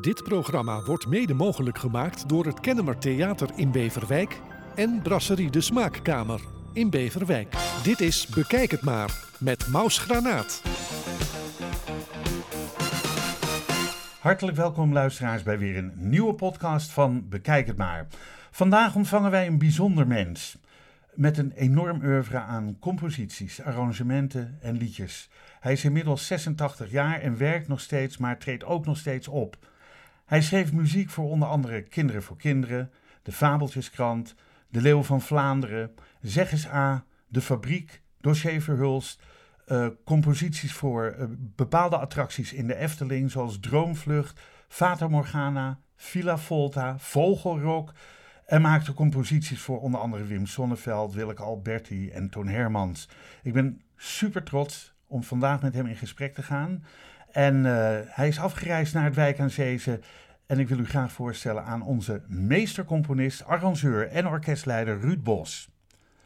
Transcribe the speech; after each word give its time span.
Dit 0.00 0.22
programma 0.22 0.82
wordt 0.82 1.06
mede 1.06 1.34
mogelijk 1.34 1.78
gemaakt 1.78 2.28
door 2.28 2.46
het 2.46 2.60
Kennemer 2.60 2.98
Theater 2.98 3.50
in 3.54 3.70
Beverwijk 3.70 4.40
en 4.74 5.00
Brasserie 5.02 5.50
de 5.50 5.60
Smaakkamer 5.60 6.40
in 6.72 6.90
Beverwijk. 6.90 7.54
Dit 7.82 8.00
is 8.00 8.26
Bekijk 8.26 8.70
het 8.70 8.82
maar 8.82 9.24
met 9.38 9.66
Maus 9.66 9.98
Granaat. 9.98 10.62
Hartelijk 14.20 14.56
welkom 14.56 14.92
luisteraars 14.92 15.42
bij 15.42 15.58
weer 15.58 15.76
een 15.76 15.92
nieuwe 15.94 16.34
podcast 16.34 16.90
van 16.90 17.28
Bekijk 17.28 17.66
het 17.66 17.76
maar. 17.76 18.06
Vandaag 18.50 18.94
ontvangen 18.94 19.30
wij 19.30 19.46
een 19.46 19.58
bijzonder 19.58 20.06
mens 20.06 20.58
met 21.14 21.38
een 21.38 21.52
enorm 21.52 22.04
oeuvre 22.04 22.38
aan 22.38 22.76
composities, 22.78 23.62
arrangementen 23.62 24.58
en 24.60 24.76
liedjes. 24.76 25.28
Hij 25.60 25.72
is 25.72 25.84
inmiddels 25.84 26.26
86 26.26 26.90
jaar 26.90 27.20
en 27.20 27.38
werkt 27.38 27.68
nog 27.68 27.80
steeds, 27.80 28.16
maar 28.18 28.38
treedt 28.38 28.64
ook 28.64 28.86
nog 28.86 28.96
steeds 28.96 29.28
op. 29.28 29.56
Hij 30.30 30.42
schreef 30.42 30.72
muziek 30.72 31.10
voor 31.10 31.30
onder 31.30 31.48
andere 31.48 31.82
Kinderen 31.82 32.22
voor 32.22 32.36
Kinderen, 32.36 32.90
De 33.22 33.32
Fabeltjeskrant, 33.32 34.34
De 34.68 34.80
Leeuw 34.80 35.02
van 35.02 35.20
Vlaanderen, 35.20 35.94
Zeg 36.20 36.52
eens 36.52 36.68
A, 36.68 37.04
De 37.28 37.40
Fabriek, 37.40 38.02
Dossier 38.20 38.62
Verhulst, 38.62 39.22
uh, 39.66 39.86
composities 40.04 40.72
voor 40.72 41.16
uh, 41.18 41.24
bepaalde 41.38 41.96
attracties 41.96 42.52
in 42.52 42.66
de 42.66 42.74
Efteling, 42.74 43.30
zoals 43.30 43.60
Droomvlucht, 43.60 44.40
Fata 44.68 45.08
Morgana, 45.08 45.78
Villa 45.96 46.38
Volta, 46.38 46.98
Vogelrok. 46.98 47.92
En 48.46 48.62
maakte 48.62 48.94
composities 48.94 49.60
voor 49.60 49.80
onder 49.80 50.00
andere 50.00 50.24
Wim 50.24 50.46
Sonneveld, 50.46 51.14
Willeke 51.14 51.42
Alberti 51.42 52.10
en 52.10 52.30
Toon 52.30 52.48
Hermans. 52.48 53.08
Ik 53.42 53.52
ben 53.52 53.82
super 53.96 54.42
trots 54.42 54.94
om 55.06 55.22
vandaag 55.22 55.62
met 55.62 55.74
hem 55.74 55.86
in 55.86 55.96
gesprek 55.96 56.34
te 56.34 56.42
gaan. 56.42 56.84
En 57.32 57.64
uh, 57.64 57.98
hij 58.04 58.28
is 58.28 58.38
afgereisd 58.38 58.94
naar 58.94 59.04
het 59.04 59.14
Wijk 59.14 59.40
aan 59.40 59.50
Zeezen. 59.50 60.02
En 60.46 60.58
ik 60.58 60.68
wil 60.68 60.78
u 60.78 60.86
graag 60.86 61.12
voorstellen 61.12 61.64
aan 61.64 61.82
onze 61.82 62.22
meestercomponist, 62.26 63.44
arrangeur 63.44 64.08
en 64.08 64.26
orkestleider 64.26 65.00
Ruud 65.00 65.22
Bos. 65.22 65.70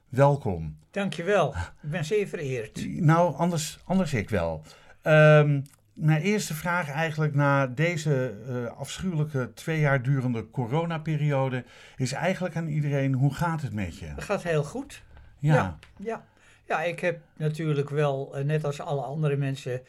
Welkom. 0.08 0.76
Dankjewel, 0.90 1.54
ik 1.82 1.90
ben 1.90 2.04
zeer 2.04 2.26
vereerd. 2.26 3.00
Nou, 3.00 3.36
anders, 3.36 3.78
anders 3.84 4.14
ik 4.14 4.30
wel. 4.30 4.62
Um, 5.02 5.64
mijn 5.94 6.22
eerste 6.22 6.54
vraag 6.54 6.90
eigenlijk 6.90 7.34
na 7.34 7.66
deze 7.66 8.34
uh, 8.48 8.66
afschuwelijke 8.78 9.52
twee 9.54 9.80
jaar 9.80 10.02
durende 10.02 10.50
coronaperiode 10.50 11.64
is 11.96 12.12
eigenlijk 12.12 12.56
aan 12.56 12.66
iedereen, 12.66 13.14
hoe 13.14 13.34
gaat 13.34 13.62
het 13.62 13.72
met 13.72 13.98
je? 13.98 14.06
Het 14.06 14.24
gaat 14.24 14.42
heel 14.42 14.64
goed. 14.64 15.02
Ja. 15.38 15.54
Ja, 15.54 15.78
ja. 15.96 16.24
ja 16.66 16.82
ik 16.82 17.00
heb 17.00 17.20
natuurlijk 17.36 17.90
wel, 17.90 18.38
uh, 18.38 18.44
net 18.44 18.64
als 18.64 18.80
alle 18.80 19.02
andere 19.02 19.36
mensen, 19.36 19.80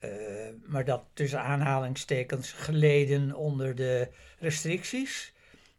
uh, 0.00 0.10
maar 0.66 0.84
dat 0.84 1.04
tussen 1.12 1.40
aanhalingstekens 1.40 2.52
geleden 2.52 3.34
onder 3.34 3.74
de 3.74 4.08
restricties. 4.38 5.32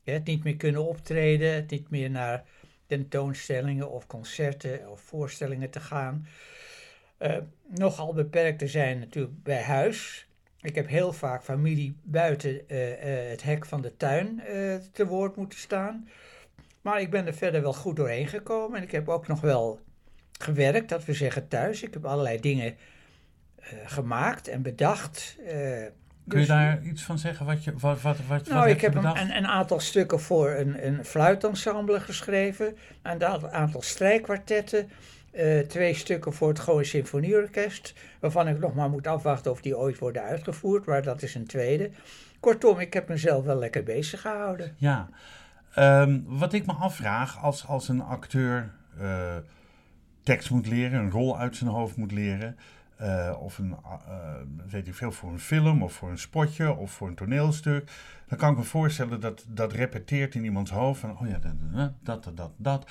Ja, 0.03 0.13
het 0.13 0.25
niet 0.25 0.43
meer 0.43 0.55
kunnen 0.55 0.85
optreden, 0.85 1.65
niet 1.67 1.89
meer 1.89 2.09
naar 2.09 2.43
tentoonstellingen 2.87 3.89
of 3.89 4.07
concerten 4.07 4.89
of 4.89 5.01
voorstellingen 5.01 5.69
te 5.69 5.79
gaan. 5.79 6.27
Uh, 7.19 7.37
nogal 7.67 8.13
beperkt 8.13 8.59
te 8.59 8.67
zijn 8.67 8.99
natuurlijk 8.99 9.43
bij 9.43 9.61
huis. 9.61 10.27
Ik 10.61 10.75
heb 10.75 10.87
heel 10.87 11.13
vaak 11.13 11.43
familie 11.43 11.95
buiten 12.03 12.51
uh, 12.51 12.59
het 13.29 13.43
hek 13.43 13.65
van 13.65 13.81
de 13.81 13.97
tuin 13.97 14.41
te 14.91 15.05
woord 15.05 15.35
moeten 15.35 15.59
staan. 15.59 16.09
Maar 16.81 17.01
ik 17.01 17.09
ben 17.09 17.25
er 17.25 17.33
verder 17.33 17.61
wel 17.61 17.73
goed 17.73 17.95
doorheen 17.95 18.27
gekomen. 18.27 18.77
En 18.77 18.83
ik 18.83 18.91
heb 18.91 19.09
ook 19.09 19.27
nog 19.27 19.41
wel 19.41 19.79
gewerkt, 20.39 20.89
dat 20.89 21.05
we 21.05 21.13
zeggen 21.13 21.47
thuis. 21.47 21.83
Ik 21.83 21.93
heb 21.93 22.05
allerlei 22.05 22.39
dingen 22.39 22.75
gemaakt 23.85 24.47
en 24.47 24.61
bedacht. 24.61 25.37
Kun 26.27 26.39
je 26.39 26.45
daar 26.45 26.81
iets 26.83 27.03
van 27.03 27.17
zeggen? 27.17 27.45
Wat 27.45 27.63
je, 27.63 27.73
wat, 27.77 28.01
wat, 28.01 28.17
wat, 28.27 28.47
nou, 28.47 28.59
wat 28.59 28.67
ik 28.67 28.81
heb 28.81 28.95
een, 28.95 29.35
een, 29.35 29.47
aantal 29.47 29.79
stukken 29.79 30.19
voor 30.19 30.49
een, 30.49 30.87
een 30.87 31.05
fluitensemble 31.05 31.99
geschreven. 31.99 32.77
Een 33.01 33.23
aantal 33.51 33.81
strijkkwartetten. 33.81 34.89
Uh, 35.33 35.59
twee 35.59 35.93
stukken 35.93 36.33
voor 36.33 36.47
het 36.47 36.59
Gooien 36.59 36.85
Symfonieorkest, 36.85 37.93
waarvan 38.19 38.47
ik 38.47 38.59
nog 38.59 38.75
maar 38.75 38.89
moet 38.89 39.07
afwachten 39.07 39.51
of 39.51 39.61
die 39.61 39.77
ooit 39.77 39.97
worden 39.97 40.23
uitgevoerd, 40.23 40.85
maar 40.85 41.03
dat 41.03 41.21
is 41.21 41.35
een 41.35 41.45
tweede. 41.45 41.91
Kortom, 42.39 42.79
ik 42.79 42.93
heb 42.93 43.07
mezelf 43.07 43.45
wel 43.45 43.57
lekker 43.57 43.83
bezig 43.83 44.21
gehouden. 44.21 44.75
Ja, 44.77 45.09
um, 45.77 46.23
wat 46.27 46.53
ik 46.53 46.65
me 46.65 46.73
afvraag, 46.73 47.43
als, 47.43 47.67
als 47.67 47.87
een 47.87 48.01
acteur 48.01 48.71
uh, 49.01 49.35
tekst 50.23 50.49
moet 50.49 50.67
leren, 50.67 50.99
een 50.99 51.11
rol 51.11 51.37
uit 51.37 51.55
zijn 51.55 51.69
hoofd 51.69 51.95
moet 51.95 52.11
leren, 52.11 52.57
uh, 53.01 53.37
of 53.39 53.57
een, 53.57 53.75
weet 54.69 54.87
ik 54.87 54.95
veel, 54.95 55.11
voor 55.11 55.31
een 55.31 55.39
film 55.39 55.83
of 55.83 55.93
voor 55.93 56.09
een 56.09 56.17
spotje 56.17 56.75
of 56.75 56.91
voor 56.91 57.07
een 57.07 57.15
toneelstuk, 57.15 57.91
dan 58.27 58.37
kan 58.37 58.51
ik 58.51 58.57
me 58.57 58.63
voorstellen 58.63 59.19
dat 59.19 59.45
dat 59.47 59.73
repeteert 59.73 60.35
in 60.35 60.43
iemands 60.43 60.71
hoofd 60.71 60.99
van, 60.99 61.19
oh 61.19 61.27
ja, 61.27 61.39
dat, 61.39 61.53
dat, 62.03 62.23
dat, 62.23 62.37
dat. 62.37 62.51
dat. 62.57 62.89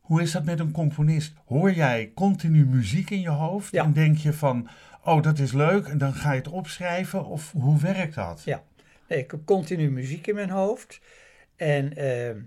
Hoe 0.00 0.22
is 0.22 0.32
dat 0.32 0.44
met 0.44 0.60
een 0.60 0.70
componist? 0.70 1.34
Hoor 1.46 1.72
jij 1.72 2.12
continu 2.14 2.66
muziek 2.66 3.10
in 3.10 3.20
je 3.20 3.28
hoofd 3.28 3.72
ja. 3.72 3.84
en 3.84 3.92
denk 3.92 4.16
je 4.16 4.32
van, 4.32 4.68
oh 5.04 5.22
dat 5.22 5.38
is 5.38 5.52
leuk 5.52 5.86
en 5.86 5.98
dan 5.98 6.14
ga 6.14 6.32
je 6.32 6.38
het 6.38 6.48
opschrijven? 6.48 7.24
Of 7.24 7.52
hoe 7.52 7.80
werkt 7.80 8.14
dat? 8.14 8.42
Ja, 8.44 8.62
nee, 9.08 9.18
ik 9.18 9.30
heb 9.30 9.40
continu 9.44 9.90
muziek 9.90 10.26
in 10.26 10.34
mijn 10.34 10.50
hoofd. 10.50 11.00
En 11.56 11.92
uh, 11.98 12.28
er 12.28 12.42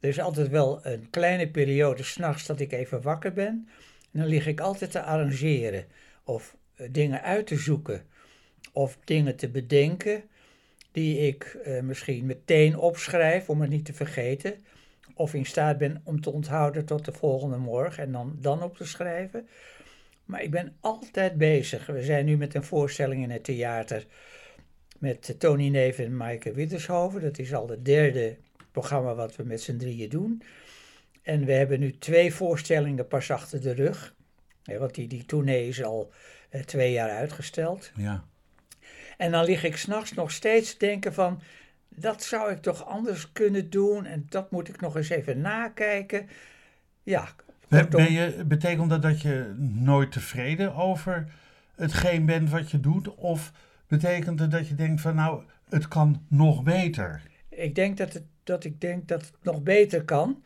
is 0.00 0.20
altijd 0.20 0.48
wel 0.48 0.86
een 0.86 1.10
kleine 1.10 1.48
periode 1.48 2.02
s'nachts 2.02 2.46
dat 2.46 2.60
ik 2.60 2.72
even 2.72 3.02
wakker 3.02 3.32
ben. 3.32 3.68
En 4.12 4.20
dan 4.20 4.26
lig 4.26 4.46
ik 4.46 4.60
altijd 4.60 4.90
te 4.90 5.02
arrangeren 5.02 5.84
of 6.30 6.56
uh, 6.76 6.86
dingen 6.90 7.22
uit 7.22 7.46
te 7.46 7.56
zoeken 7.56 8.02
of 8.72 8.98
dingen 9.04 9.36
te 9.36 9.48
bedenken 9.48 10.22
die 10.92 11.18
ik 11.18 11.58
uh, 11.66 11.80
misschien 11.80 12.26
meteen 12.26 12.76
opschrijf 12.78 13.50
om 13.50 13.60
het 13.60 13.70
niet 13.70 13.84
te 13.84 13.92
vergeten 13.92 14.54
of 15.14 15.34
in 15.34 15.46
staat 15.46 15.78
ben 15.78 16.00
om 16.04 16.20
te 16.20 16.30
onthouden 16.30 16.84
tot 16.84 17.04
de 17.04 17.12
volgende 17.12 17.56
morgen 17.56 18.02
en 18.02 18.12
dan, 18.12 18.36
dan 18.40 18.62
op 18.62 18.76
te 18.76 18.84
schrijven. 18.84 19.48
Maar 20.24 20.42
ik 20.42 20.50
ben 20.50 20.76
altijd 20.80 21.36
bezig. 21.36 21.86
We 21.86 22.02
zijn 22.02 22.24
nu 22.24 22.36
met 22.36 22.54
een 22.54 22.64
voorstelling 22.64 23.22
in 23.22 23.30
het 23.30 23.44
theater 23.44 24.06
met 24.98 25.34
Tony 25.38 25.68
Neven 25.68 26.04
en 26.04 26.16
Maaike 26.16 26.52
Wittershoven. 26.52 27.20
Dat 27.20 27.38
is 27.38 27.54
al 27.54 27.68
het 27.68 27.84
derde 27.84 28.36
programma 28.72 29.14
wat 29.14 29.36
we 29.36 29.42
met 29.42 29.60
z'n 29.60 29.76
drieën 29.76 30.08
doen. 30.08 30.42
En 31.22 31.44
we 31.44 31.52
hebben 31.52 31.80
nu 31.80 31.98
twee 31.98 32.34
voorstellingen 32.34 33.08
pas 33.08 33.30
achter 33.30 33.60
de 33.60 33.72
rug. 33.72 34.14
Ja, 34.62 34.78
want 34.78 34.94
die, 34.94 35.08
die 35.08 35.24
tournee 35.24 35.68
is 35.68 35.82
al 35.82 36.12
uh, 36.50 36.62
twee 36.62 36.92
jaar 36.92 37.10
uitgesteld. 37.10 37.92
Ja. 37.94 38.24
En 39.16 39.30
dan 39.30 39.44
lig 39.44 39.64
ik 39.64 39.76
s'nachts 39.76 40.12
nog 40.12 40.30
steeds 40.30 40.72
te 40.72 40.86
denken 40.86 41.14
van 41.14 41.40
dat 41.88 42.22
zou 42.22 42.52
ik 42.52 42.62
toch 42.62 42.86
anders 42.86 43.32
kunnen 43.32 43.70
doen 43.70 44.06
en 44.06 44.26
dat 44.28 44.50
moet 44.50 44.68
ik 44.68 44.80
nog 44.80 44.96
eens 44.96 45.08
even 45.08 45.40
nakijken. 45.40 46.28
Ja. 47.02 47.28
Ben 47.68 48.12
je, 48.12 48.44
betekent 48.46 48.90
dat 48.90 49.02
dat 49.02 49.20
je 49.20 49.54
nooit 49.58 50.12
tevreden 50.12 50.74
over 50.74 51.32
hetgeen 51.74 52.26
bent 52.26 52.50
wat 52.50 52.70
je 52.70 52.80
doet? 52.80 53.14
Of 53.14 53.52
betekent 53.86 54.40
het 54.40 54.50
dat 54.50 54.68
je 54.68 54.74
denkt 54.74 55.00
van 55.00 55.14
nou, 55.14 55.42
het 55.68 55.88
kan 55.88 56.24
nog 56.28 56.62
beter? 56.62 57.22
Ik 57.48 57.74
denk 57.74 57.96
dat, 57.96 58.12
het, 58.12 58.24
dat 58.44 58.64
ik 58.64 58.80
denk 58.80 59.08
dat 59.08 59.20
het 59.20 59.34
nog 59.42 59.62
beter 59.62 60.04
kan. 60.04 60.42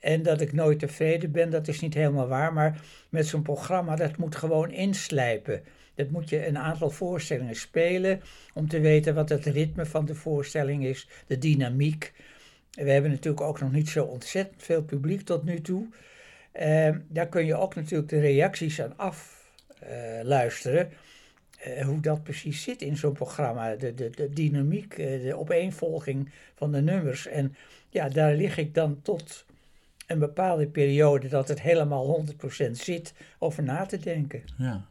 En 0.00 0.22
dat 0.22 0.40
ik 0.40 0.52
nooit 0.52 0.78
tevreden 0.78 1.30
ben, 1.32 1.50
dat 1.50 1.68
is 1.68 1.80
niet 1.80 1.94
helemaal 1.94 2.28
waar. 2.28 2.52
Maar 2.52 2.80
met 3.08 3.26
zo'n 3.26 3.42
programma, 3.42 3.96
dat 3.96 4.16
moet 4.16 4.36
gewoon 4.36 4.70
inslijpen. 4.70 5.62
Dat 5.94 6.10
moet 6.10 6.28
je 6.28 6.46
een 6.46 6.58
aantal 6.58 6.90
voorstellingen 6.90 7.56
spelen 7.56 8.20
om 8.54 8.68
te 8.68 8.80
weten 8.80 9.14
wat 9.14 9.28
het 9.28 9.46
ritme 9.46 9.86
van 9.86 10.04
de 10.04 10.14
voorstelling 10.14 10.84
is, 10.84 11.08
de 11.26 11.38
dynamiek. 11.38 12.12
We 12.70 12.90
hebben 12.90 13.10
natuurlijk 13.10 13.42
ook 13.42 13.60
nog 13.60 13.72
niet 13.72 13.88
zo 13.88 14.04
ontzettend 14.04 14.62
veel 14.62 14.82
publiek 14.82 15.20
tot 15.20 15.44
nu 15.44 15.60
toe. 15.60 15.86
Uh, 16.60 16.88
daar 17.08 17.28
kun 17.28 17.46
je 17.46 17.56
ook 17.56 17.74
natuurlijk 17.74 18.08
de 18.08 18.20
reacties 18.20 18.80
aan 18.82 18.96
afluisteren. 18.96 20.90
Uh, 21.66 21.78
uh, 21.78 21.84
hoe 21.84 22.00
dat 22.00 22.22
precies 22.22 22.62
zit 22.62 22.82
in 22.82 22.96
zo'n 22.96 23.12
programma. 23.12 23.74
De, 23.74 23.94
de, 23.94 24.10
de 24.10 24.32
dynamiek, 24.32 24.96
de 24.96 25.36
opeenvolging 25.36 26.30
van 26.54 26.72
de 26.72 26.80
nummers. 26.80 27.26
En 27.26 27.56
ja, 27.88 28.08
daar 28.08 28.34
lig 28.34 28.58
ik 28.58 28.74
dan 28.74 29.02
tot 29.02 29.44
een 30.10 30.18
bepaalde 30.18 30.66
periode 30.66 31.28
dat 31.28 31.48
het 31.48 31.60
helemaal 31.60 32.24
100% 32.66 32.70
zit 32.70 33.14
over 33.38 33.62
na 33.62 33.86
te 33.86 33.98
denken. 33.98 34.42
Ja. 34.56 34.84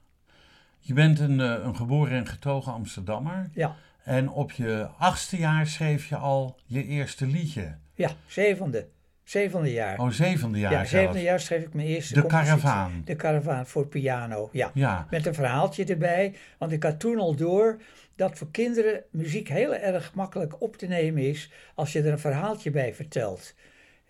Je 0.80 0.94
bent 0.94 1.20
een, 1.20 1.40
een 1.40 1.76
geboren 1.76 2.18
en 2.18 2.28
getogen 2.28 2.74
Amsterdammer. 2.74 3.50
Ja. 3.54 3.76
En 4.04 4.30
op 4.30 4.52
je 4.52 4.88
achtste 4.98 5.38
jaar 5.38 5.68
schreef 5.68 6.06
je 6.06 6.16
al 6.16 6.60
je 6.66 6.86
eerste 6.86 7.26
liedje. 7.26 7.76
Ja, 7.94 8.12
zevende. 8.28 8.88
Zevende 9.24 9.72
jaar. 9.72 10.00
Oh, 10.00 10.10
zevende 10.10 10.60
jaar 10.60 10.72
Ja, 10.72 10.86
zevende 10.86 11.22
jaar 11.22 11.40
schreef 11.40 11.64
ik 11.64 11.74
mijn 11.74 11.88
eerste 11.88 12.14
De 12.14 12.26
Karavaan. 12.26 13.02
De 13.06 13.16
Karavaan 13.16 13.68
voor 13.68 13.88
piano, 13.88 14.50
ja. 14.52 14.72
ja. 14.74 15.08
Met 15.10 15.26
een 15.26 15.34
verhaaltje 15.34 15.86
erbij. 15.86 16.36
Want 16.58 16.72
ik 16.72 16.84
had 16.84 17.00
toen 17.00 17.20
al 17.20 17.36
door 17.36 17.82
dat 18.16 18.38
voor 18.38 18.52
kinderen 18.52 19.04
muziek 19.12 19.50
heel 19.50 19.76
erg 19.76 20.14
makkelijk 20.14 20.62
op 20.62 20.78
te 20.78 20.86
nemen 20.86 21.24
is... 21.24 21.52
als 21.76 21.94
je 21.94 22.02
er 22.02 22.12
een 22.12 22.20
verhaaltje 22.20 22.72
bij 22.72 22.94
vertelt. 22.94 23.56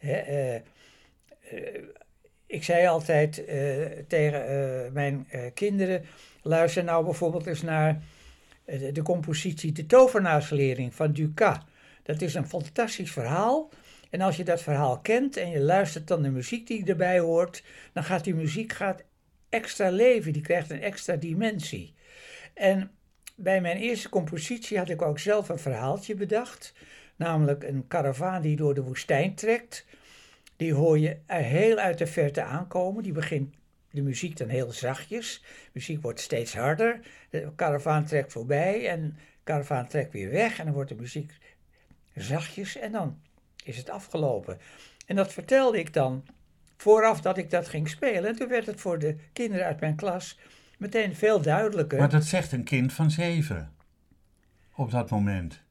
Uh, 0.03 0.55
ik 2.45 2.63
zei 2.63 2.87
altijd 2.87 3.43
uh, 3.49 3.85
tegen 4.07 4.93
mijn 4.93 5.27
kinderen... 5.53 6.05
luister 6.41 6.83
nou 6.83 7.05
bijvoorbeeld 7.05 7.45
eens 7.45 7.61
naar 7.61 8.01
de, 8.65 9.01
compositie 9.03 9.71
De 9.71 9.85
Tovenaarslering 9.85 10.95
van 10.95 11.11
Ducas. 11.11 11.57
Dat 12.03 12.21
is 12.21 12.33
een 12.33 12.47
fantastisch 12.47 13.11
verhaal. 13.11 13.69
En 14.09 14.21
als 14.21 14.37
je 14.37 14.43
dat 14.43 14.61
verhaal 14.61 14.99
kent 14.99 15.37
en 15.37 15.49
je 15.49 15.59
luistert 15.59 16.07
dan 16.07 16.21
de 16.21 16.29
muziek 16.29 16.67
die 16.67 16.85
erbij 16.85 17.19
hoort, 17.19 17.63
dan 17.93 18.03
gaat 18.03 18.23
die 18.23 18.35
muziek 18.35 18.73
gaat 18.73 19.03
extra 19.49 19.89
leven, 19.89 20.33
die 20.33 20.41
krijgt 20.41 20.69
een 20.69 20.81
extra 20.81 21.15
dimensie. 21.15 21.93
En 22.53 22.91
bij 23.35 23.61
mijn 23.61 23.77
eerste 23.77 24.09
compositie 24.09 24.77
had 24.77 24.89
ik 24.89 25.01
ook 25.01 25.19
zelf 25.19 25.49
een 25.49 25.59
verhaaltje 25.59 26.15
bedacht, 26.15 26.73
namelijk 27.15 27.63
een 27.63 27.87
karavaan 27.87 28.41
die 28.41 28.55
door 28.55 28.73
de 28.73 28.83
woestijn 28.83 29.35
trekt. 29.35 29.85
Die 30.59 30.73
hoor 30.73 30.99
je 30.99 31.17
heel 31.25 31.77
uit 31.77 31.97
de 31.97 32.07
verte 32.07 32.43
aankomen. 32.43 33.03
Die 33.03 33.11
begint 33.11 33.55
de 33.91 34.01
muziek 34.01 34.37
dan 34.37 34.47
heel 34.47 34.71
zachtjes. 34.71 35.41
De 35.41 35.69
muziek 35.73 36.01
wordt 36.01 36.19
steeds 36.19 36.55
harder. 36.55 36.99
De 37.29 37.51
karavaan 37.55 38.05
trekt 38.05 38.31
voorbij 38.31 38.87
en 38.89 39.01
de 39.03 39.43
karavaan 39.43 39.87
trekt 39.87 40.13
weer 40.13 40.29
weg. 40.31 40.59
En 40.59 40.65
dan 40.65 40.73
wordt 40.73 40.89
de 40.89 40.95
muziek 40.95 41.31
zachtjes 42.15 42.77
en 42.77 42.91
dan 42.91 43.21
is 43.63 43.77
het 43.77 43.89
afgelopen. 43.89 44.57
En 45.05 45.15
dat 45.15 45.33
vertelde 45.33 45.79
ik 45.79 45.93
dan 45.93 46.25
vooraf 46.77 47.21
dat 47.21 47.37
ik 47.37 47.49
dat 47.49 47.67
ging 47.67 47.89
spelen. 47.89 48.29
En 48.29 48.35
toen 48.35 48.49
werd 48.49 48.65
het 48.65 48.81
voor 48.81 48.99
de 48.99 49.15
kinderen 49.33 49.65
uit 49.65 49.79
mijn 49.79 49.95
klas 49.95 50.39
meteen 50.77 51.15
veel 51.15 51.41
duidelijker. 51.41 51.99
Maar 51.99 52.09
dat 52.09 52.25
zegt 52.25 52.51
een 52.51 52.63
kind 52.63 52.93
van 52.93 53.11
zeven 53.11 53.73
op 54.75 54.91
dat 54.91 55.09
moment. 55.09 55.61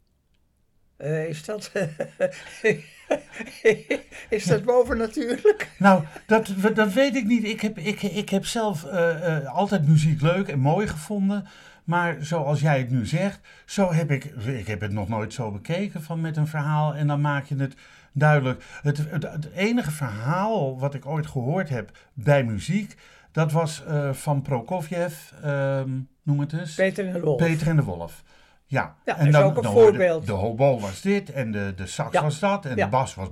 Uh, 0.99 1.29
is 1.29 1.45
dat. 1.45 1.73
is 4.29 4.45
dat 4.45 4.65
bovennatuurlijk? 4.65 5.71
Nou, 5.79 6.05
dat, 6.27 6.55
dat 6.75 6.93
weet 6.93 7.17
ik 7.17 7.25
niet. 7.25 7.45
Ik 7.45 7.61
heb, 7.61 7.79
ik, 7.79 8.03
ik 8.03 8.29
heb 8.29 8.45
zelf 8.45 8.85
uh, 8.85 8.93
uh, 8.93 9.55
altijd 9.55 9.87
muziek 9.87 10.21
leuk 10.21 10.49
en 10.49 10.59
mooi 10.59 10.87
gevonden. 10.87 11.47
Maar 11.85 12.17
zoals 12.21 12.61
jij 12.61 12.79
het 12.79 12.91
nu 12.91 13.07
zegt, 13.07 13.41
zo 13.65 13.93
heb 13.93 14.11
ik, 14.11 14.25
ik 14.45 14.67
heb 14.67 14.81
het 14.81 14.93
nog 14.93 15.09
nooit 15.09 15.33
zo 15.33 15.51
bekeken 15.51 16.03
van 16.03 16.21
met 16.21 16.37
een 16.37 16.47
verhaal 16.47 16.95
en 16.95 17.07
dan 17.07 17.21
maak 17.21 17.45
je 17.45 17.57
het 17.57 17.75
duidelijk. 18.13 18.65
Het, 18.83 18.99
het, 19.11 19.23
het 19.23 19.51
enige 19.55 19.91
verhaal 19.91 20.79
wat 20.79 20.95
ik 20.95 21.07
ooit 21.07 21.27
gehoord 21.27 21.69
heb 21.69 21.91
bij 22.15 22.45
muziek, 22.45 22.97
dat 23.33 23.53
was 23.53 23.83
uh, 23.89 24.13
van 24.13 24.43
Prokofjev, 24.43 25.31
um, 25.45 26.09
noem 26.23 26.41
het 26.41 26.53
eens. 26.53 26.75
Peter 26.75 27.07
en 27.07 27.13
de 27.13 27.21
Wolf. 27.21 27.37
Peter 27.37 27.69
en 27.69 27.77
de 27.77 27.83
Wolf. 27.83 28.23
Ja, 28.69 28.97
ja 29.05 29.17
en 29.17 29.31
dan, 29.31 29.43
is 29.43 29.49
ook 29.49 29.65
een 29.65 29.71
voorbeeld. 29.71 30.21
De, 30.21 30.27
de 30.27 30.39
hobo 30.39 30.79
was 30.79 31.01
dit 31.01 31.31
en 31.31 31.53
de, 31.53 31.73
de 31.77 31.87
sax 31.87 32.13
ja. 32.13 32.23
was 32.23 32.39
dat 32.39 32.65
en 32.65 32.77
ja. 32.77 32.85
de 32.85 32.91
bas 32.91 33.15
was... 33.15 33.29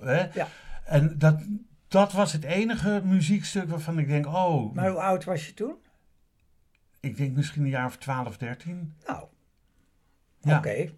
Hè? 0.00 0.26
Ja. 0.32 0.48
En 0.84 1.14
dat, 1.18 1.40
dat 1.88 2.12
was 2.12 2.32
het 2.32 2.44
enige 2.44 3.00
muziekstuk 3.04 3.68
waarvan 3.68 3.98
ik 3.98 4.08
denk, 4.08 4.26
oh... 4.26 4.74
Maar 4.74 4.90
hoe 4.90 5.00
oud 5.00 5.24
was 5.24 5.46
je 5.46 5.54
toen? 5.54 5.74
Ik 7.00 7.16
denk 7.16 7.36
misschien 7.36 7.62
een 7.62 7.68
jaar 7.68 7.86
of 7.86 7.96
12, 7.96 8.36
13. 8.36 8.94
Nou, 9.06 9.24
oké. 10.42 10.56
Okay. 10.56 10.94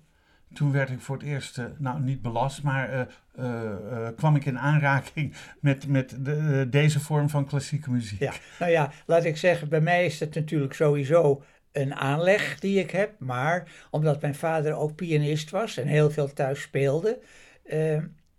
Toen 0.53 0.73
werd 0.73 0.91
ik 0.91 1.01
voor 1.01 1.17
het 1.17 1.27
eerst, 1.27 1.59
uh, 1.59 1.65
nou 1.79 2.01
niet 2.01 2.23
belast, 2.23 2.63
maar 2.63 2.93
uh, 2.95 3.01
uh, 3.39 4.09
kwam 4.17 4.37
ik 4.37 4.45
in 4.45 4.59
aanraking 4.59 5.35
met, 5.61 5.87
met 5.87 6.25
de, 6.25 6.67
deze 6.71 7.01
vorm 7.01 7.29
van 7.29 7.47
klassieke 7.47 7.91
muziek. 7.91 8.21
Ja, 8.21 8.33
nou 8.59 8.71
ja, 8.71 8.91
laat 9.07 9.25
ik 9.25 9.37
zeggen, 9.37 9.69
bij 9.69 9.81
mij 9.81 10.05
is 10.05 10.21
het 10.21 10.35
natuurlijk 10.35 10.75
sowieso 10.75 11.43
een 11.73 11.95
aanleg 11.95 12.61
die 12.61 12.79
ik 12.79 12.91
heb. 12.91 13.13
Maar 13.19 13.73
omdat 13.91 14.21
mijn 14.21 14.35
vader 14.35 14.75
ook 14.75 14.95
pianist 14.95 15.51
was 15.51 15.77
en 15.77 15.87
heel 15.87 16.11
veel 16.11 16.33
thuis 16.33 16.61
speelde, 16.61 17.19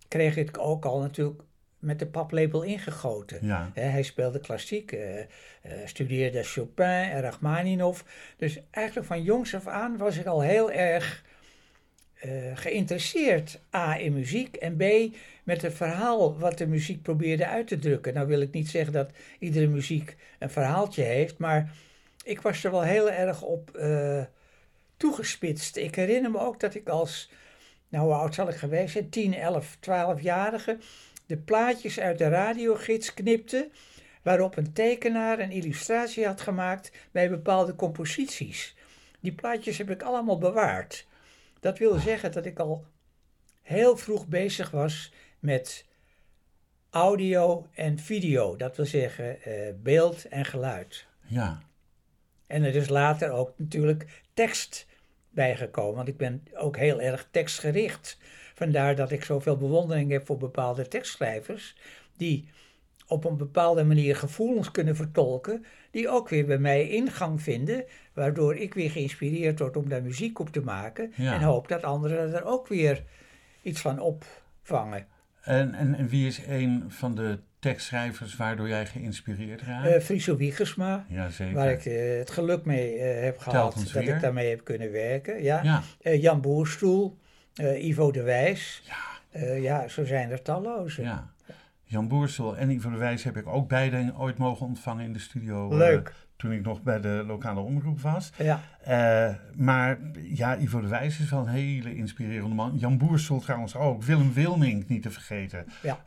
kreeg 0.08 0.38
ik 0.38 0.58
ook 0.58 0.86
al 0.86 1.00
natuurlijk 1.00 1.42
met 1.80 2.00
de 2.00 2.08
paplepel 2.08 2.64
ingegoten. 2.64 3.40
Ja. 3.42 3.72
hij 3.74 4.04
speelde 4.04 4.40
klassiek, 4.40 4.92
uh, 4.92 5.18
uh, 5.18 5.24
studeerde 5.86 6.44
Chopin 6.44 6.86
en 6.86 7.22
Rachmaninoff. 7.22 8.06
Dus 8.38 8.60
eigenlijk 8.72 9.08
van 9.08 9.24
jongs 9.24 9.56
af 9.56 9.68
aan 9.68 9.98
was 9.98 10.18
ik 10.18 10.26
al 10.26 10.42
heel 10.42 10.72
erg 10.72 11.24
geïnteresseerd. 12.54 13.60
A, 13.76 13.98
in 13.98 14.14
muziek 14.14 14.56
en 14.56 14.76
B, 14.76 15.16
met 15.44 15.62
het 15.62 15.74
verhaal 15.74 16.40
wat 16.40 16.58
de 16.58 16.68
muziek 16.68 17.02
probeerde 17.02 17.48
uit 17.48 17.68
te 17.68 17.80
drukken. 17.80 18.14
Nou 18.14 18.28
wil 18.28 18.42
ik 18.42 18.52
niet 18.52 18.70
zeggen 18.70 18.94
dat 18.94 19.12
iedere 19.40 19.68
muziek 19.68 20.16
een 20.40 20.50
verhaaltje 20.50 21.04
heeft, 21.04 21.38
maar 21.38 21.72
ik 22.30 22.42
was 22.42 22.64
er 22.64 22.72
wel 22.72 22.82
heel 22.82 23.12
erg 23.12 23.42
op 23.42 23.80
toegespitst. 24.98 25.76
Ik 25.76 25.96
herinner 25.96 26.32
me 26.32 26.40
ook 26.40 26.60
dat 26.60 26.76
ik 26.76 26.90
als, 26.90 27.32
nou 27.90 28.06
hoe 28.06 28.14
oud 28.14 28.36
zal 28.36 28.50
ik 28.50 28.56
geweest 28.56 28.94
zijn, 28.94 29.10
10, 29.10 29.34
11, 29.34 29.78
12-jarige 29.78 30.78
de 31.30 31.38
plaatjes 31.38 32.00
uit 32.00 32.18
de 32.18 32.28
radiogids 32.28 33.14
knipte, 33.14 33.70
waarop 34.24 34.58
een 34.58 34.74
tekenaar 34.74 35.40
een 35.40 35.52
illustratie 35.52 36.26
had 36.26 36.42
gemaakt 36.42 36.92
bij 37.12 37.30
bepaalde 37.30 37.76
composities. 37.76 38.76
Die 39.20 39.32
plaatjes 39.32 39.78
heb 39.78 39.90
ik 39.90 40.02
allemaal 40.02 40.38
bewaard. 40.38 41.08
Dat 41.60 41.78
wil 41.78 42.00
zeggen 42.00 42.32
dat 42.32 42.46
ik 42.46 42.60
al 42.60 42.86
heel 43.62 43.98
vroeg 43.98 44.28
bezig 44.28 44.72
was 44.72 45.14
met 45.40 45.86
audio 46.90 47.68
en 47.74 48.00
video. 48.00 48.56
Dat 48.56 48.76
wil 48.76 48.86
zeggen 48.86 49.38
uh, 49.48 49.74
beeld 49.82 50.28
en 50.28 50.46
geluid. 50.46 51.06
Ja. 51.28 51.62
En 52.50 52.64
er 52.64 52.76
is 52.76 52.90
later 52.90 53.32
ook 53.32 53.54
natuurlijk 53.56 54.24
tekst 54.34 54.88
bijgekomen, 55.30 55.96
want 55.96 56.08
ik 56.08 56.18
ben 56.18 56.44
ook 56.54 56.78
heel 56.78 57.02
erg 57.02 57.28
tekstgericht. 57.32 58.18
Vandaar 58.54 58.96
dat 58.96 59.12
ik 59.12 59.24
zoveel 59.24 59.58
bewondering 59.58 60.12
heb 60.12 60.26
voor 60.26 60.38
bepaalde 60.38 60.88
tekstschrijvers, 60.88 61.76
die 62.18 62.50
op 63.08 63.26
een 63.26 63.38
bepaalde 63.38 63.84
manier 63.84 64.16
gevoelens 64.16 64.72
kunnen 64.72 64.96
vertolken, 64.96 65.66
die 65.92 66.10
ook 66.10 66.30
weer 66.30 66.46
bij 66.46 66.58
mij 66.58 66.90
ingang 66.90 67.42
vinden, 67.42 67.86
waardoor 68.14 68.56
ik 68.56 68.74
weer 68.74 68.92
geïnspireerd 68.92 69.60
word 69.60 69.78
om 69.78 69.90
daar 69.90 70.04
muziek 70.04 70.40
op 70.40 70.50
te 70.50 70.62
maken 70.62 71.14
en 71.14 71.42
hoop 71.42 71.68
dat 71.68 71.84
anderen 71.84 72.34
er 72.34 72.44
ook 72.44 72.68
weer 72.68 73.04
iets 73.62 73.82
van 73.82 74.00
opvangen. 74.00 75.08
En, 75.42 75.74
en, 75.74 75.96
en 75.96 76.08
wie 76.08 76.28
is 76.28 76.42
een 76.48 76.84
van 76.88 77.16
de 77.16 77.40
tekstschrijvers 77.60 78.36
waardoor 78.36 78.68
jij 78.68 78.86
geïnspireerd 78.86 79.62
raakt? 79.62 79.90
Uh, 79.90 80.00
Friso 80.00 80.36
Wiegersma, 80.36 81.06
ja, 81.10 81.30
zeker. 81.30 81.56
waar 81.56 81.72
ik 81.72 81.86
uh, 81.86 82.18
het 82.18 82.30
geluk 82.30 82.66
mee 82.66 82.96
uh, 82.96 83.24
heb 83.24 83.38
gehad 83.38 83.74
dat 83.74 83.92
weer. 83.92 84.16
ik 84.16 84.22
daarmee 84.22 84.50
heb 84.50 84.64
kunnen 84.64 84.92
werken. 84.92 85.44
Ja. 85.44 85.84
ja. 86.02 86.14
Jan 86.14 86.42
Boerstoel, 86.42 87.18
Ivo 87.80 88.12
de 88.12 88.24
Wijs. 88.24 88.84
Ja. 88.86 89.56
ja, 89.56 89.88
zo 89.88 90.06
zijn 90.06 90.32
er 90.32 90.42
talloze. 90.42 91.02
Ja. 91.02 91.34
Jan 91.84 92.08
Boersel 92.08 92.58
en 92.58 92.70
Ivo 92.70 92.90
de 92.90 92.98
Wijs 92.98 93.24
heb 93.24 93.38
ik 93.38 93.48
ook 93.48 93.68
beide 93.68 94.14
ooit 94.18 94.38
mogen 94.38 94.66
ontvangen 94.66 95.06
in 95.06 95.14
de 95.14 95.20
studio. 95.20 95.78
Leuk. 95.78 96.14
toen 96.36 96.52
ik 96.52 96.62
nog 96.62 96.82
bij 96.82 97.02
de 97.02 97.24
lokale 97.28 97.60
omroep 97.60 98.02
was. 98.02 98.32
Ja. 98.38 98.60
maar 99.56 100.00
ja, 100.24 100.58
Ivo 100.58 100.82
de 100.82 100.88
Wijs 100.88 101.20
is 101.20 101.30
wel 101.30 101.40
een 101.40 101.48
hele 101.48 101.96
inspirerende 101.96 102.56
man. 102.56 102.78
Jan 102.78 102.98
Boersel 102.98 103.40
trouwens 103.40 103.76
ook. 103.76 104.04
Willem 104.04 104.34
Wilming 104.34 104.88
niet 104.88 105.02
te 105.02 105.12
vergeten. 105.12 105.66
Ja. 105.82 106.00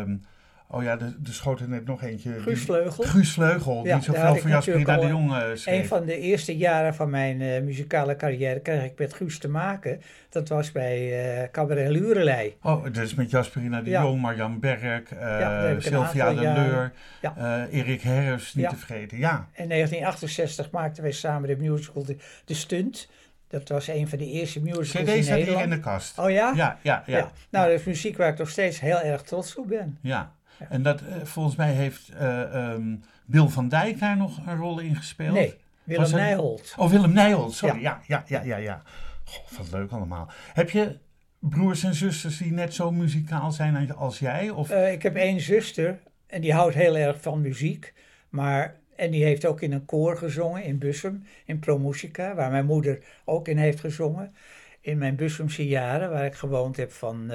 Um, 0.00 0.22
Oh 0.72 0.82
ja, 0.82 0.98
er, 0.98 1.14
schoot 1.22 1.60
er 1.60 1.68
net 1.68 1.86
nog 1.86 2.02
eentje. 2.02 2.40
Guus 2.40 2.62
Vleugel. 2.62 3.04
Guus 3.04 3.32
Vleugel, 3.32 3.82
die 3.82 4.00
zoveel 4.00 4.36
voor 4.36 4.50
Jasperina 4.50 4.96
de 4.96 5.06
Jong 5.06 5.30
uh, 5.30 5.42
schreef. 5.54 5.80
Een 5.80 5.86
van 5.86 6.04
de 6.04 6.18
eerste 6.18 6.56
jaren 6.56 6.94
van 6.94 7.10
mijn 7.10 7.40
uh, 7.40 7.60
muzikale 7.60 8.16
carrière 8.16 8.60
kreeg 8.60 8.84
ik 8.84 8.98
met 8.98 9.14
Guus 9.14 9.38
te 9.38 9.48
maken. 9.48 10.00
Dat 10.28 10.48
was 10.48 10.72
bij 10.72 11.40
uh, 11.42 11.48
Cabaret 11.50 11.90
Lurelei. 11.90 12.56
Oh, 12.62 12.92
dus 12.92 13.14
met 13.14 13.30
Jasperina 13.30 13.82
de 13.82 13.90
ja. 13.90 14.02
Jong, 14.02 14.20
Marjan 14.20 14.60
Berk, 14.60 15.10
ja, 15.10 15.80
Sylvia 15.80 16.34
de 16.34 16.40
Leur, 16.40 16.92
ja. 17.20 17.66
Erik 17.70 18.02
Herfs, 18.02 18.54
niet 18.54 18.68
te 18.68 18.76
vergeten. 18.76 19.18
Ja. 19.18 19.48
In 19.54 19.68
1968 19.68 20.70
maakten 20.70 21.02
wij 21.02 21.12
samen 21.12 21.48
de 21.48 21.56
musical 21.56 22.04
De, 22.04 22.16
de 22.44 22.54
Stunt. 22.54 23.08
Dat 23.48 23.68
was 23.68 23.88
een 23.88 24.08
van 24.08 24.18
de 24.18 24.26
eerste 24.26 24.60
musicals 24.60 25.08
in 25.08 25.24
staat 25.24 25.38
hier 25.38 25.60
in 25.60 25.70
de 25.70 25.80
kast. 25.80 26.18
Oh 26.18 26.30
ja? 26.30 26.52
Ja, 26.56 26.78
ja, 26.82 27.02
ja. 27.06 27.30
Nou, 27.50 27.70
dat 27.70 27.78
is 27.78 27.84
muziek 27.84 28.16
waar 28.16 28.28
ik 28.28 28.38
nog 28.38 28.48
steeds 28.48 28.80
heel 28.80 29.00
erg 29.00 29.22
trots 29.22 29.56
op 29.56 29.68
ben. 29.68 29.98
Ja. 30.00 30.32
En 30.68 30.82
dat, 30.82 31.02
uh, 31.02 31.08
volgens 31.24 31.56
mij 31.56 31.72
heeft 31.72 32.12
um, 32.22 33.02
Bill 33.24 33.48
van 33.48 33.68
Dijk 33.68 33.98
daar 33.98 34.16
nog 34.16 34.46
een 34.46 34.56
rol 34.56 34.78
in 34.78 34.96
gespeeld. 34.96 35.34
Nee, 35.34 35.54
Willem 35.84 36.10
Nijholt. 36.10 36.74
Oh, 36.76 36.90
Willem 36.90 37.12
Nijholt, 37.12 37.52
sorry. 37.52 37.80
Ja, 37.80 38.00
ja, 38.06 38.24
ja, 38.26 38.42
ja. 38.42 38.56
ja. 38.56 38.82
God, 39.24 39.56
wat 39.56 39.70
leuk 39.72 39.90
allemaal. 39.90 40.30
Heb 40.52 40.70
je 40.70 40.96
broers 41.38 41.84
en 41.84 41.94
zusters 41.94 42.38
die 42.38 42.52
net 42.52 42.74
zo 42.74 42.92
muzikaal 42.92 43.52
zijn 43.52 43.94
als 43.94 44.18
jij? 44.18 44.50
Of? 44.50 44.70
Uh, 44.70 44.92
ik 44.92 45.02
heb 45.02 45.16
één 45.16 45.40
zuster 45.40 45.98
en 46.26 46.40
die 46.40 46.52
houdt 46.52 46.74
heel 46.74 46.96
erg 46.96 47.20
van 47.20 47.40
muziek. 47.40 47.94
Maar, 48.28 48.76
en 48.96 49.10
die 49.10 49.24
heeft 49.24 49.46
ook 49.46 49.60
in 49.60 49.72
een 49.72 49.84
koor 49.84 50.16
gezongen 50.16 50.64
in 50.64 50.78
Bussum, 50.78 51.24
in 51.44 51.58
Promusica, 51.58 52.34
waar 52.34 52.50
mijn 52.50 52.66
moeder 52.66 52.98
ook 53.24 53.48
in 53.48 53.56
heeft 53.56 53.80
gezongen. 53.80 54.34
In 54.80 54.98
mijn 54.98 55.16
Bussumse 55.16 55.66
jaren, 55.66 56.10
waar 56.10 56.24
ik 56.24 56.34
gewoond 56.34 56.76
heb 56.76 56.92
van 56.92 57.32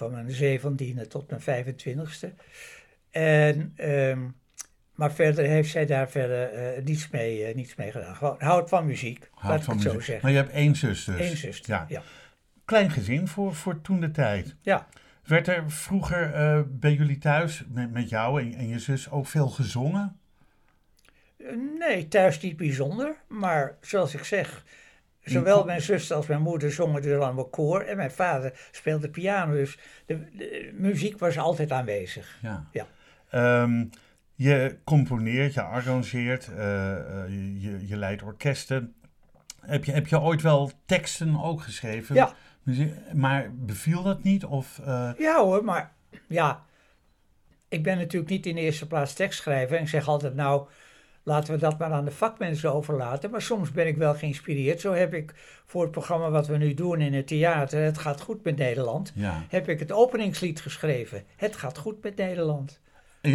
van 0.00 0.10
mijn 0.10 0.30
zeventiende 0.30 1.06
tot 1.06 1.30
mijn 1.30 1.66
25ste. 1.66 2.28
En, 3.10 3.74
um, 3.76 4.34
maar 4.94 5.12
verder 5.12 5.44
heeft 5.44 5.70
zij 5.70 5.86
daar 5.86 6.10
verder 6.10 6.76
uh, 6.76 6.84
niets, 6.84 7.10
mee, 7.10 7.48
uh, 7.48 7.54
niets 7.54 7.74
mee 7.74 7.90
gedaan. 7.90 8.16
Gewoon 8.16 8.36
houdt 8.38 8.68
van 8.68 8.86
muziek, 8.86 9.28
houdt 9.30 9.56
laat 9.56 9.64
van 9.64 9.76
ik 9.76 9.82
het 9.82 9.92
muziek. 9.92 10.00
zo 10.00 10.12
zeggen. 10.12 10.20
Maar 10.22 10.30
je 10.30 10.36
hebt 10.36 10.52
één 10.52 10.76
zus 10.76 11.04
dus? 11.04 11.30
Eén 11.30 11.36
zus, 11.36 11.62
ja. 11.66 11.86
ja. 11.88 12.02
Klein 12.64 12.90
gezin 12.90 13.28
voor, 13.28 13.54
voor 13.54 13.80
toen 13.80 14.00
de 14.00 14.10
tijd. 14.10 14.56
Ja. 14.60 14.86
Werd 15.24 15.48
er 15.48 15.70
vroeger 15.70 16.34
uh, 16.34 16.60
bij 16.68 16.92
jullie 16.92 17.18
thuis, 17.18 17.64
met, 17.68 17.92
met 17.92 18.08
jou 18.08 18.40
en, 18.42 18.54
en, 18.54 18.68
je 18.68 18.78
zus, 18.78 19.10
ook 19.10 19.26
veel 19.26 19.48
gezongen? 19.48 20.18
Nee, 21.78 22.08
thuis 22.08 22.40
niet 22.40 22.56
bijzonder. 22.56 23.14
Maar 23.28 23.76
zoals 23.80 24.14
ik 24.14 24.24
zeg, 24.24 24.64
zowel 25.30 25.64
mijn 25.64 25.80
zuster 25.80 26.16
als 26.16 26.26
mijn 26.26 26.42
moeder 26.42 26.72
zongen 26.72 27.04
er 27.04 27.20
allemaal 27.20 27.48
koor. 27.48 27.80
En 27.80 27.96
mijn 27.96 28.10
vader 28.10 28.68
speelde 28.70 29.08
piano. 29.08 29.52
Dus 29.52 29.78
de, 30.06 30.36
de 30.36 30.70
muziek 30.74 31.18
was 31.18 31.38
altijd 31.38 31.72
aanwezig. 31.72 32.38
Ja. 32.42 32.68
Ja. 32.72 32.86
Ehm, 33.30 33.84
je 34.34 34.76
componeert, 34.84 35.54
je 35.54 35.62
arrangeert, 35.62 36.48
eh, 36.48 36.92
eh, 36.92 37.28
je, 37.62 37.86
je 37.86 37.96
leidt 37.96 38.22
orkesten. 38.22 38.94
Heb 39.60 39.84
je, 39.84 39.92
heb 39.92 40.06
je 40.06 40.20
ooit 40.20 40.42
wel 40.42 40.70
teksten 40.86 41.42
ook 41.42 41.62
geschreven? 41.62 42.14
Ja. 42.14 42.32
Maar 43.12 43.54
beviel 43.54 44.02
dat 44.02 44.22
niet? 44.22 44.44
Of, 44.44 44.80
eh, 44.84 45.10
Ja 45.18 45.44
hoor, 45.44 45.64
maar 45.64 45.92
ja, 46.26 46.64
ik 47.68 47.82
ben 47.82 47.98
natuurlijk 47.98 48.30
niet 48.30 48.46
in 48.46 48.54
de 48.54 48.60
eerste 48.60 48.86
plaats 48.86 49.12
tekstschrijver. 49.12 49.76
En 49.76 49.82
ik 49.82 49.88
zeg 49.88 50.08
altijd, 50.08 50.34
nou, 50.34 50.68
laten 51.22 51.52
we 51.54 51.58
dat 51.60 51.78
maar 51.78 51.92
aan 51.92 52.04
de 52.04 52.10
vakmensen 52.10 52.74
overlaten. 52.74 53.30
Maar 53.30 53.42
soms 53.42 53.70
ben 53.72 53.86
ik 53.86 53.96
wel 53.96 54.14
geïnspireerd. 54.14 54.80
Zo 54.80 54.92
heb 54.92 55.14
ik 55.14 55.34
voor 55.66 55.82
het 55.82 55.90
programma 55.90 56.30
wat 56.30 56.46
we 56.46 56.56
nu 56.56 56.74
doen 56.74 57.00
in 57.00 57.14
het 57.14 57.26
theater, 57.26 57.82
Het 57.82 57.98
gaat 57.98 58.20
goed 58.20 58.44
met 58.44 58.56
Nederland, 58.56 59.12
ja. 59.14 59.42
heb 59.48 59.68
ik 59.68 59.78
het 59.78 59.92
openingslied 59.92 60.60
geschreven. 60.60 61.22
Het 61.36 61.56
gaat 61.56 61.78
goed 61.78 62.02
met 62.02 62.16
Nederland. 62.16 62.80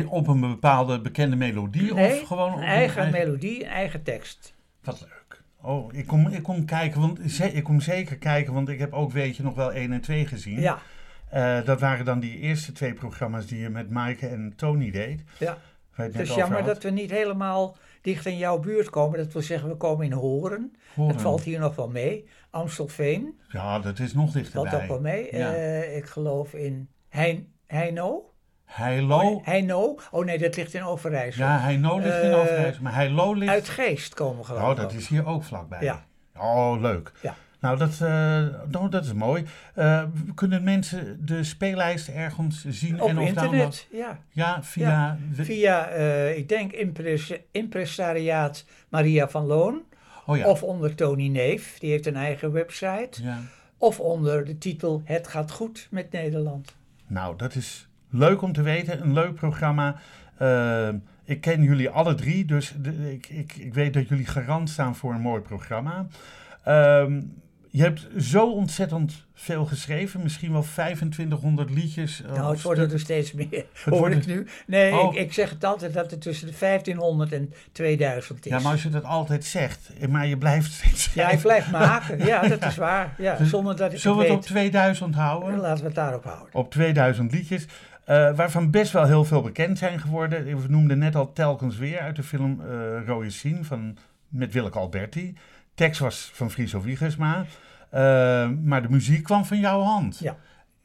Op 0.08 0.28
een 0.28 0.40
bepaalde 0.40 1.02
bekende 1.02 1.36
melodie? 1.36 1.94
Nee, 1.94 2.22
of 2.22 2.28
gewoon 2.28 2.52
op 2.54 2.58
een 2.58 2.64
eigen 2.64 3.12
melodie, 3.12 3.66
eigen 3.66 4.04
tekst. 4.04 4.54
Wat 4.84 5.02
leuk. 5.02 5.42
Oh, 5.62 5.94
ik 5.94 6.08
kom, 6.08 6.28
ik 6.28 6.44
kom 6.44 6.66
kijken, 6.66 7.02
want 7.02 7.42
ik 7.56 7.64
kom 7.64 7.82
zeker 7.82 8.18
kijken, 8.18 8.54
want 8.54 8.70
ik 8.70 8.80
heb 8.80 8.94
ook 8.94 9.12
weet 9.12 9.38
je 9.38 9.44
nog 9.44 9.56
wel 9.56 9.74
1 9.74 9.92
en 9.92 10.02
2 10.02 10.26
gezien. 10.28 10.60
Ja, 10.60 10.80
Eh, 11.30 11.64
dat 11.66 11.80
waren 11.80 12.06
dan 12.06 12.20
die 12.20 12.40
eerste 12.40 12.72
twee 12.72 12.94
programma's 12.94 13.46
die 13.46 13.60
je 13.60 13.70
met 13.70 13.90
Maaike 13.90 14.28
en 14.28 14.54
Tony 14.56 14.92
deed. 14.92 15.22
ja. 15.40 15.58
Het 15.96 16.20
is 16.20 16.36
jammer 16.36 16.64
dat 16.64 16.84
we 16.84 16.90
niet 16.90 17.12
helemaal 17.12 17.76
dicht 18.02 18.26
in 18.26 18.38
jouw 18.38 18.60
buurt 18.60 18.90
komen. 18.90 19.18
Dat 19.18 19.34
wil 19.34 19.42
zeggen, 19.42 19.70
we 19.70 19.76
komen 19.76 20.06
in 20.06 20.12
Horen. 20.12 20.76
Horen. 20.96 21.14
Dat 21.14 21.22
valt 21.22 21.42
hier 21.42 21.60
nog 21.60 21.76
wel 21.76 21.88
mee. 21.90 22.28
Amstelveen. 22.50 23.40
Ja, 23.50 23.80
dat 23.80 24.00
is 24.00 24.14
nog 24.14 24.32
dichterbij. 24.32 24.70
Valt 24.72 24.82
ook 24.84 24.88
wel 24.90 25.00
mee. 25.00 25.36
Ja. 25.38 25.54
Eh, 25.54 25.98
ik 25.98 26.06
geloof 26.06 26.54
in 26.54 26.90
Hein, 27.10 27.54
Heino. 27.68 28.30
Heilo. 28.66 29.42
Heino. 29.44 29.96
Oh 30.12 30.26
nee, 30.26 30.38
dat 30.38 30.56
ligt 30.56 30.74
in 30.74 30.84
Overijssel. 30.84 31.44
Ja, 31.46 31.60
Heino 31.60 31.98
ligt 32.00 32.24
in 32.24 32.32
Eh, 32.32 32.40
Overijssel, 32.40 32.84
maar 32.84 32.94
Heilo 32.96 33.34
ligt... 33.34 33.52
Uit 33.52 33.70
Geest 33.70 34.14
komen 34.14 34.46
geloof 34.46 34.62
Oh, 34.64 34.70
ik 34.70 34.76
dat 34.76 34.86
ook. 34.86 34.92
is 34.92 35.08
hier 35.08 35.26
ook 35.28 35.44
vlakbij. 35.44 35.82
Ja. 35.82 36.06
Oh, 36.38 36.82
leuk. 36.82 37.12
Ja. 37.22 37.36
Nou, 37.66 37.78
dat, 37.78 37.92
eh, 38.02 38.70
nou, 38.72 38.90
dat 38.90 39.06
is 39.06 39.14
mooi. 39.14 39.46
Eh, 39.74 40.04
kunnen 40.36 40.64
mensen 40.64 41.26
de 41.26 41.44
speellijst 41.44 42.08
ergens 42.08 42.66
zien 42.66 43.02
Op 43.02 43.10
en 43.10 43.20
of 43.20 43.28
internet, 43.28 43.88
ja. 43.92 44.20
Ja, 44.30 44.64
via... 44.64 45.18
de- 45.36 45.44
Via, 45.46 45.88
eh, 45.88 46.38
ik 46.38 46.50
denk, 46.50 46.72
impres, 46.72 47.34
impresariaat 47.52 48.66
Maria 48.90 49.28
van 49.30 49.46
Loon. 49.46 49.82
oh 50.26 50.38
ja. 50.38 50.48
Of 50.48 50.64
onder 50.64 50.96
Tony 50.96 51.28
Neef, 51.28 51.80
die 51.80 51.90
heeft 51.92 52.06
een 52.06 52.16
eigen 52.16 52.52
website. 52.52 53.24
ja. 53.24 53.38
Of 53.78 54.00
onder 54.00 54.46
de 54.46 54.58
titel 54.58 55.02
Het 55.06 55.28
gaat 55.28 55.52
goed 55.52 55.88
met 55.92 56.12
Nederland. 56.12 56.76
Nou, 57.08 57.38
dat 57.38 57.56
is 57.56 57.88
leuk 58.10 58.42
om 58.42 58.54
te 58.54 58.62
weten. 58.62 59.02
Een 59.02 59.14
leuk 59.14 59.34
programma. 59.36 59.96
Ik 61.24 61.42
ken 61.42 61.64
jullie 61.64 61.90
alle 61.90 62.16
drie, 62.16 62.46
dus 62.46 62.76
de- 62.82 63.12
ik, 63.14 63.28
ik, 63.30 63.54
ik 63.56 63.74
weet 63.74 63.94
dat 63.94 64.08
jullie 64.08 64.26
garant 64.26 64.70
staan 64.70 64.96
voor 64.96 65.14
een 65.14 65.22
mooi 65.22 65.42
programma. 65.42 66.08
Ehm, 66.64 67.22
je 67.76 67.82
hebt 67.82 68.08
zo 68.20 68.52
ontzettend 68.52 69.26
veel 69.34 69.66
geschreven, 69.66 70.24
misschien 70.24 70.52
wel 70.52 70.62
2500 70.62 71.70
liedjes. 71.70 72.22
eh, 72.24 72.32
Nou, 72.34 72.52
het 72.54 72.62
worden 72.62 72.84
stuk- 72.84 72.94
er 72.94 73.00
steeds 73.00 73.34
meer, 73.34 73.66
hoor 73.90 74.12
ik 74.12 74.26
nu. 74.26 74.48
Nee, 74.68 74.94
Oh. 74.94 75.14
ik, 75.14 75.20
ik 75.20 75.34
zeg 75.34 75.50
het 75.50 75.64
altijd 75.64 75.94
dat 75.94 76.12
het 76.12 76.22
tussen 76.22 76.48
de 76.48 76.54
1500 76.60 77.32
en 77.32 77.54
2000 77.72 78.46
is. 78.46 78.52
Ja, 78.52 78.60
maar 78.60 78.72
als 78.72 78.84
je 78.84 78.90
dat 78.90 79.04
altijd 79.04 79.46
zegt, 79.46 79.90
eh, 80.00 80.08
maar 80.08 80.28
je 80.28 80.38
blijft 80.38 80.72
steeds 80.72 81.06
Ja, 81.14 81.30
ik 81.30 81.40
schrijven. 81.40 81.42
blijf 81.42 81.72
maken. 81.72 82.26
Ja, 82.26 82.48
dat 82.48 82.64
is 82.66 82.76
waar. 82.88 83.14
Ja, 83.18 83.36
Dus 83.36 83.50
zonder 83.50 83.76
dat 83.76 83.94
ik 83.94 84.00
Zullen 84.00 84.18
we 84.18 84.24
het 84.24 84.32
op 84.34 84.40
weet. 84.40 84.48
2000 84.48 85.16
houden? 85.16 85.60
Laten 85.60 85.80
we 85.80 85.86
het 85.86 85.96
daarop 85.96 86.24
houden. 86.24 86.54
Op 86.54 86.72
2000 86.72 87.32
liedjes, 87.32 87.66
eh, 88.06 88.36
waarvan 88.36 88.72
best 88.72 88.92
wel 88.92 89.06
heel 89.06 89.26
veel 89.26 89.42
bekend 89.42 89.78
zijn 89.78 90.00
geworden. 90.00 90.46
We 90.46 90.68
noemden 90.68 90.98
net 90.98 91.16
al 91.16 91.34
telkens 91.34 91.78
weer 91.78 92.00
uit 92.00 92.16
de 92.16 92.24
film 92.24 92.62
eh 92.62 93.06
Rode 93.06 93.30
Sien 93.30 93.66
van, 93.66 93.98
met 94.30 94.54
Willeke 94.54 94.80
Alberti. 94.80 95.34
Tekst 95.76 96.00
was 96.00 96.30
van 96.34 96.52
Friso 96.52 96.82
Wiegersma, 96.82 97.46
eh, 97.90 98.50
maar 98.50 98.82
de 98.82 98.90
muziek 98.90 99.24
kwam 99.24 99.46
van 99.46 99.60
jouw 99.60 99.82
hand. 99.82 100.20
Ja. 100.20 100.38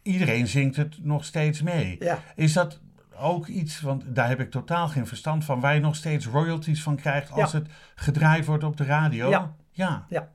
Iedereen 0.02 0.46
zingt 0.46 0.76
het 0.76 1.04
nog 1.04 1.24
steeds 1.24 1.62
mee. 1.62 1.96
Ja, 1.98 2.18
Is 2.34 2.52
dat 2.52 2.80
ook 3.18 3.46
iets, 3.46 3.80
want 3.80 4.02
daar 4.06 4.28
heb 4.28 4.40
ik 4.40 4.50
totaal 4.50 4.88
geen 4.88 5.06
verstand 5.06 5.44
van, 5.44 5.60
waar 5.60 5.74
je 5.74 5.80
nog 5.80 5.96
steeds 5.96 6.26
royalties 6.26 6.82
van 6.82 6.96
krijgt 6.96 7.30
als 7.30 7.52
Ja. 7.52 7.58
het 7.58 7.68
gedraaid 7.94 8.44
wordt 8.44 8.64
op 8.64 8.76
de 8.76 8.84
radio? 8.84 9.28
Ja. 9.30 9.54
Ja. 9.70 10.06
Ja. 10.08 10.28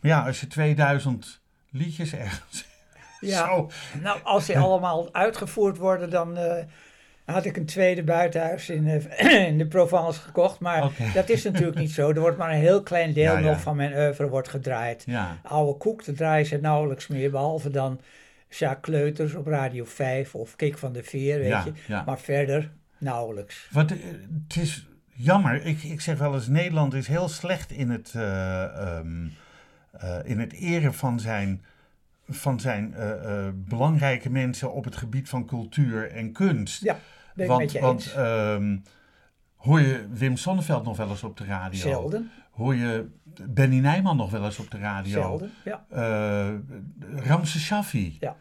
Maar 0.00 0.10
ja, 0.10 0.26
als 0.26 0.40
je 0.40 0.46
2000 0.46 1.40
liedjes 1.70 2.12
ergens... 2.12 2.64
ja. 3.20 3.44
Zo. 3.46 3.70
Nou, 4.02 4.20
als 4.22 4.46
die 4.46 4.58
allemaal 4.68 5.14
uitgevoerd 5.14 5.76
worden, 5.76 6.10
dan 6.10 6.36
eh, 6.36 6.64
had 7.24 7.44
ik 7.44 7.56
een 7.56 7.66
tweede 7.66 8.02
buitenhuis 8.02 8.70
in, 8.70 8.88
eh, 8.88 9.46
in 9.48 9.58
de 9.58 9.66
Provence 9.66 10.20
gekocht. 10.20 10.60
Maar 10.60 10.90
dat 11.14 11.28
is 11.28 11.44
natuurlijk 11.44 11.78
niet 11.78 11.90
zo. 11.90 12.10
Er 12.10 12.20
wordt 12.20 12.38
maar 12.38 12.50
een 12.50 12.60
heel 12.60 12.82
klein 12.82 13.12
deel 13.12 13.32
Ja, 13.32 13.38
ja. 13.38 13.50
nog 13.50 13.60
van 13.60 13.76
mijn 13.76 13.96
oeuvre 13.96 14.28
wordt 14.28 14.48
gedraaid. 14.48 15.02
Ja. 15.06 15.38
Oude 15.42 15.78
koek, 15.78 16.04
dat 16.04 16.16
draaien 16.16 16.46
ze 16.46 16.58
nauwelijks 16.60 17.06
meer, 17.06 17.30
behalve 17.30 17.70
dan 17.70 18.00
Jacques 18.48 18.80
Kleuters 18.80 19.34
op 19.34 19.46
Radio 19.46 19.84
5 19.84 20.34
of 20.34 20.56
Kik 20.56 20.78
van 20.78 20.92
de 20.92 21.02
Veer, 21.02 21.38
weet 21.38 21.64
je. 21.64 22.02
Maar 22.06 22.18
verder 22.18 22.70
nauwelijks. 22.98 23.68
Wat, 23.70 23.90
eh, 23.90 23.98
het 24.48 24.56
is 24.56 24.86
jammer. 25.06 25.64
Ik, 25.64 25.82
ik 25.82 26.00
zeg 26.00 26.18
wel 26.18 26.34
eens, 26.34 26.48
Nederland 26.48 26.94
is 26.94 27.06
heel 27.06 27.28
slecht 27.28 27.70
in 27.70 27.90
het, 27.90 28.12
eh, 28.14 28.62
ehm, 28.64 29.26
eh, 29.92 30.18
in 30.24 30.40
het 30.40 30.52
eren 30.52 30.94
van 30.94 31.20
zijn, 31.20 31.64
van 32.28 32.60
zijn 32.60 32.94
eh, 32.94 33.46
eh, 33.46 33.52
belangrijke 33.54 34.30
mensen 34.30 34.72
op 34.72 34.84
het 34.84 34.96
gebied 34.96 35.28
van 35.28 35.46
cultuur 35.46 36.10
en 36.10 36.32
kunst. 36.32 36.82
Ja, 36.82 36.98
ben 37.34 37.44
ik 37.44 37.50
want 37.50 37.62
met 37.62 37.72
je 37.72 37.80
want 37.80 38.12
ehm, 38.12 38.78
hoor 39.56 39.80
je 39.80 40.06
Wim 40.10 40.36
Sonneveld 40.36 40.84
nog 40.84 40.96
wel 40.96 41.08
eens 41.08 41.22
op 41.22 41.36
de 41.36 41.44
radio? 41.44 41.80
Zelden, 41.80 42.30
Hoor 42.50 42.74
je 42.74 43.06
Benny 43.48 43.78
Nijman 43.78 44.16
nog 44.16 44.30
wel 44.30 44.44
eens 44.44 44.58
op 44.58 44.70
de 44.70 44.78
radio? 44.78 45.12
zelden, 45.12 45.52
ja. 45.64 45.84
Eh 45.88 46.54
Ramse 47.16 47.60
Shaffi. 47.60 48.16
Ja. 48.20 48.36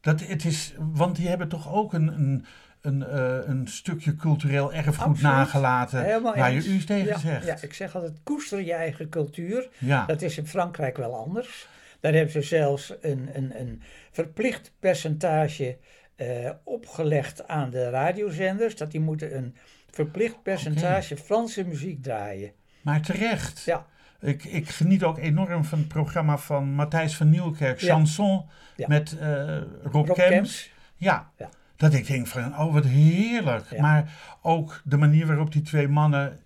Dat, 0.00 0.20
het 0.20 0.44
is, 0.44 0.74
want 0.78 1.16
die 1.16 1.28
hebben 1.28 1.48
toch 1.48 1.72
ook 1.72 1.92
een, 1.92 2.08
een, 2.08 2.44
een, 2.80 3.50
een 3.50 3.68
stukje 3.68 4.16
cultureel 4.16 4.72
erfgoed 4.72 5.06
Absoluut. 5.06 5.22
nagelaten. 5.22 6.04
Helemaal 6.04 6.36
waar 6.36 6.50
eens. 6.50 6.64
je 6.64 6.70
u 6.70 6.84
tegen 6.84 7.06
ja, 7.06 7.18
zegt. 7.18 7.46
Ja, 7.46 7.56
ik 7.60 7.74
zeg 7.74 7.94
altijd, 7.94 8.20
koester 8.22 8.60
je 8.60 8.72
eigen 8.72 9.08
cultuur. 9.08 9.68
Ja. 9.78 10.06
Dat 10.06 10.22
is 10.22 10.38
in 10.38 10.46
Frankrijk 10.46 10.96
wel 10.96 11.16
anders. 11.16 11.68
Daar 12.00 12.12
hebben 12.12 12.32
ze 12.32 12.42
zelfs 12.42 12.94
een, 13.00 13.30
een, 13.32 13.60
een 13.60 13.82
verplicht 14.10 14.72
percentage 14.78 15.78
eh, 16.16 16.50
opgelegd 16.64 17.48
aan 17.48 17.70
de 17.70 17.90
radiozenders. 17.90 18.76
Dat 18.76 18.90
die 18.90 19.00
moeten 19.00 19.36
een 19.36 19.56
verplicht 19.90 20.42
percentage 20.42 21.16
Franse 21.16 21.64
muziek 21.64 22.02
draaien. 22.02 22.52
Maar 22.82 23.00
terecht. 23.00 23.62
Ja. 23.64 23.86
Ik, 24.20 24.44
ik 24.44 24.68
geniet 24.68 25.02
ook 25.04 25.18
enorm 25.18 25.64
van 25.64 25.78
het 25.78 25.88
programma 25.88 26.38
van 26.38 26.68
Matthijs 26.68 27.16
van 27.16 27.30
Nieuwkerk. 27.30 27.80
Chanson, 27.80 28.44
Ja. 28.76 28.88
met 28.88 29.18
eh, 29.18 29.56
Rob, 29.82 30.06
Rob. 30.06 30.12
Kemps. 30.12 30.70
Ja. 30.96 31.30
Ja. 31.36 31.48
dat 31.76 31.94
ik 31.94 32.06
denk 32.06 32.26
van, 32.26 32.58
oh 32.58 32.72
wat 32.72 32.84
heerlijk. 32.84 33.78
Maar 33.78 34.12
ook 34.42 34.82
de 34.84 34.96
manier 34.96 35.26
waarop 35.26 35.52
die 35.52 35.62
twee 35.62 35.88
mannen 35.88 36.40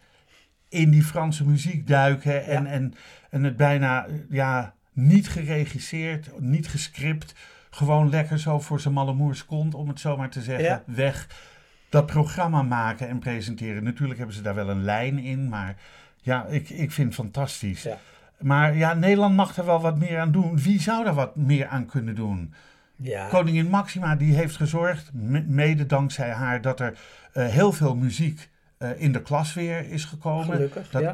in 0.68 0.90
die 0.90 1.02
Franse 1.02 1.46
muziek 1.46 1.86
duiken 1.86 2.44
en, 2.44 2.66
en, 2.66 2.94
en 3.30 3.44
het 3.44 3.56
bijna 3.56 4.06
ja, 4.30 4.74
niet 4.92 5.28
geregisseerd, 5.28 6.30
niet 6.40 6.68
gescript, 6.68 7.34
gewoon 7.70 8.10
lekker 8.10 8.38
zo 8.38 8.60
voor 8.60 8.80
zijn 8.80 8.94
malle 8.94 9.14
moers 9.14 9.44
kont, 9.46 9.74
om 9.74 9.88
het 9.88 10.00
zo 10.00 10.16
maar 10.16 10.30
te 10.30 10.42
zeggen, 10.42 10.64
Ja. 10.64 10.82
weg. 10.86 11.26
Dat 11.88 12.06
programma 12.06 12.62
maken 12.62 13.08
en 13.08 13.18
presenteren. 13.18 13.84
Natuurlijk 13.84 14.18
hebben 14.18 14.36
ze 14.36 14.42
daar 14.42 14.54
wel 14.54 14.68
een 14.70 14.84
lijn 14.84 15.18
in, 15.18 15.48
maar 15.48 15.76
ja, 16.22 16.46
ik, 16.46 16.70
ik 16.70 16.90
vind 16.92 17.06
het 17.06 17.14
fantastisch. 17.16 17.82
Ja. 17.82 17.98
Maar 18.38 18.76
ja, 18.76 18.94
Nederland 18.94 19.36
mag 19.36 19.56
er 19.56 19.64
wel 19.66 19.80
wat 19.80 19.98
meer 19.98 20.18
aan 20.18 20.32
doen. 20.32 20.58
Wie 20.58 20.80
zou 20.80 21.04
daar 21.04 21.14
wat 21.14 21.36
meer 21.36 21.66
aan 21.66 21.86
kunnen 21.86 22.14
doen? 22.14 22.54
Ja, 22.96 23.28
Koningin 23.28 23.68
Maxima 23.68 24.16
die 24.16 24.34
heeft 24.34 24.56
gezorgd, 24.56 25.10
me- 25.12 25.44
mede 25.46 25.86
dankzij 25.86 26.30
haar, 26.30 26.60
dat 26.60 26.80
er 26.80 26.98
eh, 27.32 27.46
heel 27.48 27.72
veel 27.72 27.96
muziek 27.96 28.48
eh, 28.78 28.88
in 28.96 29.12
de 29.12 29.22
klas 29.22 29.54
weer 29.54 29.90
is 29.90 30.04
gekomen. 30.04 30.44
Gelukkig, 30.54 30.90
dat 30.90 31.02
ja. 31.02 31.12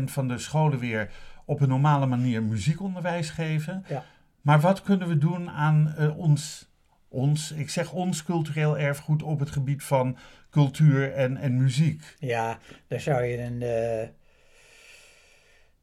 80% 0.00 0.02
van 0.04 0.28
de 0.28 0.38
scholen 0.38 0.78
weer 0.78 1.10
op 1.52 1.60
een 1.60 1.68
normale 1.68 2.06
manier 2.06 2.42
muziekonderwijs 2.42 3.30
geven. 3.30 3.84
Ja. 3.88 4.04
Maar 4.40 4.60
wat 4.60 4.82
kunnen 4.82 5.08
we 5.08 5.18
doen 5.18 5.50
aan 5.50 5.94
eh, 5.96 6.18
ons, 6.18 6.68
ons, 7.08 7.52
ik 7.52 7.70
zeg 7.70 7.92
ons 7.92 8.24
cultureel 8.24 8.78
erfgoed 8.78 9.22
op 9.22 9.38
het 9.38 9.50
gebied 9.50 9.82
van 9.82 10.16
cultuur 10.50 11.12
en, 11.12 11.36
en 11.36 11.56
muziek? 11.56 12.16
ja, 12.18 12.58
daar 12.86 13.00
zou 13.00 13.24
je 13.24 13.38
een, 13.38 13.62
eh, 13.62 14.08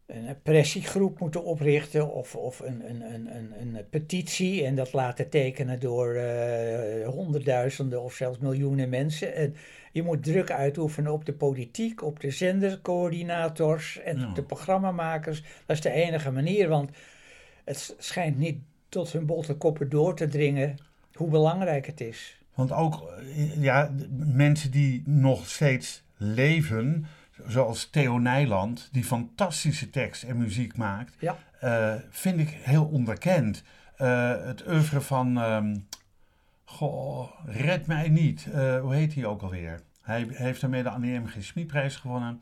een 0.06 0.42
pressiegroep 0.44 1.20
moeten 1.20 1.44
oprichten 1.44 2.14
of, 2.14 2.36
of 2.36 2.60
een, 2.60 2.90
een, 2.90 3.02
een, 3.14 3.36
een, 3.36 3.76
een 3.76 3.90
petitie 3.90 4.66
en 4.66 4.76
dat 4.76 4.94
laten 4.94 5.30
tekenen 5.30 5.80
door 5.80 6.16
uh, 6.16 7.08
honderdduizenden 7.08 8.02
of 8.02 8.14
zelfs 8.14 8.38
miljoenen 8.38 8.90
mensen. 8.90 9.36
En 9.36 9.56
je 9.92 10.04
moet 10.04 10.24
druk 10.24 10.52
uitoefenen 10.52 11.12
op 11.12 11.26
de 11.26 11.34
politiek, 11.34 12.04
op 12.04 12.20
de 12.20 12.32
zendercoördinators 12.32 14.00
en 14.00 14.20
Ja. 14.20 14.32
de 14.34 14.44
programmamakers. 14.44 15.42
Dat 15.66 15.76
is 15.76 15.82
de 15.82 15.92
enige 15.92 16.32
manier, 16.32 16.68
want 16.68 16.90
het 17.64 17.96
schijnt 17.98 18.38
niet 18.38 18.58
tot 18.90 19.12
hun 19.12 19.26
botte 19.26 19.54
koppen 19.56 19.90
door 19.90 20.16
te 20.16 20.28
dringen 20.28 20.76
hoe 21.14 21.30
belangrijk 21.30 21.86
het 21.86 22.02
is. 22.02 22.38
Want 22.54 22.72
ook 22.72 23.12
eh, 23.36 23.62
ja, 23.64 23.92
mensen 24.18 24.72
die 24.72 25.04
nog 25.06 25.48
steeds 25.50 26.04
leven, 26.18 27.06
zoals 27.48 27.90
Theo 27.90 28.18
Nijland, 28.18 28.90
die 28.92 29.04
fantastische 29.04 29.90
tekst 29.90 30.24
en 30.24 30.38
muziek 30.38 30.78
maakt, 30.78 31.16
Ja. 31.20 31.38
eh, 31.60 31.94
vind 32.10 32.40
ik 32.40 32.50
heel 32.50 32.86
onderkend. 32.86 33.64
Eh, 33.98 34.32
het 34.46 34.68
oeuvre 34.68 35.02
van, 35.02 35.38
ehm, 35.38 35.76
goh, 36.70 37.30
Red 37.46 37.88
Mij 37.88 38.10
Niet, 38.10 38.48
Eh, 38.52 38.80
hoe 38.82 38.94
heet 38.94 39.14
hij 39.16 39.26
ook 39.26 39.42
alweer? 39.42 39.80
Hij 40.02 40.28
heeft 40.30 40.62
daarmee 40.62 40.84
de 40.84 40.90
Annie 40.90 41.20
M. 41.20 41.26
G. 41.28 41.54
Gewonnen. 42.00 42.40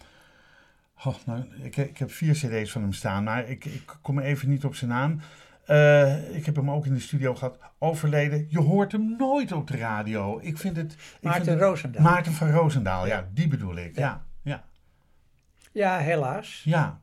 Oh, 1.05 1.15
nou, 1.25 1.43
ik, 1.61 1.77
ik 1.77 1.97
heb 1.97 2.11
vier 2.11 2.33
cd's 2.33 2.71
van 2.71 2.81
hem 2.81 2.93
staan, 2.93 3.23
maar 3.23 3.47
ik, 3.49 3.65
ik 3.65 3.97
kom 4.01 4.19
even 4.19 4.49
niet 4.49 4.65
op 4.65 4.75
zijn 4.75 4.89
naam. 4.89 5.19
Eh, 5.65 6.35
ik 6.35 6.45
heb 6.45 6.55
hem 6.55 6.71
ook 6.71 6.85
in 6.85 6.93
de 6.93 6.99
studio 6.99 7.35
gehad. 7.35 7.59
Overleden. 7.77 8.45
Je 8.49 8.59
hoort 8.59 8.91
hem 8.91 9.15
nooit 9.17 9.51
op 9.51 9.67
de 9.67 9.77
radio. 9.77 10.39
Ik 10.41 10.57
vind 10.57 10.75
het. 10.77 10.93
ik 10.93 10.99
Maarten 11.21 11.43
vind 11.45 11.59
het- 11.59 11.67
Roosendaal. 11.69 12.03
Maarten 12.03 12.31
van 12.31 12.51
Roosendaal, 12.51 13.07
ja, 13.07 13.15
Ja. 13.17 13.27
die 13.33 13.47
bedoel 13.47 13.75
ik. 13.77 13.95
Ja, 13.95 14.25
ja, 14.41 14.63
Ja, 15.71 15.97
helaas. 15.97 16.61
ja. 16.65 16.99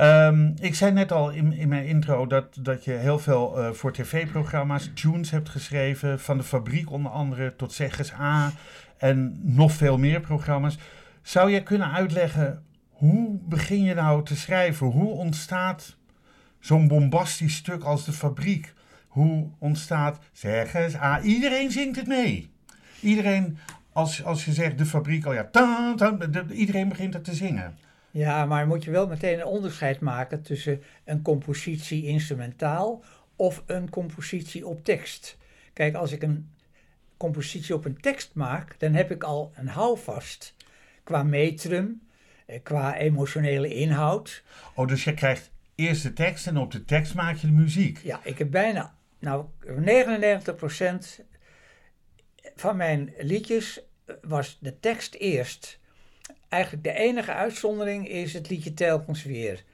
Ehm, 0.00 0.52
ik 0.60 0.74
zei 0.74 0.92
net 0.92 1.12
al 1.12 1.30
in, 1.30 1.52
in 1.52 1.68
mijn 1.68 1.86
intro 1.86 2.26
dat, 2.26 2.58
dat 2.60 2.84
je 2.84 2.92
heel 2.92 3.18
veel 3.18 3.58
eh, 3.58 3.70
voor 3.70 3.92
tv-programma's 3.92 4.90
tunes 4.94 5.30
hebt 5.30 5.48
geschreven. 5.48 6.20
Van 6.20 6.36
de 6.36 6.42
fabriek 6.42 6.90
onder 6.90 7.12
andere 7.12 7.56
tot 7.56 7.72
Zeggens 7.72 8.12
A. 8.12 8.52
En 8.98 9.40
nog 9.42 9.72
veel 9.72 9.98
meer 9.98 10.20
programma's. 10.20 10.78
Zou 11.22 11.50
jij 11.50 11.62
kunnen 11.62 11.92
uitleggen 11.92 12.62
hoe 12.90 13.38
begin 13.42 13.82
je 13.82 13.94
nou 13.94 14.24
te 14.24 14.36
schrijven? 14.36 14.86
Hoe 14.86 15.12
ontstaat 15.12 15.96
zo'n 16.60 16.88
bombastisch 16.88 17.56
stuk 17.56 17.82
als 17.82 18.04
de 18.04 18.12
fabriek? 18.12 18.74
Hoe 19.08 19.48
ontstaat 19.58 20.18
Zeggens 20.32 20.96
A? 20.96 21.20
Iedereen 21.20 21.70
zingt 21.70 21.96
het 21.96 22.06
mee. 22.06 22.50
Iedereen, 23.00 23.58
als, 23.92 24.24
als 24.24 24.44
je 24.44 24.52
zegt 24.52 24.78
de 24.78 24.86
fabriek, 24.86 25.24
al 25.24 25.32
ja, 25.32 25.50
iedereen 26.50 26.88
begint 26.88 27.14
het 27.14 27.24
te 27.24 27.34
zingen. 27.34 27.74
Ja, 28.10 28.46
maar 28.46 28.66
moet 28.66 28.84
je 28.84 28.90
wel 28.90 29.06
meteen 29.06 29.38
een 29.38 29.44
onderscheid 29.44 30.00
maken 30.00 30.42
tussen 30.42 30.82
een 31.04 31.22
compositie 31.22 32.06
instrumentaal 32.06 33.04
of 33.36 33.62
een 33.66 33.90
compositie 33.90 34.66
op 34.66 34.84
tekst. 34.84 35.38
Kijk, 35.72 35.94
als 35.94 36.12
ik 36.12 36.22
een 36.22 36.50
compositie 37.16 37.74
op 37.74 37.84
een 37.84 38.00
tekst 38.00 38.34
maak, 38.34 38.78
dan 38.78 38.94
heb 38.94 39.10
ik 39.10 39.22
al 39.22 39.52
een 39.54 39.68
houvast 39.68 40.54
qua 41.02 41.22
metrum, 41.22 42.02
eh, 42.46 42.62
qua 42.62 42.96
emotionele 42.96 43.74
inhoud. 43.74 44.42
Oh, 44.74 44.88
dus 44.88 45.04
je 45.04 45.14
krijgt 45.14 45.50
eerst 45.74 46.02
de 46.02 46.12
tekst 46.12 46.46
en 46.46 46.56
op 46.56 46.70
de 46.70 46.84
tekst 46.84 47.14
maak 47.14 47.36
je 47.36 47.46
de 47.46 47.52
muziek. 47.52 47.98
Ja, 48.02 48.20
ik 48.24 48.38
heb 48.38 48.50
bijna, 48.50 48.94
nou, 49.18 49.44
99% 49.66 51.24
van 52.56 52.76
mijn 52.76 53.12
liedjes 53.18 53.80
eh, 54.04 54.14
was 54.22 54.58
de 54.60 54.80
tekst 54.80 55.14
eerst. 55.14 55.79
Eigenlijk 56.50 56.84
de 56.84 56.92
enige 56.92 57.32
uitzondering 57.32 58.08
is 58.08 58.32
het 58.32 58.48
liedje 58.50 58.74
Telkens 58.74 59.22
Weer. 59.24 59.64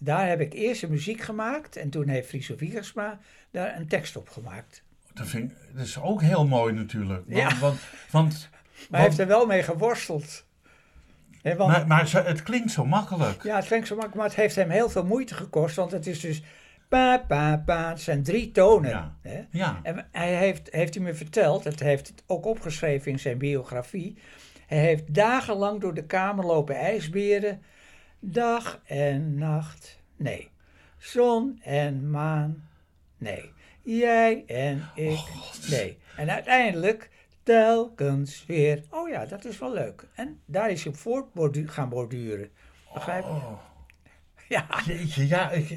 Daar 0.00 0.28
heb 0.28 0.40
ik 0.40 0.52
eerst 0.52 0.80
de 0.80 0.88
muziek 0.88 1.20
gemaakt 1.20 1.76
en 1.76 1.90
toen 1.90 2.08
heeft 2.08 2.28
Friso 2.28 2.56
Wiegersma 2.56 3.18
daar 3.50 3.76
een 3.76 3.88
tekst 3.88 4.16
op 4.16 4.28
gemaakt. 4.28 4.82
Dat, 5.14 5.26
vind 5.26 5.50
ik, 5.50 5.56
dat 5.74 5.86
is 5.86 6.00
ook 6.00 6.22
heel 6.22 6.46
mooi 6.46 6.72
natuurlijk. 6.72 7.24
Want, 7.26 7.36
Ja. 7.38 7.58
want, 7.58 7.78
want, 8.10 8.48
Maar 8.90 9.00
hij 9.00 9.08
heeft 9.08 9.18
er 9.20 9.26
wel 9.26 9.46
mee 9.46 9.62
geworsteld. 9.62 10.46
Want, 11.42 11.58
maar, 11.58 11.86
maar 11.86 12.12
het 12.12 12.42
klinkt 12.42 12.70
zo 12.70 12.84
makkelijk. 12.86 13.42
Ja, 13.42 13.56
het 13.56 13.66
klinkt 13.66 13.86
zo 13.86 13.94
makkelijk, 13.94 14.20
maar 14.20 14.28
het 14.28 14.36
heeft 14.36 14.54
hem 14.54 14.70
heel 14.70 14.88
veel 14.90 15.04
moeite 15.04 15.34
gekost, 15.34 15.76
want 15.76 15.90
het 15.90 16.06
is 16.06 16.20
dus 16.20 16.42
pa, 16.88 17.18
pa, 17.18 17.62
pa, 17.66 17.88
het 17.88 18.00
zijn 18.00 18.22
drie 18.22 18.50
tonen. 18.50 18.90
Ja. 18.90 19.16
Hè? 19.22 19.40
Ja, 19.50 19.80
En 19.82 20.08
hij 20.12 20.36
heeft, 20.36 20.68
heeft 20.70 20.94
hij 20.94 21.02
me 21.02 21.14
verteld, 21.14 21.64
het 21.64 21.80
heeft 21.80 22.08
het 22.08 22.22
ook 22.26 22.46
opgeschreven 22.46 23.10
in 23.12 23.18
zijn 23.18 23.38
biografie. 23.38 24.18
Hij 24.68 24.78
heeft 24.78 25.14
dagenlang 25.14 25.80
door 25.80 25.94
de 25.94 26.04
kamer 26.04 26.44
lopen 26.44 26.76
ijsberen. 26.76 27.62
Dag 28.20 28.80
en 28.84 29.34
nacht, 29.38 29.98
nee. 30.16 30.50
Zon 30.98 31.60
en 31.62 32.10
maan, 32.10 32.68
nee. 33.18 33.52
Jij 33.82 34.44
en 34.46 34.88
ik, 34.94 35.18
nee. 35.70 35.98
En 36.16 36.30
uiteindelijk 36.30 37.10
telkens 37.42 38.44
weer. 38.46 38.82
Oh 38.90 39.08
ja, 39.08 39.26
dat 39.26 39.44
is 39.44 39.58
wel 39.58 39.72
leuk. 39.72 40.06
En 40.14 40.40
daar 40.44 40.70
is 40.70 40.82
hij 40.84 40.92
op 40.92 40.98
voort 40.98 41.32
bordu- 41.32 41.68
gaan 41.68 41.88
borduren. 41.88 42.50
Begrijp 42.94 43.24
je? 43.24 43.28
Oh. 43.30 43.60
Ja. 44.48 44.66
Jeetje, 44.86 45.26
ja, 45.26 45.50
ik, 45.50 45.68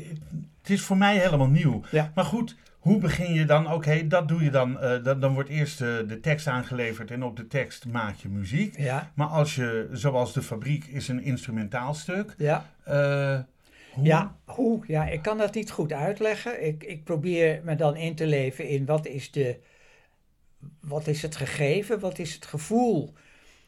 het 0.62 0.70
is 0.70 0.82
voor 0.82 0.98
mij 0.98 1.18
helemaal 1.18 1.48
nieuw. 1.48 1.82
Ja. 1.92 2.12
Maar 2.16 2.26
goed, 2.26 2.56
hoe 2.82 2.98
begin 3.00 3.34
je 3.34 3.46
dan? 3.46 3.72
Oké, 3.74 4.08
dat 4.08 4.28
doe 4.28 4.44
je 4.44 4.50
dan. 4.50 4.80
eh, 4.80 5.04
dan, 5.04 5.20
dan 5.20 5.34
wordt 5.34 5.50
eerst 5.50 5.82
eh, 5.82 5.88
de 6.08 6.20
tekst 6.22 6.48
aangeleverd 6.48 7.12
en 7.12 7.24
op 7.24 7.36
de 7.38 7.48
tekst 7.48 7.86
maak 7.86 8.16
je 8.16 8.30
muziek. 8.30 8.78
Ja, 8.78 9.12
Maar 9.16 9.28
als 9.28 9.56
je, 9.56 9.90
zoals 9.92 10.34
de 10.34 10.42
fabriek, 10.42 10.86
is 10.86 11.08
een 11.08 11.24
instrumentaal 11.24 11.94
stuk. 11.94 12.34
ja. 12.38 12.66
eh, 12.84 13.40
hoe? 13.94 14.06
Ja, 14.06 14.36
hoe? 14.46 14.84
Ja, 14.88 15.08
ik 15.08 15.22
kan 15.22 15.38
dat 15.38 15.54
niet 15.54 15.72
goed 15.72 15.94
uitleggen. 15.94 16.66
Ik, 16.66 16.84
ik 16.84 17.04
probeer 17.04 17.62
me 17.64 17.76
dan 17.76 17.96
in 17.96 18.16
te 18.16 18.26
leven 18.28 18.68
in 18.68 18.86
wat 18.86 19.06
is, 19.08 19.32
de, 19.32 19.60
wat 20.80 21.08
is 21.08 21.22
het 21.22 21.36
gegeven, 21.36 22.00
wat 22.00 22.20
is 22.20 22.34
het 22.34 22.46
gevoel, 22.46 23.14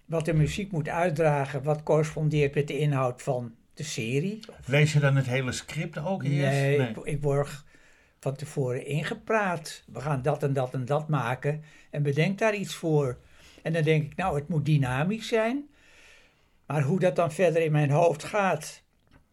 wat 0.06 0.26
de 0.26 0.34
muziek 0.34 0.71
moet 0.71 0.89
uitdragen, 0.89 1.63
wat 1.63 1.84
correspondeert 1.84 2.56
met 2.56 2.67
de 2.67 2.78
inhoud 2.80 3.21
van 3.21 3.56
de 3.73 3.84
serie. 3.84 4.39
Lees 4.65 4.93
je 4.93 4.99
dan 4.99 5.15
het 5.15 5.26
hele 5.26 5.52
script 5.52 5.97
ook 5.97 6.23
eerst? 6.23 6.52
Nee, 6.52 6.80
Ik, 6.80 6.97
ik 7.04 7.21
word 7.21 7.63
van 8.23 8.36
tevoren 8.36 8.86
ingepraat. 8.86 9.83
We 9.88 10.01
gaan 10.01 10.21
dat 10.21 10.43
en 10.43 10.53
dat 10.53 10.73
en 10.73 10.86
dat 10.86 11.07
maken 11.07 11.63
en 11.89 12.03
bedenk 12.03 12.38
daar 12.38 12.55
iets 12.55 12.75
voor. 12.75 13.17
En 13.62 13.73
dan 13.73 13.83
denk 13.83 14.03
ik, 14.03 14.15
nou, 14.15 14.36
het 14.36 14.47
moet 14.47 14.65
dynamisch 14.65 15.27
zijn. 15.27 15.69
Maar 16.65 16.81
hoe 16.81 16.99
dat 16.99 17.15
dan 17.15 17.31
verder 17.31 17.62
in 17.62 17.71
mijn 17.71 17.89
hoofd 17.89 18.23
gaat, 18.23 18.83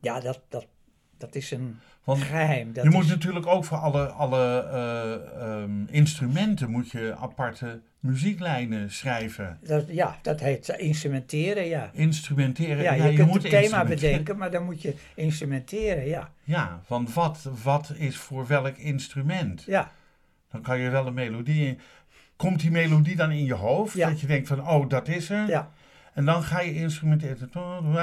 ja, 0.00 0.20
dat, 0.20 0.40
dat, 0.48 0.66
dat 1.18 1.34
is 1.34 1.50
een 1.50 1.78
Want 2.04 2.22
geheim. 2.22 2.72
Dat 2.72 2.84
je 2.84 2.90
moet 2.90 3.08
natuurlijk 3.08 3.46
ook 3.46 3.64
voor 3.64 3.76
alle, 3.76 4.06
alle 4.06 4.68
eh, 4.72 5.42
ehm, 5.42 5.84
instrumenten 5.86 6.70
moet 6.70 6.90
je 6.90 7.16
aparte 7.20 7.80
muzieklijnen 8.00 8.90
schrijven. 8.90 9.58
Dat, 9.62 9.84
ja, 9.88 10.18
dat 10.22 10.40
heet 10.40 10.68
instrumenteren, 10.68 11.66
ja. 11.66 11.90
Instrumenteren. 11.92 12.82
Ja, 12.82 12.92
je, 12.92 13.14
kunt 13.14 13.28
moet 13.28 13.42
het 13.42 13.50
thema 13.50 13.84
bedenken, 13.84 14.36
maar 14.36 14.50
dan 14.50 14.64
moet 14.64 14.82
je 14.82 14.94
instrumenteren, 15.14 16.06
ja. 16.06 16.32
Ja, 16.44 16.80
want 16.86 17.14
wat, 17.14 17.50
wat 17.62 17.92
is 17.96 18.16
voor 18.16 18.46
welk 18.46 18.76
instrument? 18.76 19.62
Ja, 19.66 19.92
Dan 20.50 20.62
kan 20.62 20.78
je 20.78 20.90
wel 20.90 21.06
een 21.06 21.14
melodie 21.14 21.66
in. 21.66 21.78
Komt 22.36 22.60
die 22.60 22.70
melodie 22.70 23.16
dan 23.16 23.30
in 23.30 23.44
je 23.44 23.54
hoofd? 23.54 23.94
Ja. 23.94 24.08
Dat 24.08 24.20
je 24.20 24.26
denkt 24.26 24.48
van, 24.48 24.68
oh, 24.68 24.88
dat 24.88 25.08
is 25.08 25.30
er. 25.30 25.48
ja, 25.48 25.70
En 26.14 26.24
dan 26.24 26.42
ga 26.42 26.60
je 26.60 26.74
instrumenteren. 26.74 27.50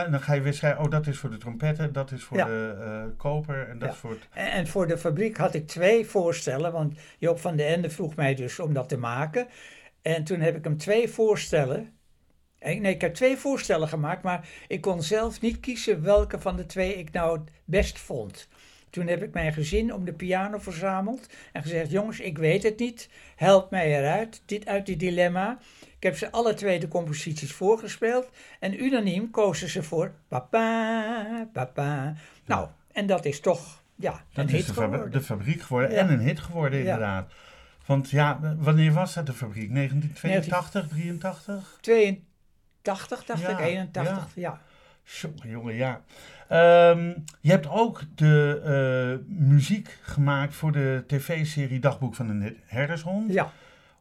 En 0.05 0.11
dan 0.11 0.21
ga 0.21 0.33
je 0.33 0.41
weer 0.41 0.53
schrijven, 0.53 0.83
oh, 0.83 0.91
dat 0.91 1.07
is 1.07 1.17
voor 1.17 1.29
de 1.29 1.37
trompetten, 1.37 1.93
dat 1.93 2.11
is 2.11 2.23
voor 2.23 2.37
Ja. 2.37 2.45
de 2.45 2.75
eh, 2.79 3.17
koper 3.17 3.67
en 3.69 3.79
dat 3.79 3.87
Ja. 3.87 3.93
is 3.93 3.99
voor 3.99 4.09
het... 4.09 4.27
En, 4.33 4.51
en 4.51 4.67
voor 4.67 4.87
de 4.87 4.97
fabriek 4.97 5.37
had 5.37 5.53
ik 5.53 5.67
twee 5.67 6.05
voorstellen, 6.05 6.71
want 6.71 6.93
Joop 7.19 7.39
van 7.39 7.55
den 7.55 7.67
Ende 7.67 7.89
vroeg 7.89 8.15
mij 8.15 8.35
dus 8.35 8.59
om 8.59 8.73
dat 8.73 8.89
te 8.89 8.97
maken. 8.97 9.47
En 10.01 10.23
toen 10.23 10.39
heb 10.39 10.55
ik 10.55 10.63
hem 10.63 10.77
twee 10.77 11.09
voorstellen. 11.09 11.91
eh, 12.59 12.79
Nee, 12.79 12.93
ik 12.93 13.01
heb 13.01 13.13
twee 13.13 13.37
voorstellen 13.37 13.87
gemaakt, 13.87 14.23
maar 14.23 14.47
ik 14.67 14.81
kon 14.81 15.03
zelf 15.03 15.41
niet 15.41 15.59
kiezen 15.59 16.01
welke 16.03 16.39
van 16.39 16.55
de 16.55 16.65
twee 16.65 16.95
ik 16.95 17.11
nou 17.11 17.39
het 17.39 17.51
best 17.65 17.99
vond. 17.99 18.47
Toen 18.89 19.07
heb 19.07 19.23
ik 19.23 19.33
mijn 19.33 19.53
gezin 19.53 19.93
om 19.93 20.05
de 20.05 20.13
piano 20.13 20.57
verzameld 20.57 21.29
en 21.51 21.61
gezegd: 21.61 21.91
Jongens, 21.91 22.19
ik 22.19 22.37
weet 22.37 22.63
het 22.63 22.79
niet. 22.79 23.09
Help 23.35 23.71
mij 23.71 23.97
eruit, 23.99 24.41
dit 24.45 24.67
uit 24.67 24.85
dit 24.85 24.99
dilemma. 24.99 25.57
Ik 25.97 26.03
heb 26.03 26.17
ze 26.17 26.31
alle 26.31 26.53
twee 26.53 26.79
de 26.79 26.87
composities 26.87 27.51
voorgespeeld 27.51 28.29
en 28.59 28.83
unaniem 28.83 29.29
kozen 29.31 29.69
ze 29.69 29.83
voor 29.83 30.11
papa, 30.27 31.47
papa. 31.53 32.13
Nou, 32.45 32.67
en 32.91 33.05
dat 33.07 33.25
is 33.25 33.39
toch 33.39 33.83
ja, 33.95 34.11
Dat 34.33 34.45
een 34.45 34.45
is 34.45 34.51
hit 34.51 34.65
de, 34.65 34.73
geworden. 34.73 35.11
de 35.11 35.21
fabriek 35.21 35.61
geworden 35.61 35.91
Ja. 35.91 35.97
en 35.97 36.09
een 36.09 36.19
hit 36.19 36.39
geworden 36.39 36.79
Ja. 36.79 36.85
inderdaad. 36.85 37.31
Want 37.85 38.09
ja, 38.09 38.55
wanneer 38.57 38.93
was 38.93 39.13
dat 39.13 39.25
de 39.25 39.33
fabriek? 39.33 39.73
1982, 39.73 40.87
83? 40.87 41.77
82, 41.81 43.23
dacht 43.25 43.47
ik, 43.49 43.59
81, 43.59 44.27
ja. 44.35 44.61
Jongen, 45.43 45.75
ja. 45.75 46.01
Ehm, 46.49 47.13
je 47.41 47.51
hebt 47.51 47.69
ook 47.69 48.01
de 48.15 48.61
eh, 48.63 49.25
muziek 49.37 49.97
gemaakt 50.01 50.55
voor 50.55 50.71
de 50.71 51.03
tv-serie 51.07 51.79
Dagboek 51.79 52.15
van 52.15 52.29
een 52.29 52.57
Herdershond. 52.65 53.33
Ja, 53.33 53.51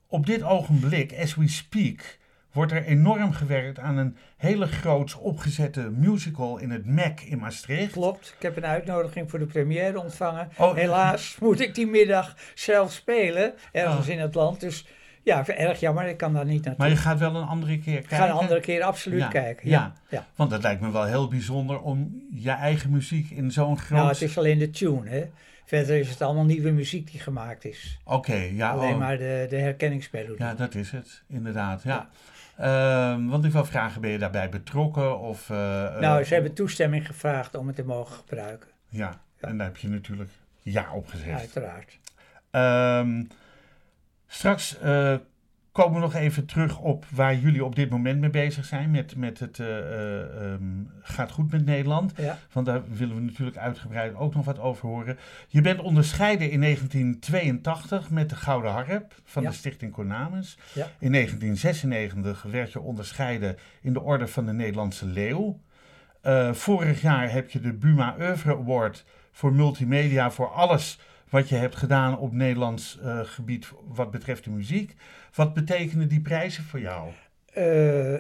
Op 0.09 0.27
dit 0.27 0.43
ogenblik, 0.43 1.15
as 1.21 1.35
we 1.35 1.49
speak, 1.49 2.19
wordt 2.53 2.73
er 2.73 2.85
enorm 2.85 3.33
gewerkt 3.33 3.79
aan 3.79 3.97
een 3.97 4.17
hele 4.37 4.67
groots 4.67 5.15
opgezette 5.15 5.81
musical 5.81 6.59
in 6.59 6.71
het 6.71 6.87
MEC 6.87 7.21
in 7.21 7.39
Maastricht. 7.39 7.93
Klopt, 7.93 8.35
ik 8.37 8.43
heb 8.43 8.57
een 8.57 8.67
uitnodiging 8.67 9.31
voor 9.31 9.39
de 9.39 9.47
première 9.47 10.01
ontvangen. 10.01 10.49
Oh, 10.59 10.75
Helaas 10.75 11.37
moet 11.41 11.61
ik 11.61 11.75
die 11.75 11.87
middag 11.87 12.37
zelf 12.55 12.93
spelen, 12.93 13.55
ergens 13.73 14.07
Oh. 14.07 14.13
in 14.13 14.21
het 14.21 14.35
land. 14.35 14.61
Dus 14.61 14.87
ja, 15.27 15.47
erg 15.47 15.81
jammer, 15.81 16.05
ik 16.05 16.17
kan 16.17 16.33
daar 16.33 16.45
niet 16.45 16.65
naartoe. 16.65 16.85
Maar 16.85 16.89
je 16.95 17.01
gaat 17.01 17.19
wel 17.19 17.37
een 17.37 17.47
andere 17.47 17.79
keer 17.79 17.95
ik 17.95 18.01
kijken. 18.01 18.17
ga 18.17 18.25
een 18.27 18.31
andere 18.41 18.61
keer 18.61 18.83
absoluut 18.83 19.21
Ja, 19.21 19.29
kijken. 19.29 19.69
ja. 19.69 19.79
Ja. 19.79 19.93
Ja. 20.19 20.27
Want 20.35 20.51
het 20.51 20.63
lijkt 20.63 20.81
me 20.81 20.91
wel 20.91 21.05
heel 21.05 21.29
bijzonder 21.29 21.81
om 21.81 22.23
je 22.35 22.51
eigen 22.51 22.91
muziek 22.91 23.31
in 23.31 23.51
zo'n 23.51 23.79
groot... 23.79 23.99
Nou, 23.99 24.09
het 24.13 24.23
is 24.23 24.39
alleen 24.39 24.59
de 24.59 24.71
tune, 24.71 25.09
hè. 25.09 25.25
Verder 25.65 25.99
is 25.99 26.09
het 26.11 26.23
allemaal 26.23 26.45
nieuwe 26.45 26.71
muziek 26.71 27.11
die 27.11 27.21
gemaakt 27.21 27.65
is. 27.65 27.99
Oké, 28.05 28.35
ja. 28.35 28.71
alleen 28.71 28.93
oh. 28.93 28.99
maar 28.99 29.19
de, 29.19 29.47
de 29.49 29.57
herkenningsmelodie. 29.57 30.45
Ja, 30.45 30.55
dat 30.55 30.75
is 30.75 30.91
het, 30.91 31.23
inderdaad. 31.29 31.83
Ja. 31.83 32.09
Ehm, 32.57 33.27
want 33.27 33.45
ik 33.45 33.53
wil 33.53 33.65
vragen, 33.65 34.01
ben 34.01 34.11
je 34.11 34.19
daarbij 34.19 34.49
betrokken? 34.49 35.19
Of, 35.21 35.51
eh, 35.51 35.85
eh, 35.85 36.01
nou, 36.01 36.25
ze 36.25 36.35
hebben 36.35 36.53
toestemming 36.55 37.07
gevraagd 37.07 37.55
om 37.57 37.67
het 37.67 37.77
te 37.77 37.85
mogen 37.85 38.15
gebruiken, 38.17 38.69
Ja, 38.89 39.21
en 39.41 39.57
daar 39.59 39.67
heb 39.67 39.77
je 39.77 39.89
natuurlijk 39.89 40.31
ja 40.63 40.87
op 40.93 41.07
gezegd. 41.09 41.39
uiteraard. 41.39 41.99
Ehm, 42.51 43.23
straks 44.37 44.79
eh, 44.79 45.15
komen 45.73 45.95
we 45.95 46.01
nog 46.01 46.15
even 46.15 46.47
terug 46.47 46.79
op 46.79 47.05
waar 47.11 47.37
jullie 47.37 47.65
op 47.65 47.77
dit 47.77 47.91
moment 47.91 48.21
mee 48.21 48.31
bezig 48.31 48.65
zijn. 48.65 48.91
Met, 48.91 49.17
met 49.17 49.39
het 49.39 49.59
eh, 49.59 49.79
eh, 49.79 50.53
ehm, 50.53 50.63
gaat 51.01 51.31
goed 51.31 51.51
met 51.51 51.65
Nederland. 51.65 52.13
Ja, 52.17 52.39
Want 52.53 52.67
daar 52.67 52.83
willen 52.89 53.15
we 53.15 53.21
natuurlijk 53.21 53.57
uitgebreid 53.57 54.15
ook 54.15 54.35
nog 54.35 54.45
wat 54.45 54.59
over 54.59 54.89
horen. 54.89 55.19
Je 55.49 55.61
bent 55.61 55.81
onderscheiden 55.81 56.51
in 56.51 56.61
1982 56.61 58.11
met 58.11 58.31
de 58.31 58.37
Gouden 58.37 58.71
Harp 58.71 59.15
van 59.25 59.43
Ja. 59.43 59.49
de 59.49 59.55
Stichting 59.55 59.93
Cornamus. 59.93 60.59
Ja. 60.73 60.89
In 60.99 61.13
1996 61.13 62.43
werd 62.43 62.73
je 62.73 62.81
onderscheiden 62.81 63.57
in 63.81 63.93
de 63.93 64.01
Orde 64.01 64.27
van 64.27 64.47
de 64.47 64.53
Nederlandse 64.53 65.07
Leeuw. 65.07 65.61
Vorig 66.53 67.01
jaar 67.01 67.33
heb 67.33 67.51
je 67.51 67.61
de 67.61 67.73
Buma 67.73 68.15
Oeuvre 68.19 68.57
Award 68.57 69.05
voor 69.33 69.53
multimedia 69.53 70.31
voor 70.31 70.49
alles 70.49 70.99
wat 71.29 71.49
je 71.49 71.55
hebt 71.55 71.77
gedaan 71.77 72.19
op 72.19 72.33
Nederlands 72.33 72.99
eh, 72.99 73.21
gebied 73.23 73.69
wat 73.85 74.11
betreft 74.11 74.45
de 74.45 74.51
muziek. 74.51 74.95
Wat 75.35 75.55
betekenen 75.55 76.09
die 76.09 76.21
prijzen 76.21 76.65
voor 76.65 76.81
jou? 76.81 77.11
Eh, 77.53 78.13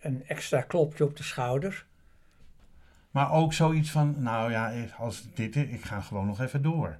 een 0.00 0.24
extra 0.26 0.60
klopje 0.60 1.04
op 1.04 1.16
de 1.16 1.22
schouder. 1.22 1.86
Maar 3.10 3.32
ook 3.32 3.52
zoiets 3.52 3.90
van, 3.90 4.14
nou 4.18 4.50
ja, 4.50 4.72
als 4.98 5.28
dit, 5.34 5.56
ik 5.56 5.84
ga 5.84 6.00
gewoon 6.00 6.26
nog 6.26 6.40
even 6.40 6.62
door. 6.62 6.98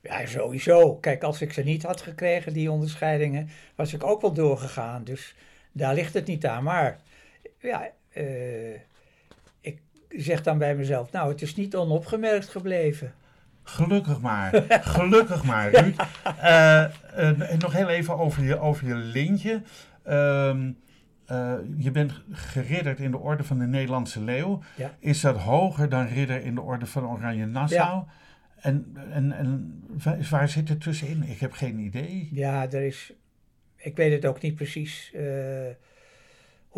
Ja, 0.00 0.26
sowieso. 0.26 0.96
Kijk, 0.96 1.22
als 1.22 1.40
ik 1.40 1.52
ze 1.52 1.62
niet 1.62 1.82
had 1.82 2.00
gekregen, 2.00 2.52
die 2.52 2.70
onderscheidingen, 2.70 3.48
was 3.74 3.92
ik 3.92 4.04
ook 4.04 4.20
wel 4.20 4.32
doorgegaan. 4.32 5.04
Dus 5.04 5.34
daar 5.72 5.94
ligt 5.94 6.14
het 6.14 6.26
niet 6.26 6.46
aan. 6.46 6.62
Maar 6.62 7.00
ja, 7.60 7.90
eh, 8.08 8.74
ik 9.60 9.80
zeg 10.08 10.42
dan 10.42 10.58
bij 10.58 10.74
mezelf, 10.74 11.12
nou, 11.12 11.30
het 11.32 11.42
is 11.42 11.54
niet 11.54 11.76
onopgemerkt 11.76 12.48
gebleven. 12.48 13.14
Gelukkig 13.68 14.20
maar. 14.20 14.64
Gelukkig 14.96 15.44
maar, 15.44 15.70
Ruud. 15.70 15.96
Eh, 16.40 16.84
eh, 16.84 16.90
en 17.50 17.58
nog 17.58 17.72
heel 17.72 17.88
even 17.88 18.18
over 18.18 18.44
je, 18.44 18.58
over 18.58 18.86
je 18.86 18.94
lintje. 18.94 19.62
Ehm, 20.04 20.70
eh, 21.26 21.54
je 21.76 21.90
bent 21.90 22.12
geridderd 22.30 22.98
in 22.98 23.10
de 23.10 23.18
Orde 23.18 23.44
van 23.44 23.58
de 23.58 23.66
Nederlandse 23.66 24.22
Leeuw. 24.22 24.62
Ja. 24.76 24.94
Is 24.98 25.20
dat 25.20 25.36
hoger 25.36 25.88
dan 25.88 26.06
ridder 26.06 26.44
in 26.44 26.54
de 26.54 26.60
Orde 26.60 26.86
van 26.86 27.06
Oranje 27.06 27.46
Nassau? 27.46 28.04
En, 28.60 28.96
en, 29.10 29.32
en 29.32 29.82
waar, 30.30 30.48
zit 30.48 30.68
het 30.68 30.80
tussenin? 30.80 31.22
Ik 31.22 31.40
heb 31.40 31.52
geen 31.52 31.78
idee. 31.78 32.28
Ja, 32.32 32.70
er 32.70 32.82
is, 32.82 33.12
ik 33.76 33.96
weet 33.96 34.12
het 34.12 34.26
ook 34.26 34.40
niet 34.40 34.54
precies 34.54 35.12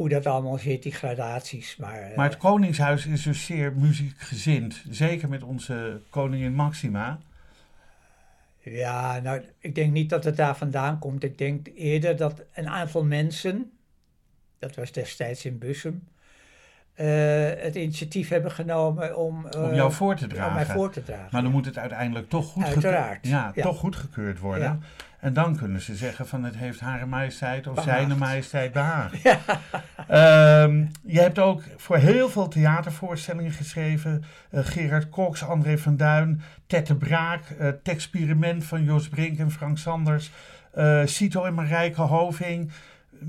hoe 0.01 0.09
dat 0.09 0.27
allemaal 0.27 0.59
zit, 0.59 0.83
die 0.83 0.93
gradaties. 0.93 1.77
Maar, 1.77 2.01
eh, 2.01 2.17
Maar 2.17 2.29
het 2.29 2.39
Koningshuis 2.39 3.07
is 3.07 3.23
dus 3.23 3.45
zeer 3.45 3.73
muziekgezind. 3.73 4.85
Zeker 4.91 5.29
met 5.29 5.43
onze 5.43 6.01
koningin 6.11 6.55
Maxima. 6.55 7.19
Ja, 8.59 9.21
nou, 9.21 9.43
ik 9.59 9.75
denk 9.75 9.93
niet 9.93 10.11
dat 10.11 10.25
het 10.25 10.37
daar 10.37 10.57
vandaan 10.57 10.99
komt. 10.99 11.25
Ik 11.25 11.39
denk 11.39 11.69
eerder 11.75 12.17
dat 12.17 12.43
een 12.53 12.69
aantal 12.69 13.05
mensen, 13.05 13.71
dat 14.59 14.75
was 14.75 14.93
destijds 14.93 15.45
in 15.45 15.59
Bussum, 15.59 16.09
het 17.63 17.75
initiatief 17.75 18.29
hebben 18.29 18.51
genomen 18.51 19.17
om, 19.17 19.47
eh, 19.47 19.63
Om 19.63 19.75
jou 19.75 19.93
voor 19.93 20.15
te 20.17 20.25
om 20.25 20.29
mij 20.29 20.39
dragen. 20.39 20.75
voor 20.75 20.91
te 20.91 21.03
dragen. 21.03 21.29
Maar 21.31 21.43
dan 21.43 21.51
moet 21.51 21.67
het 21.67 21.79
uiteindelijk 21.79 22.29
toch 22.29 22.47
goed 22.47 22.65
Uiteraard, 22.65 23.27
ja, 23.27 23.53
ja. 23.55 23.63
toch 23.63 23.79
goedgekeurd 23.79 24.39
worden. 24.39 24.63
Ja. 24.65 24.79
En 25.21 25.33
dan 25.33 25.57
kunnen 25.57 25.81
ze 25.81 25.95
zeggen 25.97 26.27
van 26.27 26.45
het 26.45 26.57
heeft 26.57 26.81
Hare 26.81 27.07
Majesteit 27.07 27.67
of 27.67 27.75
Behaagd. 27.75 27.99
Zijne 27.99 28.15
Majesteit 28.15 28.73
behaagd. 28.73 29.15
Ehm, 30.09 30.85
je 31.03 31.21
hebt 31.21 31.39
ook 31.39 31.63
voor 31.77 31.97
heel 31.97 32.29
veel 32.29 32.49
theatervoorstellingen 32.49 33.53
geschreven. 33.53 34.25
Eh, 34.51 34.61
Gerard 34.65 35.09
Cox, 35.09 35.45
André 35.45 35.79
van 35.79 35.97
Duin, 35.97 36.43
Tette 36.67 36.95
Braak, 36.95 37.43
eh 37.59 37.69
Texperiment 37.83 38.65
van 38.65 38.85
Jos 38.85 39.09
Brink 39.09 39.39
en 39.39 39.51
Frank 39.51 39.79
Sanders, 39.79 40.31
eh 40.73 41.01
Cito 41.05 41.45
en 41.45 41.55
Marijke 41.55 42.01
Hoving. 42.01 42.71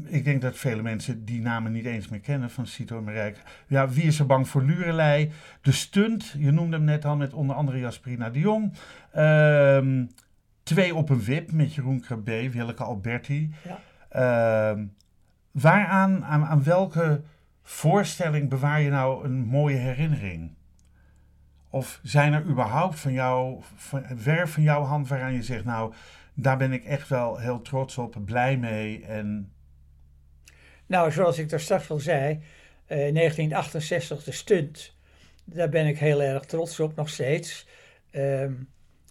Ik 0.05 0.23
denk 0.23 0.41
dat 0.41 0.57
vele 0.57 0.81
mensen 0.81 1.25
die 1.25 1.41
namen 1.41 1.71
niet 1.71 1.85
eens 1.85 2.07
meer 2.07 2.19
kennen 2.19 2.49
van 2.49 2.67
Cito 2.67 2.97
en 2.97 3.03
Marijke. 3.03 3.39
Ja, 3.67 3.89
Wie 3.89 4.03
is 4.03 4.19
er 4.19 4.25
bang 4.25 4.47
voor 4.47 4.63
Lurelei? 4.63 5.31
De 5.61 5.71
Stunt, 5.71 6.35
je 6.37 6.51
noemde 6.51 6.75
hem 6.75 6.85
net 6.85 7.05
al 7.05 7.15
met 7.15 7.33
onder 7.33 7.55
andere 7.55 7.79
Jasperina 7.79 8.29
de 8.29 8.39
Jong. 8.39 8.73
Ehm, 9.11 10.05
twee 10.63 10.95
op 10.95 11.09
een 11.09 11.23
wip 11.23 11.51
met 11.51 11.73
Jeroen 11.73 11.99
Krabbe, 11.99 12.49
Willeke 12.49 12.83
Alberti. 12.83 13.53
Ja. 13.63 13.79
Ehm, 14.09 14.85
waaraan, 15.51 16.25
aan, 16.25 16.45
aan 16.45 16.63
welke 16.63 17.21
voorstelling 17.63 18.49
bewaar 18.49 18.81
je 18.81 18.89
nou 18.89 19.25
een 19.25 19.45
mooie 19.45 19.77
herinnering? 19.77 20.51
Of 21.69 21.99
zijn 22.03 22.33
er 22.33 22.45
überhaupt 22.45 22.99
van 22.99 23.13
jou, 23.13 23.61
van, 23.75 24.03
werk 24.23 24.47
van 24.47 24.63
jouw 24.63 24.83
hand 24.83 25.07
waaraan 25.07 25.33
je 25.33 25.43
zegt, 25.43 25.65
nou, 25.65 25.93
daar 26.33 26.57
ben 26.57 26.71
ik 26.71 26.83
echt 26.83 27.07
wel 27.07 27.37
heel 27.37 27.61
trots 27.61 27.97
op, 27.97 28.17
blij 28.25 28.57
mee 28.57 29.05
en... 29.05 29.51
Nou, 30.91 31.11
zoals 31.11 31.37
ik 31.37 31.49
daar 31.49 31.59
straks 31.59 31.89
al 31.89 31.99
zei, 31.99 32.39
eh, 32.85 33.07
in 33.07 33.13
1968 33.13 34.23
de 34.23 34.31
stunt. 34.31 34.95
Daar 35.43 35.69
ben 35.69 35.87
ik 35.87 35.97
heel 35.97 36.21
erg 36.21 36.45
trots 36.45 36.79
op, 36.79 36.95
nog 36.95 37.09
steeds. 37.09 37.67
Ehm, 38.11 38.53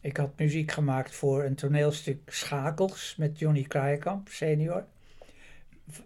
ik 0.01 0.17
had 0.17 0.39
muziek 0.39 0.71
gemaakt 0.73 1.15
voor 1.15 1.45
een 1.45 1.55
toneelstuk 1.55 2.19
Schakels 2.27 3.15
met 3.19 3.39
Johnny 3.39 3.63
Kraaikamp, 3.63 4.29
senior. 4.29 4.85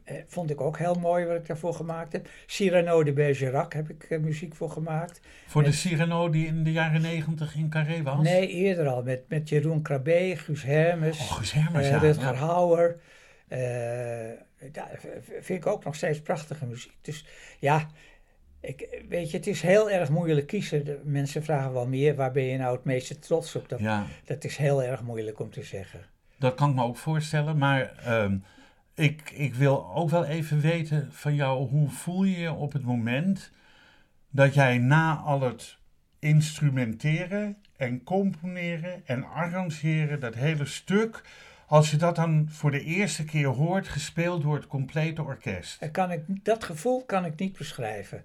Eh, 0.05 0.17
Vond 0.27 0.51
ik 0.51 0.61
ook 0.61 0.79
heel 0.79 0.95
mooi 0.95 1.27
wat 1.27 1.37
ik 1.37 1.47
daarvoor 1.47 1.75
gemaakt 1.75 2.13
heb. 2.13 2.29
Cyrano 2.47 3.03
de 3.03 3.13
Bergerac 3.13 3.73
heb 3.73 3.91
ik 3.91 4.03
eh, 4.03 4.19
muziek 4.19 4.55
voor 4.55 4.71
gemaakt. 4.71 5.21
Voor 5.47 5.63
de 5.63 5.73
Cyrano 5.73 6.31
die 6.31 6.47
in 6.47 6.65
de 6.65 6.73
jaren 6.73 7.01
negentig 7.01 7.55
in 7.55 7.69
Carré 7.69 8.03
was? 8.03 8.23
Nee, 8.23 8.49
eerder 8.49 8.87
al. 8.87 9.03
Met, 9.03 9.29
met 9.29 9.49
Jeroen 9.49 9.83
Krabbe, 9.83 10.35
Guus 10.37 10.63
Hermes, 10.63 11.19
Oh, 11.19 11.33
Guus 11.33 11.53
Hermers, 11.53 11.85
eh, 11.85 11.91
ja. 11.91 11.99
Rutger 11.99 12.33
ja. 12.33 12.47
Hauer. 12.47 12.97
Ja, 14.73 14.89
vind 15.41 15.49
ik 15.61 15.67
ook 15.67 15.85
nog 15.85 15.95
steeds 15.95 16.21
prachtige 16.21 16.67
muziek. 16.67 16.97
Dus 17.01 17.27
ja, 17.59 17.89
ik, 18.61 19.03
weet 19.09 19.31
je, 19.31 19.37
het 19.37 19.47
is 19.47 19.63
heel 19.63 19.91
erg 19.91 20.09
moeilijk 20.11 20.47
kiezen. 20.47 20.85
De 20.85 21.01
mensen 21.05 21.45
vragen 21.45 21.73
wel 21.73 21.87
meer, 21.87 22.15
waar 22.15 22.33
ben 22.33 22.45
je 22.45 22.59
nou 22.59 22.77
het 22.77 22.85
meeste 22.85 23.19
trots 23.19 23.57
op? 23.57 23.69
Dat, 23.69 23.81
Ja, 23.81 24.07
dat 24.25 24.45
is 24.45 24.57
heel 24.57 24.83
erg 24.83 25.03
moeilijk 25.03 25.41
om 25.41 25.51
te 25.51 25.63
zeggen. 25.63 26.01
dat 26.39 26.55
kan 26.55 26.69
ik 26.69 26.75
me 26.75 26.83
ook 26.83 26.97
voorstellen. 26.97 27.59
Maar 27.59 27.97
ehm, 27.97 28.37
ik, 28.95 29.31
ik 29.31 29.55
wil 29.55 29.95
ook 29.95 30.11
wel 30.11 30.25
even 30.25 30.61
weten 30.61 31.13
van 31.13 31.35
jou, 31.35 31.69
hoe 31.69 31.91
voel 31.91 32.25
je 32.25 32.39
je 32.39 32.53
op 32.53 32.73
het 32.73 32.83
moment 32.83 33.53
dat 34.31 34.55
jij 34.55 34.79
na 34.79 35.15
al 35.17 35.41
het 35.41 35.77
instrumenteren 36.19 37.57
en 37.77 38.03
componeren 38.03 39.07
en 39.07 39.25
arrangeren, 39.25 40.21
dat 40.21 40.35
hele 40.35 40.65
stuk, 40.65 41.23
als 41.67 41.91
je 41.91 41.97
dat 41.97 42.17
dan 42.17 42.47
voor 42.51 42.71
de 42.71 42.83
eerste 42.83 43.25
keer 43.25 43.47
hoort, 43.47 43.89
gespeeld 43.89 44.43
door 44.43 44.55
het 44.55 44.67
complete 44.67 45.23
orkest. 45.23 45.83
En 45.83 45.91
kan 45.91 46.11
ik, 46.11 46.23
dat 46.27 46.65
gevoel 46.65 47.05
kan 47.05 47.25
ik 47.25 47.39
niet 47.39 47.59
beschrijven. 47.59 48.25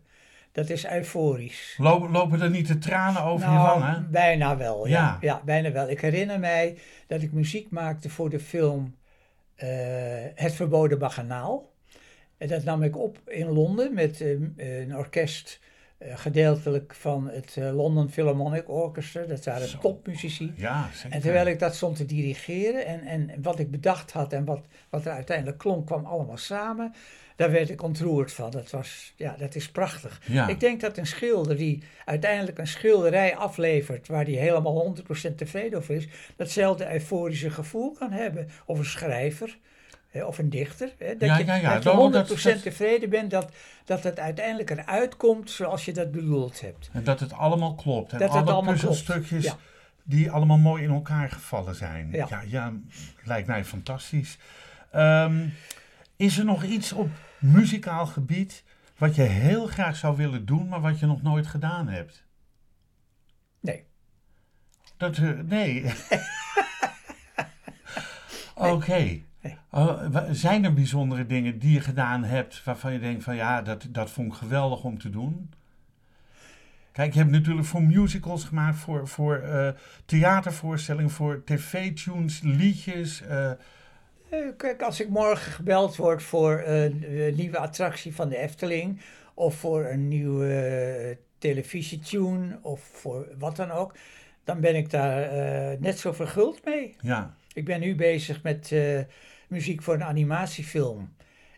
Dat 0.52 0.70
is 0.70 0.86
euforisch. 0.86 1.76
Lopen, 1.78 2.12
lopen 2.12 2.42
er 2.42 2.50
niet 2.50 2.68
de 2.68 2.78
tranen 2.78 3.24
over 3.24 3.48
je 3.48 3.54
Nou, 3.54 3.80
wangen? 3.80 4.12
bijna 4.12 4.58
wel, 4.58 4.88
ja. 4.88 5.00
Ja. 5.00 5.18
ja. 5.22 5.42
bijna 5.46 5.72
wel. 5.72 5.90
Ik 5.90 6.02
herinner 6.02 6.40
mij 6.40 6.78
dat 7.08 7.22
ik 7.22 7.32
muziek 7.32 7.70
maakte 7.70 8.10
voor 8.10 8.30
de 8.30 8.40
film 8.40 8.96
eh, 9.56 9.68
Het 10.36 10.54
Verboden 10.54 11.00
Baganaal. 11.00 11.72
En 12.38 12.48
dat 12.48 12.64
nam 12.64 12.84
ik 12.84 12.98
op 12.98 13.18
in 13.26 13.48
Londen 13.48 13.94
met 13.94 14.22
eh, 14.22 14.80
een 14.80 14.98
orkest, 14.98 15.60
gedeeltelijk 16.00 16.94
van 16.96 17.30
het 17.30 17.56
eh, 17.58 17.76
London 17.76 18.10
Philharmonic 18.10 18.70
Orchestra. 18.70 19.24
Dat 19.24 19.46
waren 19.46 19.68
Zo. 19.68 19.78
topmuzici. 19.78 20.54
Ja, 20.56 20.90
zeker. 20.94 21.12
En 21.12 21.22
terwijl 21.22 21.48
ik 21.48 21.60
dat 21.60 21.76
stond 21.76 21.96
te 21.96 22.06
dirigeren 22.06 22.86
en, 22.86 23.02
en 23.02 23.42
wat 23.42 23.60
ik 23.60 23.72
bedacht 23.72 24.12
had 24.12 24.34
en 24.34 24.46
wat, 24.46 24.66
wat 24.90 25.06
er 25.06 25.12
uiteindelijk 25.12 25.58
klonk, 25.58 25.86
kwam 25.86 26.06
allemaal 26.06 26.38
samen. 26.38 26.94
Daar 27.36 27.52
werd 27.52 27.70
ik 27.70 27.82
ontroerd 27.84 28.34
van. 28.34 28.52
Dat, 28.52 28.70
was, 28.70 29.14
ja, 29.16 29.36
dat 29.38 29.56
is 29.56 29.72
prachtig. 29.72 30.22
Ja. 30.26 30.48
Ik 30.48 30.60
denk 30.60 30.82
dat 30.82 30.98
een 30.98 31.08
schilder 31.08 31.58
die 31.58 31.84
uiteindelijk 32.06 32.58
een 32.58 32.68
schilderij 32.68 33.36
aflevert 33.36 34.08
waar 34.08 34.26
die 34.26 34.38
helemaal 34.38 34.96
100% 35.32 35.36
tevreden 35.36 35.80
over 35.80 35.96
is, 35.96 36.08
datzelfde 36.36 36.92
euforische 36.94 37.50
gevoel 37.50 37.92
kan 37.92 38.12
hebben. 38.12 38.50
Of 38.66 38.80
een 38.80 38.86
schrijver. 38.86 39.58
Of 40.14 40.38
een 40.38 40.50
dichter. 40.50 40.94
Hè, 40.98 41.16
dat 41.18 41.28
Ja, 41.30 41.38
je, 41.38 41.46
ja, 41.46 41.56
ja, 41.56 41.74
dat 41.74 41.84
je 41.84 41.90
dat- 41.90 41.98
100% 41.98 42.44
dat- 42.44 42.54
dat- 42.54 42.62
tevreden 42.62 43.10
bent 43.10 43.32
dat, 43.32 43.52
dat 43.86 44.04
het 44.04 44.20
uiteindelijk 44.20 44.70
eruit 44.70 45.18
komt 45.18 45.52
zoals 45.52 45.86
je 45.86 45.94
dat 45.94 46.12
bedoeld 46.12 46.62
hebt. 46.62 46.90
En 46.94 47.04
dat 47.04 47.20
het 47.20 47.34
allemaal 47.34 47.76
klopt. 47.76 48.12
En 48.12 48.20
Dat 48.20 48.28
het 48.34 48.38
alle 48.42 48.52
allemaal 48.52 48.74
klopt, 48.74 48.88
puzzelstukjes 48.88 49.56
die 50.04 50.32
allemaal 50.32 50.58
mooi 50.58 50.84
in 50.84 50.90
elkaar 50.90 51.30
gevallen 51.30 51.76
zijn. 51.76 52.10
Ja, 52.12 52.28
Ja. 52.30 52.42
ja, 52.48 52.74
lijkt 53.24 53.48
mij 53.48 53.66
fantastisch. 53.66 54.38
Ehm, 54.92 55.48
is 56.16 56.38
er 56.38 56.46
nog 56.46 56.64
iets 56.64 56.94
op 56.94 57.10
muzikaal 57.40 58.06
gebied 58.06 58.64
wat 58.98 59.16
je 59.16 59.22
heel 59.22 59.68
graag 59.68 59.96
zou 59.96 60.18
willen 60.18 60.46
doen, 60.46 60.68
maar 60.68 60.82
wat 60.82 61.00
je 61.00 61.06
nog 61.06 61.22
nooit 61.22 61.48
gedaan 61.48 61.88
hebt? 61.88 62.24
Nee. 63.62 63.84
Dat, 64.98 65.18
eh, 65.18 65.30
nee. 65.46 65.86
Oké. 68.56 69.22
Nee. 69.42 69.58
Oh, 69.72 70.04
zijn 70.32 70.64
er 70.64 70.74
bijzondere 70.74 71.26
dingen 71.26 71.60
die 71.60 71.74
je 71.74 71.82
gedaan 71.82 72.24
hebt 72.24 72.64
waarvan 72.64 72.94
je 72.94 73.00
denkt 73.00 73.24
van 73.24 73.36
ja, 73.36 73.62
dat, 73.62 73.88
dat 73.90 74.10
vond 74.12 74.28
ik 74.34 74.38
geweldig 74.38 74.84
om 74.84 75.00
te 75.00 75.10
doen? 75.10 75.50
Kijk, 76.92 77.14
je 77.14 77.20
hebt 77.20 77.32
natuurlijk 77.32 77.68
voor 77.68 77.84
musicals 77.84 78.44
gemaakt, 78.44 78.78
voor, 78.78 79.08
voor 79.08 79.36
eh, 79.38 79.70
theatervoorstellingen, 80.06 81.10
voor 81.10 81.42
tv-tunes, 81.46 82.42
liedjes. 82.42 83.22
eh, 83.22 83.52
Eh, 83.52 83.58
Kijk, 84.58 84.82
als 84.82 85.00
ik 85.00 85.10
morgen 85.10 85.52
gebeld 85.52 85.96
word 85.96 86.24
voor 86.24 86.62
een, 86.66 87.06
nieuwe 87.36 87.58
attractie 87.58 88.16
van 88.16 88.30
de 88.30 88.38
Efteling, 88.38 89.02
of 89.34 89.56
voor 89.56 89.86
een 89.86 90.08
nieuwe 90.08 91.18
televisietune, 91.38 92.58
of 92.62 92.82
voor 92.94 93.28
wat 93.38 93.56
dan 93.56 93.72
ook, 93.72 93.94
dan 94.44 94.60
ben 94.60 94.76
ik 94.76 94.90
daar 94.90 95.30
net 95.80 96.00
zo 96.00 96.12
verguld 96.14 96.66
mee. 96.66 96.96
ja, 97.02 97.34
Ik 97.60 97.66
ben 97.66 97.80
nu 97.80 97.96
bezig 97.96 98.44
met 98.44 98.72
eh, 98.72 99.00
muziek 99.48 99.82
voor 99.82 99.94
een 99.94 100.04
animatiefilm. 100.04 101.14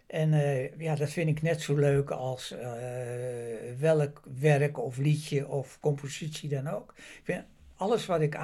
En 0.08 0.34
eh, 0.34 0.78
ja, 0.78 0.96
dat 0.96 1.10
vind 1.10 1.30
ik 1.30 1.42
net 1.42 1.62
zo 1.62 1.76
leuk 1.76 2.10
als 2.10 2.52
eh, 2.52 2.70
welk 3.80 4.22
werk 4.40 4.80
of 4.80 4.98
liedje 4.98 5.48
of 5.48 5.80
compositie 5.80 6.50
dan 6.50 6.68
ook. 6.68 6.94
Ik 6.98 7.22
vind 7.24 7.44
alles 7.76 8.06
wat 8.06 8.22
ik 8.22 8.36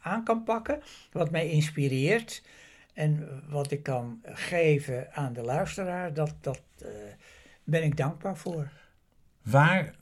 aan 0.00 0.24
kan 0.24 0.44
pakken, 0.44 0.82
wat 1.12 1.30
mij 1.30 1.48
inspireert 1.48 2.42
en 2.94 3.42
wat 3.48 3.70
ik 3.70 3.82
kan 3.82 4.20
geven 4.24 5.12
aan 5.12 5.32
de 5.32 5.42
luisteraar, 5.42 6.14
dat, 6.14 6.34
dat 6.40 6.62
ben 7.64 7.82
ik 7.82 7.96
dankbaar 7.96 8.36
voor. 8.36 8.70
waar, 9.42 9.94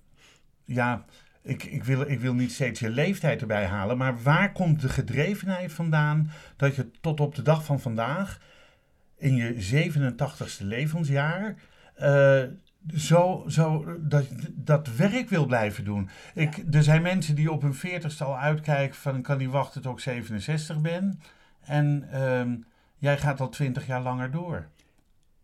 ja, 0.65 1.05
ik, 1.49 1.65
ik, 1.65 1.85
wil, 1.85 2.01
ik 2.01 2.21
wil 2.21 2.35
niet 2.35 2.53
steeds 2.53 2.81
je 2.81 2.91
leeftijd 2.91 3.41
erbij 3.41 3.67
halen, 3.67 3.97
maar 3.97 4.23
waar 4.23 4.53
komt 4.53 4.81
de 4.81 4.89
gedrevenheid 4.89 5.73
vandaan 5.73 6.31
dat 6.57 6.75
je 6.75 6.91
tot 7.01 7.21
op 7.21 7.35
de 7.35 7.43
dag 7.43 7.65
van 7.65 7.81
vandaag, 7.81 8.41
in 9.17 9.35
je 9.35 9.55
87ste 9.55 10.65
levensjaar, 10.65 11.55
eh, 11.95 12.43
zo, 12.97 13.45
zo 13.49 13.97
dat, 14.01 14.27
dat 14.55 14.97
werk 14.97 15.29
wil 15.29 15.47
blijven 15.47 15.85
doen? 15.85 16.11
Ik, 16.35 16.63
er 16.71 16.83
zijn 16.83 17.03
mensen 17.03 17.35
die 17.35 17.53
op 17.53 17.63
hun 17.63 17.77
40ste 17.77 18.19
al 18.19 18.39
uitkijken 18.39 18.97
van 18.97 19.17
ik 19.17 19.23
kan 19.23 19.39
niet 19.39 19.51
wachten 19.51 19.83
tot 19.83 19.93
ik 19.93 20.01
67 20.01 20.81
ben. 20.81 21.21
En 21.61 22.09
ehm, 22.13 22.57
jij 22.99 23.19
gaat 23.19 23.41
al 23.41 23.49
20 23.49 23.87
jaar 23.87 24.03
langer 24.03 24.31
door. 24.31 24.67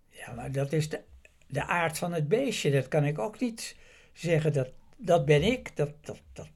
Ja, 0.09 0.33
maar 0.33 0.53
dat 0.53 0.73
is 0.73 0.89
de, 0.89 1.01
de 1.47 1.67
aard 1.67 1.99
van 1.99 2.13
het 2.13 2.29
beestje. 2.29 2.71
Dat 2.71 2.89
kan 2.89 3.05
ik 3.05 3.19
ook 3.19 3.41
niet 3.41 3.77
zeggen. 4.13 4.53
Dat, 4.53 4.69
dat 4.97 5.25
ben 5.25 5.43
ik. 5.43 5.77
Dat, 5.77 5.91
dat, 6.01 6.21
dat 6.33 6.49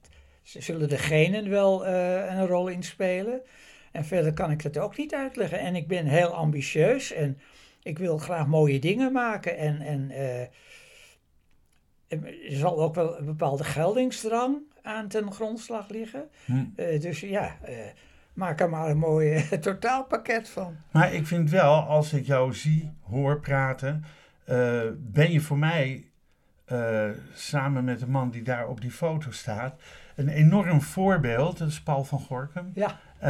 zullen 0.57 0.89
de 0.89 0.97
genen 0.97 1.49
wel 1.49 1.85
eh, 1.85 2.35
een 2.35 2.47
rol 2.47 2.67
in 2.67 2.83
spelen. 2.83 3.41
En 3.91 4.05
verder 4.05 4.33
kan 4.33 4.51
ik 4.51 4.63
dat 4.63 4.77
ook 4.77 4.97
niet 4.97 5.13
uitleggen. 5.13 5.59
En 5.59 5.75
ik 5.75 5.87
ben 5.87 6.05
heel 6.05 6.33
ambitieus 6.33 7.11
en 7.11 7.39
ik 7.83 7.99
wil 7.99 8.17
graag 8.17 8.47
mooie 8.47 8.79
dingen 8.79 9.11
maken. 9.11 9.57
En, 9.57 9.81
en 9.81 10.11
eh, 10.11 10.41
er 12.07 12.57
zal 12.57 12.81
ook 12.81 12.95
wel 12.95 13.17
een 13.17 13.25
bepaalde 13.25 13.63
geldingsdrang 13.63 14.57
aan 14.81 15.07
ten 15.07 15.31
grondslag 15.31 15.89
liggen. 15.89 16.29
Hm. 16.45 16.65
Eh, 16.75 17.01
dus 17.01 17.19
ja, 17.19 17.57
maak 18.33 18.59
er 18.59 18.69
maar 18.69 18.89
een 18.89 18.97
mooi 18.97 19.43
totaalpakket 19.59 20.49
van. 20.49 20.77
Maar 20.91 21.13
ik 21.13 21.27
vind 21.27 21.49
wel, 21.49 21.81
als 21.81 22.13
ik 22.13 22.25
jou 22.25 22.53
zie, 22.53 22.91
hoor 23.01 23.39
praten, 23.39 24.03
ben 24.97 25.31
je 25.31 25.41
voor 25.41 25.57
mij, 25.57 26.08
eh, 26.69 27.09
samen 27.33 27.83
met 27.83 27.99
de 27.99 28.07
man 28.07 28.29
die 28.29 28.43
daar 28.43 28.67
op 28.67 28.81
die 28.81 28.91
foto 28.91 29.31
staat, 29.31 29.81
een 30.15 30.27
enorm 30.27 30.81
voorbeeld. 30.81 31.57
Dat 31.57 31.67
is 31.67 31.81
Paul 31.81 32.03
van 32.03 32.19
Gorkum. 32.19 32.71
Ja, 32.73 32.99
Eh, 33.19 33.29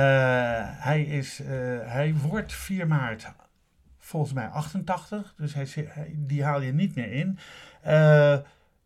hij, 0.63 1.01
is, 1.01 1.39
eh, 1.39 1.47
hij 1.83 2.15
wordt 2.15 2.53
4 2.53 2.87
maart 2.87 3.31
volgens 3.97 4.33
mij 4.33 4.47
88, 4.47 5.33
dus 5.37 5.53
hij, 5.53 5.67
die 6.15 6.43
haal 6.43 6.61
je 6.61 6.73
niet 6.73 6.95
meer 6.95 7.11
in. 7.11 7.39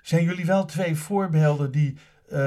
Zijn 0.02 0.24
jullie 0.24 0.46
wel 0.46 0.66
twee 0.66 0.96
voorbeelden 0.96 1.72
die 1.72 1.98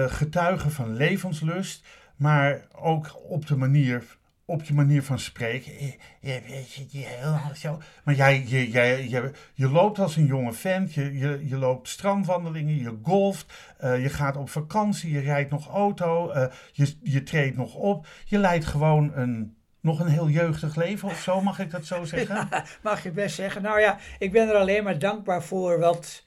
getuigen 0.06 0.70
van 0.70 0.94
levenslust, 0.94 1.86
maar 2.16 2.60
ook 2.72 3.20
op 3.28 3.46
de 3.46 3.56
manier, 3.56 4.04
op 4.46 4.62
je 4.64 4.74
manier 4.74 5.02
van 5.02 5.18
spreken. 5.18 5.72
Je, 6.20 6.40
weet 6.48 6.72
je, 6.72 6.86
je 6.88 7.04
heel 7.06 7.54
zo. 7.54 7.80
Maar 8.04 8.14
jij, 8.14 8.44
je, 8.46 8.70
jij, 8.70 9.08
je, 9.08 9.32
je 9.54 9.68
loopt 9.68 9.98
als 9.98 10.16
een 10.16 10.26
jonge 10.26 10.52
vent, 10.52 10.94
je, 10.94 11.18
je, 11.18 11.48
je 11.48 11.56
loopt 11.56 11.88
strandwandelingen, 11.88 12.76
je 12.76 12.98
golft, 13.02 13.52
eh, 13.78 14.02
je 14.02 14.08
gaat 14.08 14.36
op 14.36 14.50
vakantie, 14.50 15.10
je 15.10 15.20
rijdt 15.20 15.50
nog 15.50 15.68
auto, 15.68 16.30
eh, 16.30 16.46
je, 16.72 16.96
je 17.02 17.22
treedt 17.22 17.56
nog 17.56 17.74
op. 17.74 18.06
Je 18.24 18.38
leidt 18.38 18.64
gewoon 18.64 19.12
een, 19.14 19.56
nog 19.80 20.00
een 20.00 20.08
heel 20.08 20.28
jeugdig 20.28 20.76
leven 20.76 21.08
of 21.08 21.20
zo, 21.20 21.40
mag 21.40 21.58
ik 21.58 21.70
dat 21.70 21.86
zo 21.86 22.04
zeggen? 22.14 22.48
Mag 22.82 23.02
je 23.02 23.10
best 23.10 23.34
zeggen. 23.34 23.62
Nou 23.62 23.80
ja, 23.80 23.98
ik 24.18 24.32
ben 24.32 24.48
er 24.48 24.54
alleen 24.54 24.84
maar 24.84 24.98
dankbaar 24.98 25.42
voor 25.42 25.78
wat 25.78 26.24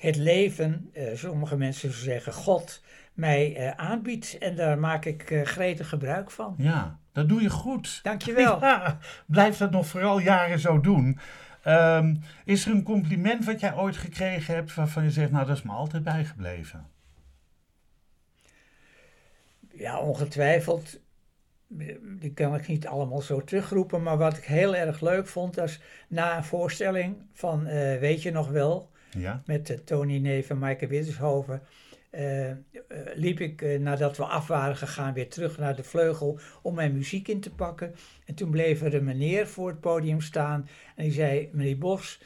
het 0.00 0.16
leven, 0.16 0.90
eh, 0.92 1.14
sommige 1.14 1.56
mensen 1.56 1.92
zeggen 1.92 2.32
God, 2.32 2.82
mij 3.14 3.56
eh, 3.56 3.70
aanbiedt. 3.70 4.38
En 4.38 4.56
daar 4.56 4.78
maak 4.78 5.04
ik 5.04 5.30
eh, 5.30 5.42
gretig 5.42 5.88
gebruik 5.88 6.30
van. 6.30 6.54
Ja, 6.58 6.98
dat 7.14 7.28
doe 7.28 7.42
je 7.42 7.50
goed. 7.50 8.00
Dankjewel. 8.02 8.60
Ja, 8.64 8.98
blijf 9.26 9.56
dat 9.56 9.70
nog 9.70 9.86
vooral 9.86 10.18
jaren 10.18 10.58
zo 10.58 10.80
doen. 10.80 11.18
Ehm, 11.62 12.14
is 12.44 12.66
er 12.66 12.72
een 12.72 12.82
compliment 12.82 13.44
wat 13.44 13.60
jij 13.60 13.74
ooit 13.74 13.96
gekregen 13.96 14.54
hebt 14.54 14.74
waarvan 14.74 15.04
je 15.04 15.10
zegt, 15.10 15.30
nou 15.30 15.46
dat 15.46 15.56
is 15.56 15.62
me 15.62 15.72
altijd 15.72 16.02
bijgebleven? 16.02 16.86
Ja, 19.74 19.98
ongetwijfeld. 19.98 21.00
Die 22.00 22.32
kan 22.32 22.54
ik 22.54 22.66
niet 22.66 22.86
allemaal 22.86 23.20
zo 23.20 23.44
terugroepen. 23.44 24.02
Maar 24.02 24.16
wat 24.16 24.36
ik 24.36 24.44
heel 24.44 24.76
erg 24.76 25.00
leuk 25.00 25.26
vond, 25.26 25.54
was 25.54 25.80
na 26.08 26.36
een 26.36 26.44
voorstelling 26.44 27.16
van 27.32 27.66
eh, 27.66 27.98
Weet 27.98 28.22
je 28.22 28.30
nog 28.30 28.48
wel, 28.48 28.90
Ja, 29.10 29.42
met 29.46 29.70
eh, 29.70 29.78
Tony 29.78 30.18
Neef 30.18 30.50
en 30.50 30.58
Maaike 30.58 30.86
Wittershoven. 30.86 31.62
Eh, 32.14 32.50
eh, 32.50 32.56
liep 33.14 33.40
ik 33.40 33.62
eh, 33.62 33.80
nadat 33.80 34.16
we 34.16 34.24
af 34.24 34.46
waren 34.46 34.76
gegaan 34.76 35.12
weer 35.12 35.28
terug 35.28 35.58
naar 35.58 35.76
de 35.76 35.82
vleugel 35.82 36.38
om 36.62 36.74
mijn 36.74 36.92
muziek 36.92 37.28
in 37.28 37.40
te 37.40 37.54
pakken. 37.54 37.94
En 38.24 38.34
toen 38.34 38.50
bleef 38.50 38.82
er 38.82 38.94
een 38.94 39.04
meneer 39.04 39.46
voor 39.46 39.68
het 39.68 39.80
podium 39.80 40.20
staan 40.20 40.68
en 40.96 41.04
die 41.04 41.12
zei, 41.12 41.48
meneer 41.52 41.78
Bos, 41.78 42.20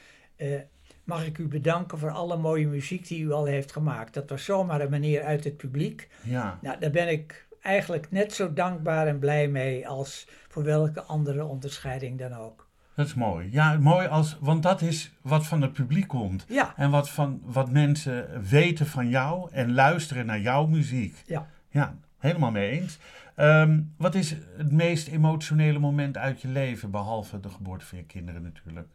mag 1.04 1.26
ik 1.26 1.38
u 1.38 1.48
bedanken 1.48 1.98
voor 1.98 2.10
alle 2.10 2.36
mooie 2.36 2.66
muziek 2.66 3.08
die 3.08 3.22
u 3.22 3.30
al 3.30 3.44
heeft 3.44 3.72
gemaakt. 3.72 4.14
Dat 4.14 4.30
was 4.30 4.44
zomaar 4.44 4.80
een 4.80 4.90
meneer 4.90 5.22
uit 5.22 5.44
het 5.44 5.56
publiek. 5.56 6.08
ja. 6.22 6.58
Nou, 6.62 6.80
daar 6.80 6.90
ben 6.90 7.08
ik 7.08 7.46
eigenlijk 7.60 8.10
net 8.10 8.32
zo 8.32 8.52
dankbaar 8.52 9.06
en 9.06 9.18
blij 9.18 9.48
mee 9.48 9.88
als 9.88 10.28
voor 10.48 10.62
welke 10.62 11.02
andere 11.02 11.44
onderscheiding 11.44 12.18
dan 12.18 12.32
ook. 12.32 12.67
Dat 12.98 13.06
is 13.06 13.14
mooi. 13.14 13.48
Ja, 13.50 13.78
mooi 13.78 14.06
als, 14.06 14.36
want 14.40 14.62
dat 14.62 14.82
is 14.82 15.12
wat 15.20 15.46
van 15.46 15.62
het 15.62 15.72
publiek 15.72 16.08
komt. 16.08 16.44
Ja, 16.48 16.72
En 16.76 16.90
wat, 16.90 17.10
van, 17.10 17.40
wat 17.44 17.70
mensen 17.70 18.42
weten 18.48 18.86
van 18.86 19.08
jou 19.08 19.50
en 19.52 19.74
luisteren 19.74 20.26
naar 20.26 20.40
jouw 20.40 20.66
muziek. 20.66 21.22
ja. 21.26 21.50
Ja, 21.70 21.96
helemaal 22.18 22.50
mee 22.50 22.70
eens. 22.80 22.98
Ehm, 23.34 23.80
wat 23.96 24.14
is 24.14 24.30
het 24.56 24.72
meest 24.72 25.08
emotionele 25.08 25.78
moment 25.78 26.16
uit 26.16 26.40
je 26.40 26.48
leven, 26.48 26.90
behalve 26.90 27.40
de 27.40 27.48
geboorte 27.48 27.84
van 27.84 27.98
je 27.98 28.04
kinderen 28.04 28.42
natuurlijk? 28.42 28.88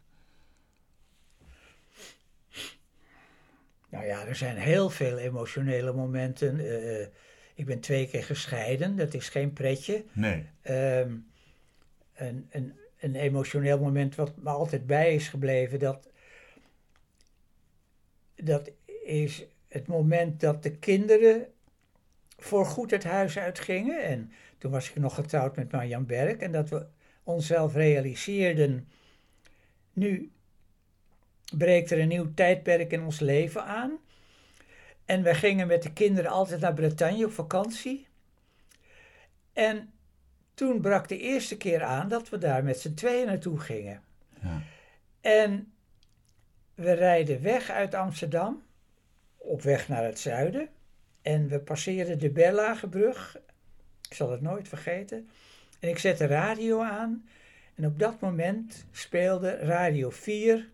Nou 3.88 4.06
ja, 4.06 4.24
er 4.26 4.36
zijn 4.36 4.56
heel 4.56 4.90
veel 4.90 5.18
emotionele 5.18 5.92
momenten. 5.92 6.58
Eh, 6.58 7.06
ik 7.54 7.66
ben 7.66 7.80
twee 7.80 8.08
keer 8.08 8.24
gescheiden, 8.24 8.96
dat 8.96 9.14
is 9.14 9.28
geen 9.28 9.52
pretje. 9.52 10.04
Nee. 10.12 10.46
Ehm, 10.62 11.12
een, 12.14 12.46
een, 12.50 12.72
een 13.04 13.14
emotioneel 13.14 13.78
moment 13.78 14.14
wat 14.14 14.36
me 14.36 14.50
altijd 14.50 14.86
bij 14.86 15.14
is 15.14 15.28
gebleven, 15.28 15.78
dat, 15.78 16.08
dat 18.34 18.70
is 19.04 19.44
het 19.68 19.86
moment 19.86 20.40
dat 20.40 20.62
de 20.62 20.76
kinderen 20.78 21.46
voorgoed 22.38 22.90
het 22.90 23.04
huis 23.04 23.38
uitgingen. 23.38 24.04
En 24.04 24.32
toen 24.58 24.70
was 24.70 24.90
ik 24.90 24.96
nog 24.96 25.14
getrouwd 25.14 25.56
met 25.56 25.72
Marjan 25.72 26.06
Berg. 26.06 26.36
En 26.36 26.52
dat 26.52 26.68
we 26.68 26.86
onszelf 27.22 27.74
realiseerden, 27.74 28.88
nu 29.92 30.32
breekt 31.56 31.90
er 31.90 32.00
een 32.00 32.08
nieuw 32.08 32.34
tijdperk 32.34 32.92
in 32.92 33.02
ons 33.02 33.20
leven 33.20 33.64
aan. 33.64 33.98
En 35.04 35.22
we 35.22 35.34
gingen 35.34 35.66
met 35.66 35.82
de 35.82 35.92
kinderen 35.92 36.30
altijd 36.30 36.60
naar 36.60 36.74
Bretagne 36.74 37.24
op 37.24 37.32
vakantie. 37.32 38.06
En 39.52 39.93
toen 40.54 40.80
brak 40.80 41.08
de 41.08 41.18
eerste 41.18 41.56
keer 41.56 41.82
aan 41.82 42.08
dat 42.08 42.28
we 42.28 42.38
daar 42.38 42.64
met 42.64 42.80
z'n 42.80 42.94
tweeën 42.94 43.26
naartoe 43.26 43.58
gingen. 43.58 44.02
En 45.20 45.72
we 46.74 46.92
rijden 46.92 47.42
weg 47.42 47.70
uit 47.70 47.94
Amsterdam, 47.94 48.62
op 49.36 49.62
weg 49.62 49.88
naar 49.88 50.04
het 50.04 50.18
zuiden. 50.18 50.68
En 51.22 51.48
we 51.48 51.58
passeerden 51.58 52.18
de 52.18 52.30
Berlagebrug. 52.30 53.38
Ik 54.08 54.14
zal 54.14 54.30
het 54.30 54.40
nooit 54.40 54.68
vergeten. 54.68 55.28
En 55.80 55.88
ik 55.88 55.98
zet 55.98 56.18
de 56.18 56.26
radio 56.26 56.82
aan. 56.82 57.26
En 57.74 57.86
op 57.86 57.98
dat 57.98 58.20
moment 58.20 58.86
speelde 58.90 59.56
Radio 59.56 60.10
4, 60.10 60.68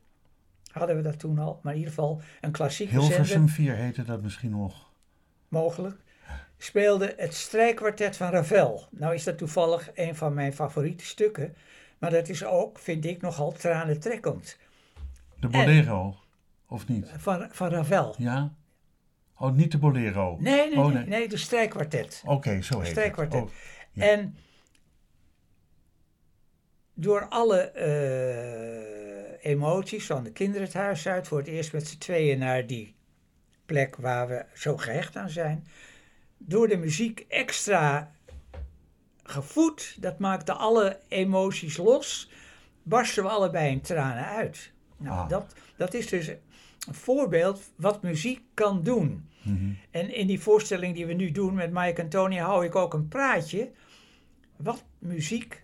hadden 0.72 0.96
we 0.96 1.02
dat 1.02 1.18
toen 1.18 1.38
al, 1.38 1.60
maar 1.62 1.72
in 1.72 1.78
ieder 1.78 1.94
geval 1.94 2.20
een 2.40 2.50
klassieke 2.50 2.92
Hilversum 2.92 3.24
zender, 3.24 3.54
4 3.54 3.74
heette 3.74 4.02
dat 4.02 4.22
misschien 4.22 4.50
nog. 4.50 4.92
mogelijk, 5.48 5.96
speelde 6.62 7.14
het 7.16 7.34
strijkkwartet 7.34 8.16
van 8.16 8.30
Ravel. 8.30 8.86
Nou 8.90 9.14
is 9.14 9.24
dat 9.24 9.38
toevallig 9.38 9.90
een 9.94 10.16
van 10.16 10.34
mijn 10.34 10.52
favoriete 10.52 11.04
stukken, 11.04 11.56
maar 11.98 12.10
dat 12.10 12.28
is 12.28 12.44
ook, 12.44 12.78
vind 12.78 13.04
ik, 13.04 13.20
nogal 13.20 13.52
tranentrekkend. 13.52 14.58
De 15.40 15.48
Bolero, 15.48 16.16
of 16.68 16.88
niet? 16.88 17.12
Van, 17.16 17.48
van 17.50 17.68
Ravel. 17.68 18.14
Ja? 18.18 18.54
Oh, 19.36 19.52
niet 19.54 19.72
de 19.72 19.78
Bolero. 19.78 20.36
Nee, 20.40 20.68
nee, 20.68 20.78
Oh, 20.78 20.92
nee, 20.92 21.04
nee, 21.04 21.28
de 21.28 21.36
strijkkwartet. 21.36 22.22
Oké, 22.26 22.62
zo 22.62 22.74
heet 22.74 22.82
het. 22.82 22.90
Strijkkwartet. 22.90 23.42
Oh, 23.42 23.50
Ja. 23.92 24.04
En 24.04 24.36
door 26.94 27.26
alle 27.28 27.60
eh, 27.60 29.50
emoties 29.50 30.06
van 30.06 30.24
de 30.24 30.32
kinderen 30.32 30.62
het 30.62 30.74
huis 30.74 31.08
uit, 31.08 31.28
voor 31.28 31.38
het 31.38 31.46
eerst 31.46 31.72
met 31.72 31.86
z'n 31.86 31.98
tweeën 31.98 32.38
naar 32.38 32.66
die 32.66 32.94
plek 33.66 33.96
waar 33.96 34.28
we 34.28 34.44
zo 34.54 34.76
gehecht 34.76 35.16
aan 35.16 35.30
zijn, 35.30 35.66
door 36.46 36.68
de 36.68 36.76
muziek 36.76 37.24
extra 37.28 38.12
gevoed, 39.22 39.96
dat 40.00 40.18
maakte 40.18 40.52
alle 40.52 40.98
emoties 41.08 41.76
los, 41.76 42.30
barsten 42.82 43.22
we 43.22 43.28
allebei 43.28 43.70
in 43.70 43.80
tranen 43.80 44.24
uit. 44.26 44.72
Nou, 44.96 45.18
Ah. 45.18 45.28
dat, 45.28 45.54
dat 45.76 45.94
is 45.94 46.06
dus 46.06 46.26
een 46.28 46.94
voorbeeld 46.94 47.62
wat 47.76 48.02
muziek 48.02 48.40
kan 48.54 48.82
doen. 48.82 49.28
mhm. 49.42 49.70
En 49.90 50.14
in 50.14 50.26
die 50.26 50.40
voorstelling 50.40 50.94
die 50.94 51.06
we 51.06 51.12
nu 51.12 51.30
doen 51.30 51.54
met 51.54 51.70
Mike 51.72 52.00
en 52.00 52.08
Tony 52.08 52.36
hou 52.36 52.64
ik 52.64 52.74
ook 52.74 52.94
een 52.94 53.08
praatje. 53.08 53.70
Wat 54.56 54.84
muziek 54.98 55.62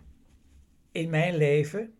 in 0.92 1.10
mijn 1.10 1.36
leven, 1.36 1.94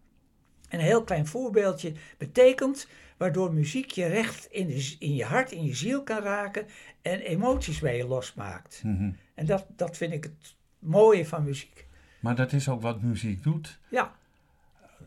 een 0.69 0.81
heel 0.81 1.05
klein 1.05 1.27
voorbeeldje, 1.27 1.93
betekent. 2.19 2.89
Waardoor 3.16 3.52
muziek 3.52 3.90
je 3.90 4.07
recht 4.07 4.46
in, 4.50 4.66
de, 4.66 4.96
in 4.98 5.14
je 5.14 5.24
hart, 5.24 5.52
in 5.52 5.64
je 5.64 5.74
ziel 5.74 6.02
kan 6.02 6.22
raken 6.22 6.66
en 7.02 7.20
emoties 7.20 7.79
bij 7.79 7.96
je 7.96 8.07
losmaakt. 8.07 8.81
Mhm. 8.85 9.11
En 9.35 9.46
dat, 9.46 9.66
dat 9.76 9.96
vind 9.96 10.12
ik 10.12 10.24
het 10.24 10.55
mooie 10.79 11.26
van 11.26 11.44
muziek. 11.44 11.87
Maar 12.20 12.35
dat 12.35 12.52
is 12.52 12.68
ook 12.68 12.83
wat 12.83 13.02
muziek 13.02 13.42
doet. 13.42 13.79
Ja, 13.90 14.12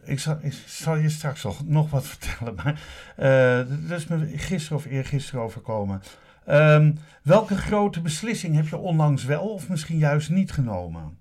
Ik 0.04 0.20
zal, 0.20 0.38
ik 0.42 0.54
zal 0.66 0.96
je 0.96 1.10
straks 1.10 1.44
nog, 1.44 1.66
nog 1.68 1.90
wat 1.90 2.08
vertellen, 2.14 2.56
maar 2.56 2.82
eh, 3.16 3.90
dat 3.90 4.00
is 4.00 4.08
me 4.08 4.38
gisteren 4.38 4.78
of 4.78 4.86
eergisteren 4.86 5.42
overkomen. 5.42 6.02
Ehm, 6.46 6.94
welke 7.24 7.56
grote 7.58 8.02
beslissing 8.02 8.56
heb 8.56 8.68
je 8.68 8.78
onlangs 8.78 9.24
wel 9.24 9.50
of 9.50 9.70
misschien 9.70 9.98
juist 9.98 10.30
niet 10.30 10.52
genomen? 10.52 11.18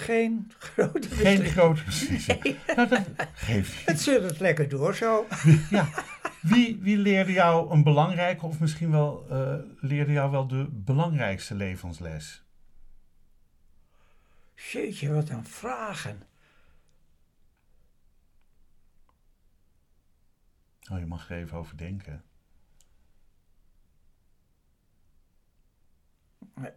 Geen 0.00 0.52
grote 0.58 1.08
Geen 1.08 1.44
grote 1.44 1.84
beslissing. 1.84 2.56
Nou, 2.66 2.88
dat 2.88 3.06
geeft 3.34 3.76
niet. 3.76 3.86
Het 3.86 4.00
zit 4.00 4.22
het 4.22 4.40
lekker 4.40 4.68
door 4.68 4.94
zo. 4.94 5.26
Ja. 5.70 5.88
Wie, 6.40 6.78
wie 6.78 6.96
leerde 6.96 7.32
jou 7.32 7.70
een 7.70 7.82
belangrijke 7.82 8.46
of 8.46 8.60
misschien 8.60 8.90
wel 8.90 9.26
eh, 9.30 9.54
leerde 9.80 10.12
jou 10.12 10.30
wel 10.30 10.46
de 10.46 10.68
belangrijkste 10.70 11.54
levensles? 11.54 12.42
Jeetje, 14.54 15.12
wat 15.12 15.28
een 15.28 15.44
vragen. 15.44 16.22
Oh, 20.90 20.98
je 20.98 21.06
mag 21.06 21.30
er 21.30 21.36
even 21.36 21.58
over 21.58 21.76
denken. 21.76 22.22
Nee. 26.54 26.72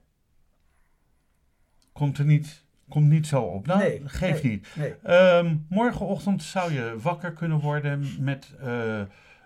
Komt 1.92 2.18
er 2.18 2.26
niet, 2.26 2.64
komt 2.94 3.10
niet 3.10 3.28
zo 3.28 3.42
op. 3.42 3.66
Nou, 3.66 3.80
nee, 3.80 4.02
geeft 4.06 4.44
nee, 4.44 4.52
niet. 4.52 4.68
Nee. 4.74 4.96
Ehm, 5.04 5.56
morgenochtend 5.70 6.44
zou 6.44 6.74
je 6.74 6.96
wakker 7.02 7.34
kunnen 7.34 7.60
worden 7.60 8.16
met 8.20 8.54
eh, 8.62 9.02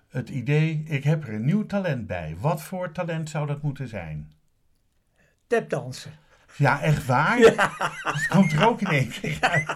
het 0.10 0.30
idee: 0.30 0.84
ik 0.88 1.04
heb 1.04 1.24
er 1.24 1.34
een 1.34 1.46
nieuw 1.46 1.66
talent 1.66 2.08
bij. 2.08 2.36
Wat 2.40 2.62
voor 2.62 2.92
talent 2.92 3.30
zou 3.30 3.48
dat 3.48 3.62
moeten 3.62 3.88
zijn? 3.88 4.32
Tapdansen. 5.48 6.12
Ja, 6.56 6.82
echt 6.82 7.06
waar? 7.06 7.38
Het 8.14 8.28
komt 8.28 8.52
er 8.52 8.68
ook 8.68 8.82
in 8.82 8.88
één 8.88 9.10
keer 9.10 9.38
uit. 9.42 9.72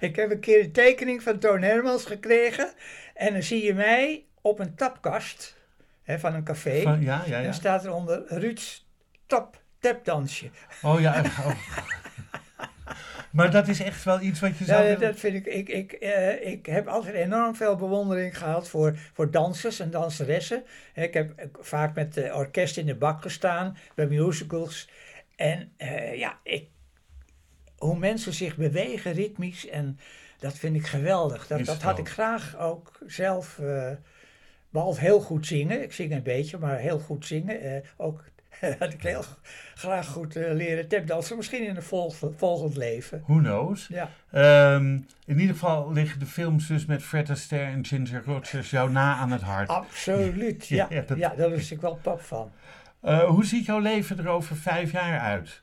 Ik 0.00 0.16
heb 0.16 0.30
een 0.30 0.40
keer 0.40 0.64
een 0.64 0.72
tekening 0.72 1.22
van 1.22 1.38
Toon 1.38 1.62
Hermans 1.62 2.04
gekregen. 2.04 2.72
En 3.14 3.32
dan 3.32 3.42
zie 3.42 3.64
je 3.64 3.74
mij 3.74 4.24
op 4.40 4.58
een 4.58 4.74
tapkast 4.74 5.56
hè, 6.02 6.18
van 6.18 6.34
een 6.34 6.44
café. 6.44 6.82
Van- 6.82 7.02
ja, 7.02 7.22
ja, 7.26 7.34
En 7.34 7.38
ja. 7.38 7.42
dan 7.42 7.54
staat 7.54 7.84
er 7.84 7.92
onder 7.92 8.22
Ruud's 8.26 8.88
tap, 9.26 9.59
tapdansje. 9.80 10.50
Oh 10.82 11.00
ja. 11.00 11.20
oh. 11.20 11.50
Maar 13.30 13.50
dat 13.50 13.68
is 13.68 13.80
echt 13.80 14.04
wel 14.04 14.20
iets 14.20 14.40
wat 14.40 14.58
je 14.58 14.64
zou 14.64 14.84
Ja, 14.84 14.94
dat 14.94 15.18
vind 15.18 15.34
ik. 15.34 15.46
Ik, 15.46 15.68
ik, 15.68 15.92
eh, 15.92 16.46
ik 16.52 16.66
heb 16.66 16.86
altijd 16.86 17.14
enorm 17.14 17.54
veel 17.54 17.76
bewondering 17.76 18.38
gehad 18.38 18.68
voor, 18.68 18.96
voor 19.12 19.30
dansers 19.30 19.80
en 19.80 19.90
danseressen. 19.90 20.64
Ik 20.94 21.14
heb 21.14 21.32
eh, 21.36 21.46
vaak 21.60 21.94
met 21.94 22.14
de 22.14 22.34
orkest 22.34 22.76
in 22.76 22.86
de 22.86 22.94
bak 22.94 23.22
gestaan 23.22 23.76
bij 23.94 24.06
musicals. 24.06 24.88
En 25.36 25.72
eh, 25.76 26.18
ja, 26.18 26.38
ik, 26.42 26.68
hoe 27.78 27.98
mensen 27.98 28.32
zich 28.34 28.56
bewegen 28.56 29.12
ritmisch. 29.12 29.68
En 29.68 29.98
dat 30.38 30.54
vind 30.58 30.76
ik 30.76 30.86
geweldig. 30.86 31.46
Dat, 31.46 31.64
dat 31.64 31.82
had 31.82 31.98
ik 31.98 32.08
graag 32.08 32.58
ook 32.58 32.98
zelf. 33.06 33.58
eh, 33.58 33.90
behalve 34.70 35.00
heel 35.00 35.20
goed 35.20 35.46
zingen. 35.46 35.82
Ik 35.82 35.92
zing 35.92 36.12
een 36.12 36.22
beetje, 36.22 36.58
maar 36.58 36.78
heel 36.78 36.98
goed 36.98 37.26
zingen. 37.26 37.60
eh, 37.60 37.80
ook 37.96 38.24
had 38.78 38.92
ik 38.92 39.02
heel 39.02 39.24
graag 39.74 40.06
goed 40.06 40.36
eh, 40.36 40.52
leren 40.52 40.88
tapdansen. 40.88 41.36
Misschien 41.36 41.66
in 41.66 41.76
een 41.76 41.82
volgend, 41.82 42.34
volgend 42.38 42.76
leven. 42.76 43.22
Who 43.26 43.38
knows? 43.38 43.86
Ja. 43.88 44.08
Ehm, 44.32 44.86
in 45.26 45.38
ieder 45.40 45.54
geval 45.54 45.92
liggen 45.92 46.18
de 46.18 46.26
films 46.26 46.66
dus 46.66 46.86
met 46.86 47.02
Fred 47.02 47.30
Astaire 47.30 47.70
en 47.72 47.84
Ginger 47.86 48.22
Rogers 48.26 48.70
jou 48.70 48.90
na 48.90 49.14
aan 49.14 49.30
het 49.30 49.42
hart. 49.42 49.68
Absoluut, 49.68 50.66
ja. 50.78 50.86
Ja, 50.90 51.00
dat- 51.06 51.18
ja, 51.18 51.34
daar 51.36 51.50
was 51.50 51.70
ik 51.70 51.80
wel 51.80 51.98
pap 52.02 52.20
van. 52.20 52.50
Eh, 53.00 53.18
hoe 53.24 53.44
ziet 53.44 53.64
jouw 53.66 53.78
leven 53.78 54.18
er 54.18 54.28
over 54.28 54.56
vijf 54.56 54.92
jaar 54.92 55.20
uit? 55.20 55.62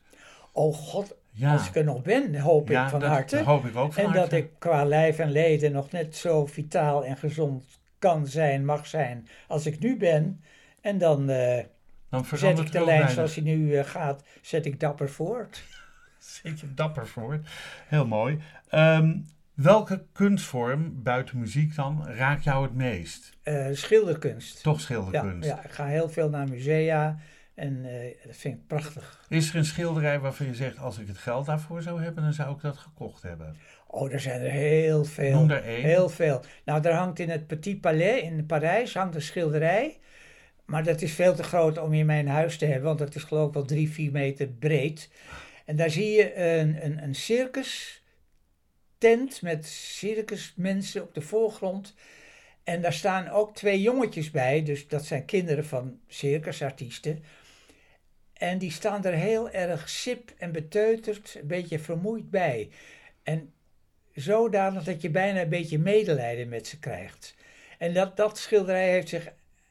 Oh 0.52 0.74
god, 0.74 1.14
Ja, 1.30 1.52
als 1.52 1.68
ik 1.68 1.76
er 1.76 1.84
nog 1.84 2.02
ben, 2.02 2.38
hoop 2.40 2.68
ja 2.68 2.84
ik 2.84 2.90
van 2.90 3.00
dat, 3.00 3.08
harte. 3.08 3.36
dat 3.36 3.44
hoop 3.44 3.66
ik 3.66 3.76
ook 3.76 3.92
van 3.92 4.02
en 4.04 4.08
harte. 4.10 4.28
dat 4.30 4.38
ik 4.38 4.50
qua 4.58 4.84
lijf 4.84 5.18
en 5.18 5.30
leden 5.30 5.72
nog 5.72 5.90
net 5.90 6.16
zo 6.16 6.46
vitaal 6.46 7.04
en 7.04 7.16
gezond 7.16 7.64
kan 7.98 8.26
zijn, 8.26 8.64
mag 8.64 8.86
zijn, 8.86 9.28
als 9.48 9.66
ik 9.66 9.78
nu 9.78 9.96
ben. 9.96 10.42
En 10.80 10.98
dan 10.98 11.30
eh, 11.30 11.64
Dan 12.10 12.24
zet 12.24 12.38
verandert 12.38 12.66
ik 12.66 12.72
de 12.72 12.78
er 12.78 12.84
lijn 12.84 12.96
weinig. 12.96 13.14
zoals 13.14 13.34
die 13.34 13.42
nu 13.42 13.76
eh, 13.76 13.84
gaat, 13.84 14.24
zet 14.42 14.66
ik 14.66 14.80
dapper 14.80 15.10
voort. 15.10 15.62
Zit 16.18 16.60
je 16.60 16.74
dapper 16.74 17.06
voor. 17.06 17.40
Heel 17.86 18.06
mooi. 18.06 18.38
Ehm, 18.68 19.16
welke 19.54 20.04
kunstvorm, 20.12 21.02
buiten 21.02 21.38
muziek 21.38 21.74
dan, 21.74 22.06
raakt 22.06 22.44
jou 22.44 22.62
het 22.62 22.74
meest? 22.74 23.36
Eh, 23.42 23.66
schilderkunst. 23.72 24.62
Toch 24.62 24.80
schilderkunst. 24.80 25.48
ja, 25.48 25.64
ik 25.64 25.70
ga 25.70 25.86
heel 25.86 26.08
veel 26.08 26.28
naar 26.28 26.48
musea 26.48 27.18
en 27.58 27.84
eh, 27.84 28.14
dat 28.26 28.36
vind 28.36 28.54
ik 28.54 28.66
prachtig. 28.66 29.24
Is 29.28 29.50
er 29.50 29.56
een 29.56 29.64
schilderij 29.64 30.20
waarvan 30.20 30.46
je 30.46 30.54
zegt, 30.54 30.78
als 30.78 30.98
ik 30.98 31.06
het 31.06 31.18
geld 31.18 31.46
daarvoor 31.46 31.82
zou 31.82 32.02
hebben, 32.02 32.22
dan 32.22 32.32
zou 32.32 32.54
ik 32.54 32.60
dat 32.60 32.76
gekocht 32.76 33.22
hebben? 33.22 33.56
Oh, 33.86 34.12
er 34.12 34.20
zijn 34.20 34.40
er 34.40 34.50
heel 34.50 35.04
veel. 35.04 35.38
Noem 35.38 35.50
er 35.50 35.62
één. 35.62 35.82
Heel 35.82 36.08
veel. 36.08 36.42
Nou, 36.64 36.80
daar 36.80 36.92
hangt 36.92 37.18
in 37.18 37.30
het 37.30 37.46
Petit 37.46 37.80
Palais 37.80 38.22
in 38.22 38.46
Parijs 38.46 38.94
hangt 38.94 39.14
een 39.14 39.22
schilderij. 39.22 39.98
Maar 40.68 40.84
dat 40.84 41.02
is 41.02 41.12
veel 41.12 41.34
te 41.34 41.42
groot 41.42 41.78
om 41.78 41.94
in 41.94 42.06
mijn 42.06 42.28
huis 42.28 42.58
te 42.58 42.64
hebben, 42.64 42.84
want 42.84 42.98
dat 42.98 43.14
is 43.14 43.22
geloof 43.22 43.48
ik 43.48 43.54
wel 43.54 43.64
drie, 43.64 43.90
vier 43.90 44.10
meter 44.10 44.48
breed. 44.48 45.10
En 45.64 45.76
daar 45.76 45.90
zie 45.90 46.10
je 46.10 46.36
een, 46.36 46.84
een, 46.84 47.02
een 47.02 47.14
circus 47.14 48.02
tent 48.98 49.42
met 49.42 49.66
circusmensen 49.66 51.02
op 51.02 51.14
de 51.14 51.20
voorgrond. 51.20 51.94
En 52.64 52.82
daar 52.82 52.92
staan 52.92 53.28
ook 53.28 53.54
twee 53.54 53.80
jongetjes 53.80 54.30
bij, 54.30 54.62
dus 54.62 54.88
dat 54.88 55.04
zijn 55.04 55.24
kinderen 55.24 55.64
van 55.66 56.00
circusartiesten. 56.08 57.22
En 58.32 58.58
die 58.58 58.72
staan 58.72 59.04
er 59.04 59.14
heel 59.14 59.50
erg 59.50 59.88
sip 59.88 60.32
en 60.38 60.52
beteuterd, 60.52 61.36
een 61.40 61.46
beetje 61.46 61.78
vermoeid 61.78 62.30
bij. 62.30 62.70
En 63.22 63.52
zodanig 64.14 64.84
dat 64.84 65.02
je 65.02 65.10
bijna 65.10 65.40
een 65.40 65.48
beetje 65.48 65.78
medelijden 65.78 66.48
met 66.48 66.66
ze 66.66 66.78
krijgt. 66.78 67.34
En 67.78 67.94
dat, 67.94 68.16
dat 68.16 68.38
schilderij 68.38 68.90
heeft 68.90 69.08
zich 69.08 69.28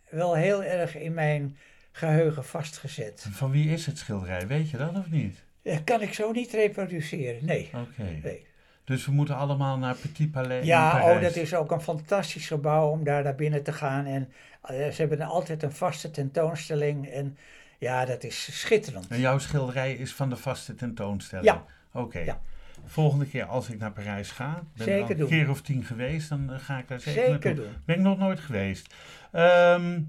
wel 0.10 0.36
heel 0.36 0.64
erg 0.64 0.95
in 0.97 1.14
mijn 1.14 1.58
geheugen 1.91 2.45
vastgezet. 2.45 3.28
Van 3.32 3.51
wie 3.51 3.70
is 3.70 3.86
het 3.86 3.97
schilderij? 3.97 4.47
Weet 4.47 4.70
je 4.70 4.78
dat 4.78 4.95
of 4.97 5.10
niet? 5.10 5.43
Dat 5.64 5.84
kan 5.84 6.01
ik 6.01 6.14
zo 6.14 6.32
niet 6.32 6.51
reproduceren, 6.51 7.45
nee. 7.45 7.70
Oké. 7.74 8.03
nee. 8.24 8.45
Dus 8.84 9.05
we 9.05 9.12
moeten 9.12 9.36
allemaal 9.36 9.78
naar 9.78 9.95
Petit 9.95 10.32
Palais 10.32 10.66
Ja, 10.66 11.14
oh, 11.14 11.22
dat 11.22 11.36
is 11.36 11.53
ook 11.55 11.72
een 11.72 11.82
fantastisch 11.82 12.47
gebouw 12.47 12.89
om 12.89 13.03
daar 13.03 13.24
naar 13.24 13.36
binnen 13.36 13.64
te 13.64 13.74
gaan. 13.74 14.05
En 14.05 14.32
eh, 14.62 14.76
ze 14.76 14.95
hebben 15.01 15.22
altijd 15.22 15.64
een 15.64 15.72
vaste 15.72 16.12
tentoonstelling. 16.12 17.08
En 17.08 17.38
Ja, 17.78 18.05
dat 18.05 18.24
is 18.24 18.60
schitterend. 18.60 19.08
En 19.08 19.20
jouw 19.20 19.38
schilderij 19.38 19.93
is 19.93 20.14
van 20.14 20.30
de 20.30 20.36
vaste 20.38 20.76
tentoonstelling? 20.76 21.47
Ja. 21.47 21.66
Oké. 21.91 22.20
Ja. 22.20 22.39
Volgende 22.86 23.26
keer 23.26 23.45
als 23.45 23.70
ik 23.70 23.80
naar 23.80 23.91
Parijs 23.91 24.32
ga, 24.32 24.64
ben 24.76 24.86
Zeker 24.86 25.03
al 25.03 25.10
een 25.10 25.18
doen. 25.18 25.28
keer 25.30 25.49
of 25.49 25.62
tien 25.62 25.84
geweest, 25.84 26.30
dan 26.30 26.53
eh, 26.53 26.60
ga 26.60 26.78
ik 26.78 26.88
daar 26.88 26.99
zeker, 26.99 27.22
Zeker 27.22 27.32
naartoe. 27.32 27.53
doen. 27.66 27.74
Ben 27.86 27.95
ik 27.95 28.01
nog 28.01 28.18
nooit 28.18 28.39
geweest. 28.39 28.93
Ehm, 29.32 30.01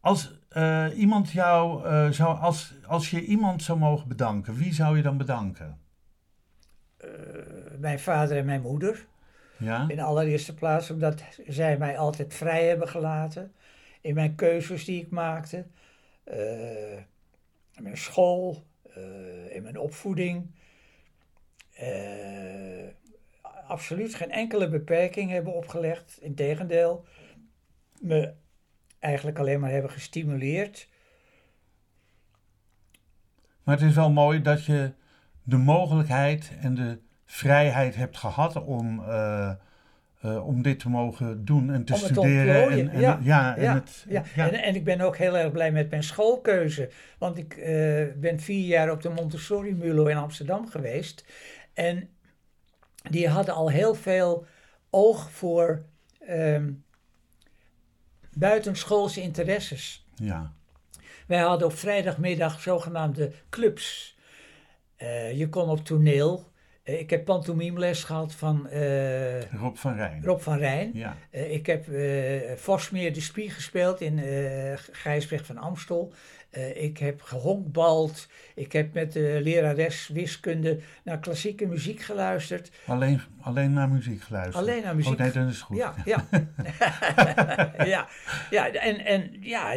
als 0.00 0.38
eh, 0.48 0.86
iemand 0.94 1.30
jou 1.30 1.84
eh, 1.84 2.10
zou, 2.10 2.38
als, 2.38 2.74
als 2.86 3.10
je 3.10 3.24
iemand 3.24 3.62
zou 3.62 3.78
mogen 3.78 4.08
bedanken, 4.08 4.54
wie 4.54 4.74
zou 4.74 4.96
je 4.96 5.02
dan 5.02 5.16
bedanken? 5.16 5.78
Eh, 6.96 7.08
mijn 7.78 8.00
vader 8.00 8.36
en 8.36 8.44
mijn 8.44 8.60
moeder. 8.60 9.06
Ja? 9.56 9.84
In 9.88 10.00
allereerste 10.00 10.54
plaats 10.54 10.90
omdat 10.90 11.22
zij 11.46 11.78
mij 11.78 11.98
altijd 11.98 12.34
vrij 12.34 12.66
hebben 12.66 12.88
gelaten. 12.88 13.52
In 14.00 14.14
mijn 14.14 14.34
keuzes 14.34 14.84
die 14.84 15.02
ik 15.02 15.10
maakte. 15.10 15.66
in 17.74 17.82
mijn 17.82 17.96
school. 17.96 18.64
in 19.48 19.62
mijn 19.62 19.78
opvoeding. 19.78 20.50
Absoluut 23.66 24.14
geen 24.14 24.30
enkele 24.30 24.68
beperking 24.68 25.30
hebben 25.30 25.54
opgelegd. 25.54 26.18
Integendeel. 26.20 27.04
Me 28.00 28.32
eigenlijk 28.98 29.38
alleen 29.38 29.60
maar 29.60 29.70
hebben 29.70 29.90
gestimuleerd. 29.90 30.88
Maar 33.62 33.76
het 33.76 33.88
is 33.88 33.94
wel 33.94 34.10
mooi 34.10 34.42
dat 34.42 34.64
je 34.64 34.92
de 35.42 35.56
mogelijkheid 35.56 36.52
en 36.60 36.74
de 36.74 36.98
vrijheid 37.24 37.94
hebt 37.94 38.16
gehad 38.16 38.64
om, 38.64 39.04
eh, 39.04 39.50
eh, 40.20 40.46
om 40.46 40.62
dit 40.62 40.78
te 40.78 40.88
mogen 40.88 41.44
doen 41.44 41.72
en 41.72 41.84
te 41.84 41.92
Om 41.92 41.98
studeren. 41.98 42.70
en, 42.70 42.88
en, 42.88 43.00
ja. 43.00 43.18
ja, 43.22 43.56
en 43.56 43.62
ja, 43.62 43.74
het, 43.74 44.04
ja. 44.08 44.22
ja. 44.34 44.50
En, 44.50 44.62
en 44.62 44.74
ik 44.74 44.84
ben 44.84 45.00
ook 45.00 45.16
heel 45.16 45.36
erg 45.36 45.52
blij 45.52 45.72
met 45.72 45.90
mijn 45.90 46.02
schoolkeuze. 46.02 46.90
Want 47.18 47.38
ik 47.38 47.56
eh, 47.56 48.04
ben 48.16 48.40
vier 48.40 48.66
jaar 48.66 48.90
op 48.90 49.02
de 49.02 49.08
Montessori 49.08 49.74
Mulo 49.74 50.06
in 50.06 50.16
Amsterdam 50.16 50.68
geweest. 50.68 51.24
En 51.74 52.08
die 53.10 53.28
hadden 53.28 53.54
al 53.54 53.70
heel 53.70 53.94
veel 53.94 54.46
oog 54.90 55.30
voor 55.30 55.84
ehm, 56.18 56.72
buitenschoolse 58.32 59.20
interesses. 59.20 60.06
ja. 60.14 60.52
Wij 61.26 61.40
hadden 61.40 61.66
op 61.66 61.76
vrijdagmiddag 61.76 62.60
zogenaamde 62.60 63.32
clubs. 63.50 64.16
Eh, 64.96 65.38
je 65.38 65.48
kon 65.48 65.68
op 65.68 65.84
toneel. 65.84 66.52
Eh, 66.82 67.00
ik 67.00 67.10
heb 67.10 67.24
pantomimeles 67.24 68.04
gehad 68.04 68.34
van 68.34 68.68
eh, 68.68 69.42
Rob 69.42 69.76
van 69.76 69.94
Rijn. 69.94 70.24
Rob 70.24 70.40
van 70.40 70.58
Rijn. 70.58 70.90
Ja. 70.94 71.16
Ik 71.30 71.66
heb 71.66 71.84
Vosmeer 72.58 73.12
de 73.12 73.20
Spie 73.20 73.50
gespeeld 73.50 74.00
in 74.00 74.18
Gijsbrecht 74.92 75.46
van 75.46 75.58
Amstel. 75.58 76.12
Eh, 76.54 76.82
ik 76.82 76.98
heb 76.98 77.22
gehonkbald. 77.22 78.28
Ik 78.54 78.72
heb 78.72 78.92
met 78.92 79.12
de 79.12 79.38
lerares 79.42 80.08
wiskunde 80.08 80.80
naar 81.04 81.18
klassieke 81.18 81.66
muziek 81.66 82.00
geluisterd. 82.00 82.70
Alleen, 82.86 83.20
alleen 83.40 83.72
naar 83.72 83.88
muziek 83.88 84.22
geluisterd. 84.22 84.56
Alleen 84.56 84.82
naar 84.82 84.96
muziek. 84.96 85.12
Oh, 85.12 85.18
nee, 85.18 85.30
dat 85.30 85.48
is 85.48 85.60
goed. 85.60 85.76
Ja, 85.76 85.94
ja. 86.04 86.26
ja, 87.94 88.08
ja 88.50 88.70
en, 88.72 89.04
en 89.04 89.36
ja, 89.40 89.76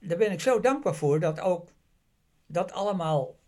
daar 0.00 0.18
ben 0.18 0.32
ik 0.32 0.40
zo 0.40 0.60
dankbaar 0.60 0.94
voor 0.94 1.20
dat 1.20 1.40
ook 1.40 1.68
dat 2.46 2.72
allemaal 2.72 3.38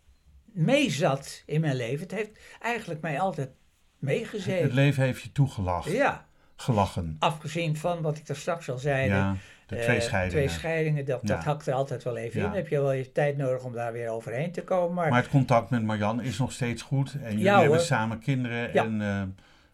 meezat 0.45 1.43
in 1.47 1.61
mijn 1.61 1.77
leven. 1.77 2.01
Het 2.01 2.15
heeft 2.15 2.39
eigenlijk 2.61 3.01
mij 3.01 3.21
altijd 3.21 3.51
meegezeten. 3.99 4.63
Het 4.63 4.73
leven 4.73 5.03
heeft 5.03 5.23
je 5.23 5.33
toegelachen. 5.33 5.93
Ja, 5.93 6.27
Gelachen. 6.57 7.17
afgezien 7.19 7.77
van 7.77 8.03
wat 8.03 8.19
ik 8.19 8.27
daar 8.27 8.37
straks 8.37 8.71
al 8.71 8.79
zei. 8.79 9.09
Ja, 9.09 9.33
de 9.33 9.39
Eh, 9.73 9.83
twee 9.83 10.01
scheidingen. 10.01 10.45
Twee 10.47 10.59
scheidingen, 10.59 11.05
dat, 11.05 11.21
dat 11.27 11.43
Ja. 11.43 11.51
hakt 11.51 11.67
er 11.67 11.75
altijd 11.75 12.03
wel 12.03 12.17
even 12.17 12.39
Ja. 12.41 12.45
in. 12.47 12.51
Dan 12.53 12.61
heb 12.61 12.69
je 12.69 12.81
wel 12.81 12.93
je 12.93 13.13
tijd 13.13 13.37
nodig 13.37 13.63
om 13.63 13.73
daar 13.73 13.93
weer 13.93 14.11
overheen 14.11 14.53
te 14.53 14.63
komen. 14.65 14.95
Maar, 14.95 15.09
Maar 15.11 15.21
het 15.21 15.31
contact 15.31 15.71
met 15.71 15.83
Marjan 15.83 16.21
is 16.21 16.39
nog 16.39 16.53
steeds 16.53 16.83
goed. 16.83 17.13
En 17.23 17.31
jullie 17.31 17.45
Ja, 17.45 17.59
hebben 17.59 17.77
hoor. 17.77 17.85
samen 17.87 18.19
kinderen. 18.19 18.73
Ja. 18.73 18.85
En, 18.85 19.01
eh, 19.01 19.23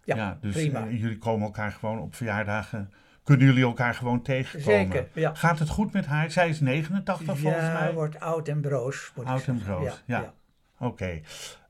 ja, 0.04 0.16
Ja, 0.16 0.38
dus 0.40 0.52
prima. 0.54 0.86
eh, 0.86 1.00
jullie 1.00 1.18
komen 1.18 1.44
elkaar 1.46 1.72
gewoon 1.72 2.00
op 2.00 2.14
verjaardagen. 2.14 2.92
Kunnen 3.22 3.46
jullie 3.46 3.64
elkaar 3.64 3.94
gewoon 3.94 4.22
tegenkomen? 4.22 4.80
Zeker, 4.92 5.06
ja. 5.12 5.34
Gaat 5.34 5.58
het 5.58 5.68
goed 5.68 5.92
met 5.92 6.06
haar? 6.06 6.30
Zij 6.30 6.48
is 6.48 6.60
89 6.60 7.38
volgens 7.38 7.62
ja, 7.64 7.72
mij. 7.72 7.92
wordt 7.92 8.20
oud 8.20 8.48
en 8.48 8.60
broos. 8.60 9.12
Oud 9.24 9.46
en 9.46 9.58
broos, 9.58 10.02
ja. 10.06 10.32
Oké. 10.78 11.20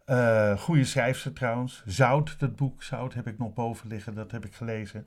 Eh 0.05 0.59
goede 0.59 0.85
schrijfster 0.85 1.33
trouwens. 1.33 1.83
Zout, 1.87 2.39
dat 2.39 2.57
boek 2.57 2.83
Zout 2.83 3.15
heb 3.15 3.27
ik 3.27 3.39
nog 3.39 3.53
boven 3.55 3.89
liggen. 3.89 4.15
Dat 4.15 4.31
heb 4.31 4.45
ik 4.45 4.55
gelezen. 4.55 5.07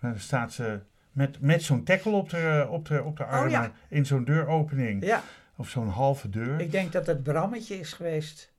Daar 0.00 0.18
staat 0.18 0.52
ze 0.52 0.80
met, 1.18 1.40
met 1.40 1.62
zo'n 1.62 1.84
tackle 1.84 2.12
op 2.12 2.30
de, 2.30 2.66
op 2.70 2.86
de, 2.86 3.02
op 3.02 3.16
de 3.16 3.24
armen. 3.24 3.44
Oh, 3.46 3.50
ja. 3.50 3.72
In 3.88 4.06
zo'n 4.06 4.24
deuropening. 4.24 5.04
Ja, 5.04 5.22
Of 5.56 5.68
zo'n 5.68 5.88
halve 5.88 6.28
deur. 6.30 6.60
ik 6.60 6.70
denk 6.70 6.92
dat 6.92 7.06
het 7.06 7.22
Brammetje 7.22 7.78
is 7.78 7.92
geweest. 7.92 8.52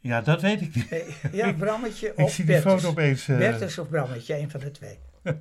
Ja, 0.00 0.20
dat 0.20 0.40
weet 0.40 0.60
ik 0.60 0.74
niet. 0.74 0.90
Nee, 0.90 1.04
Ja, 1.32 1.52
Brammetje 1.64 2.08
Ik 2.08 2.18
of 2.18 2.30
zie 2.32 2.44
die 2.44 2.54
Bertus. 2.54 2.72
foto 2.72 2.88
opeens. 2.88 3.28
eh, 3.28 3.38
Bertus 3.38 3.78
of 3.78 3.88
Brammetje, 3.88 4.38
een 4.38 4.50
van 4.50 4.60
de 4.60 4.70
twee. 4.70 4.98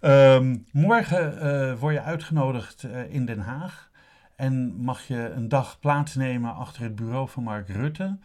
Ehm, 0.00 0.56
morgen 0.72 1.40
eh, 1.40 1.78
word 1.78 1.94
je 1.94 2.00
uitgenodigd 2.02 2.82
eh, 2.84 3.12
in 3.14 3.24
Den 3.26 3.38
Haag. 3.38 3.90
En 4.36 4.74
mag 4.76 5.02
je 5.06 5.30
een 5.34 5.48
dag 5.48 5.80
plaatsnemen 5.80 6.54
achter 6.54 6.82
het 6.82 6.94
bureau 6.96 7.28
van 7.28 7.42
Mark 7.42 7.68
Rutte. 7.68 8.18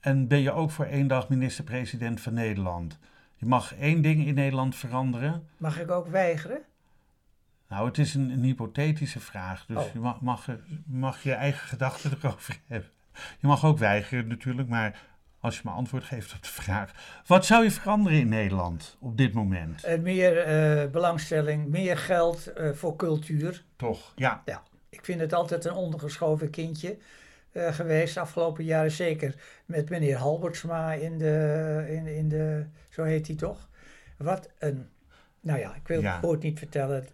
En 0.00 0.28
ben 0.28 0.38
je 0.40 0.52
ook 0.52 0.70
voor 0.70 0.84
één 0.84 1.06
dag 1.06 1.28
minister-president 1.28 2.20
van 2.20 2.34
Nederland. 2.34 2.98
Je 3.36 3.46
mag 3.46 3.74
één 3.74 4.02
ding 4.02 4.26
in 4.26 4.34
Nederland 4.34 4.76
veranderen. 4.76 5.48
Mag 5.56 5.80
ik 5.80 5.90
ook 5.90 6.08
weigeren? 6.08 6.58
Nou, 7.74 7.86
het 7.86 7.98
is 7.98 8.14
een, 8.14 8.30
een 8.30 8.42
hypothetische 8.42 9.20
vraag. 9.20 9.66
Dus 9.66 9.76
Oh. 9.76 9.92
je 9.92 9.98
mag, 9.98 10.20
mag, 10.20 10.46
mag 10.86 11.22
je 11.22 11.32
eigen 11.32 11.68
gedachten 11.68 12.10
erover 12.22 12.58
hebben. 12.66 12.90
Je 13.38 13.46
mag 13.46 13.64
ook 13.64 13.78
weigeren 13.78 14.26
natuurlijk, 14.26 14.68
maar 14.68 15.00
als 15.40 15.56
je 15.56 15.60
me 15.64 15.70
antwoord 15.70 16.04
geeft 16.04 16.34
op 16.34 16.42
de 16.42 16.48
vraag. 16.48 16.92
Wat 17.26 17.46
zou 17.46 17.64
je 17.64 17.70
veranderen 17.70 18.18
in 18.18 18.28
Nederland 18.28 18.96
op 19.00 19.16
dit 19.16 19.32
moment? 19.32 19.84
Eh, 19.84 20.00
meer 20.00 20.38
eh, 20.38 20.90
belangstelling, 20.90 21.68
meer 21.68 21.98
geld 21.98 22.46
eh, 22.46 22.70
voor 22.72 22.96
cultuur. 22.96 23.64
Toch? 23.76 24.12
Ja. 24.16 24.42
Ja, 24.44 24.62
ik 24.88 25.04
vind 25.04 25.20
het 25.20 25.32
altijd 25.32 25.64
een 25.64 25.74
ondergeschoven 25.74 26.50
kindje 26.50 26.96
geweest. 27.54 28.16
Afgelopen 28.16 28.64
jaren 28.64 28.90
zeker 28.90 29.34
met 29.66 29.90
meneer 29.90 30.16
Halbertsma 30.16 30.92
in 30.92 31.18
de, 31.18 31.84
in, 31.88 32.06
in 32.06 32.28
de, 32.28 32.66
zo 32.90 33.02
heet 33.02 33.26
hij 33.26 33.36
toch? 33.36 33.68
Wat 34.16 34.50
een, 34.58 34.88
nou 35.40 35.58
ja, 35.58 35.74
ik 35.74 35.88
wil 35.88 36.00
Ja. 36.00 36.12
het 36.12 36.22
woord 36.24 36.42
niet 36.42 36.58
vertellen. 36.58 37.06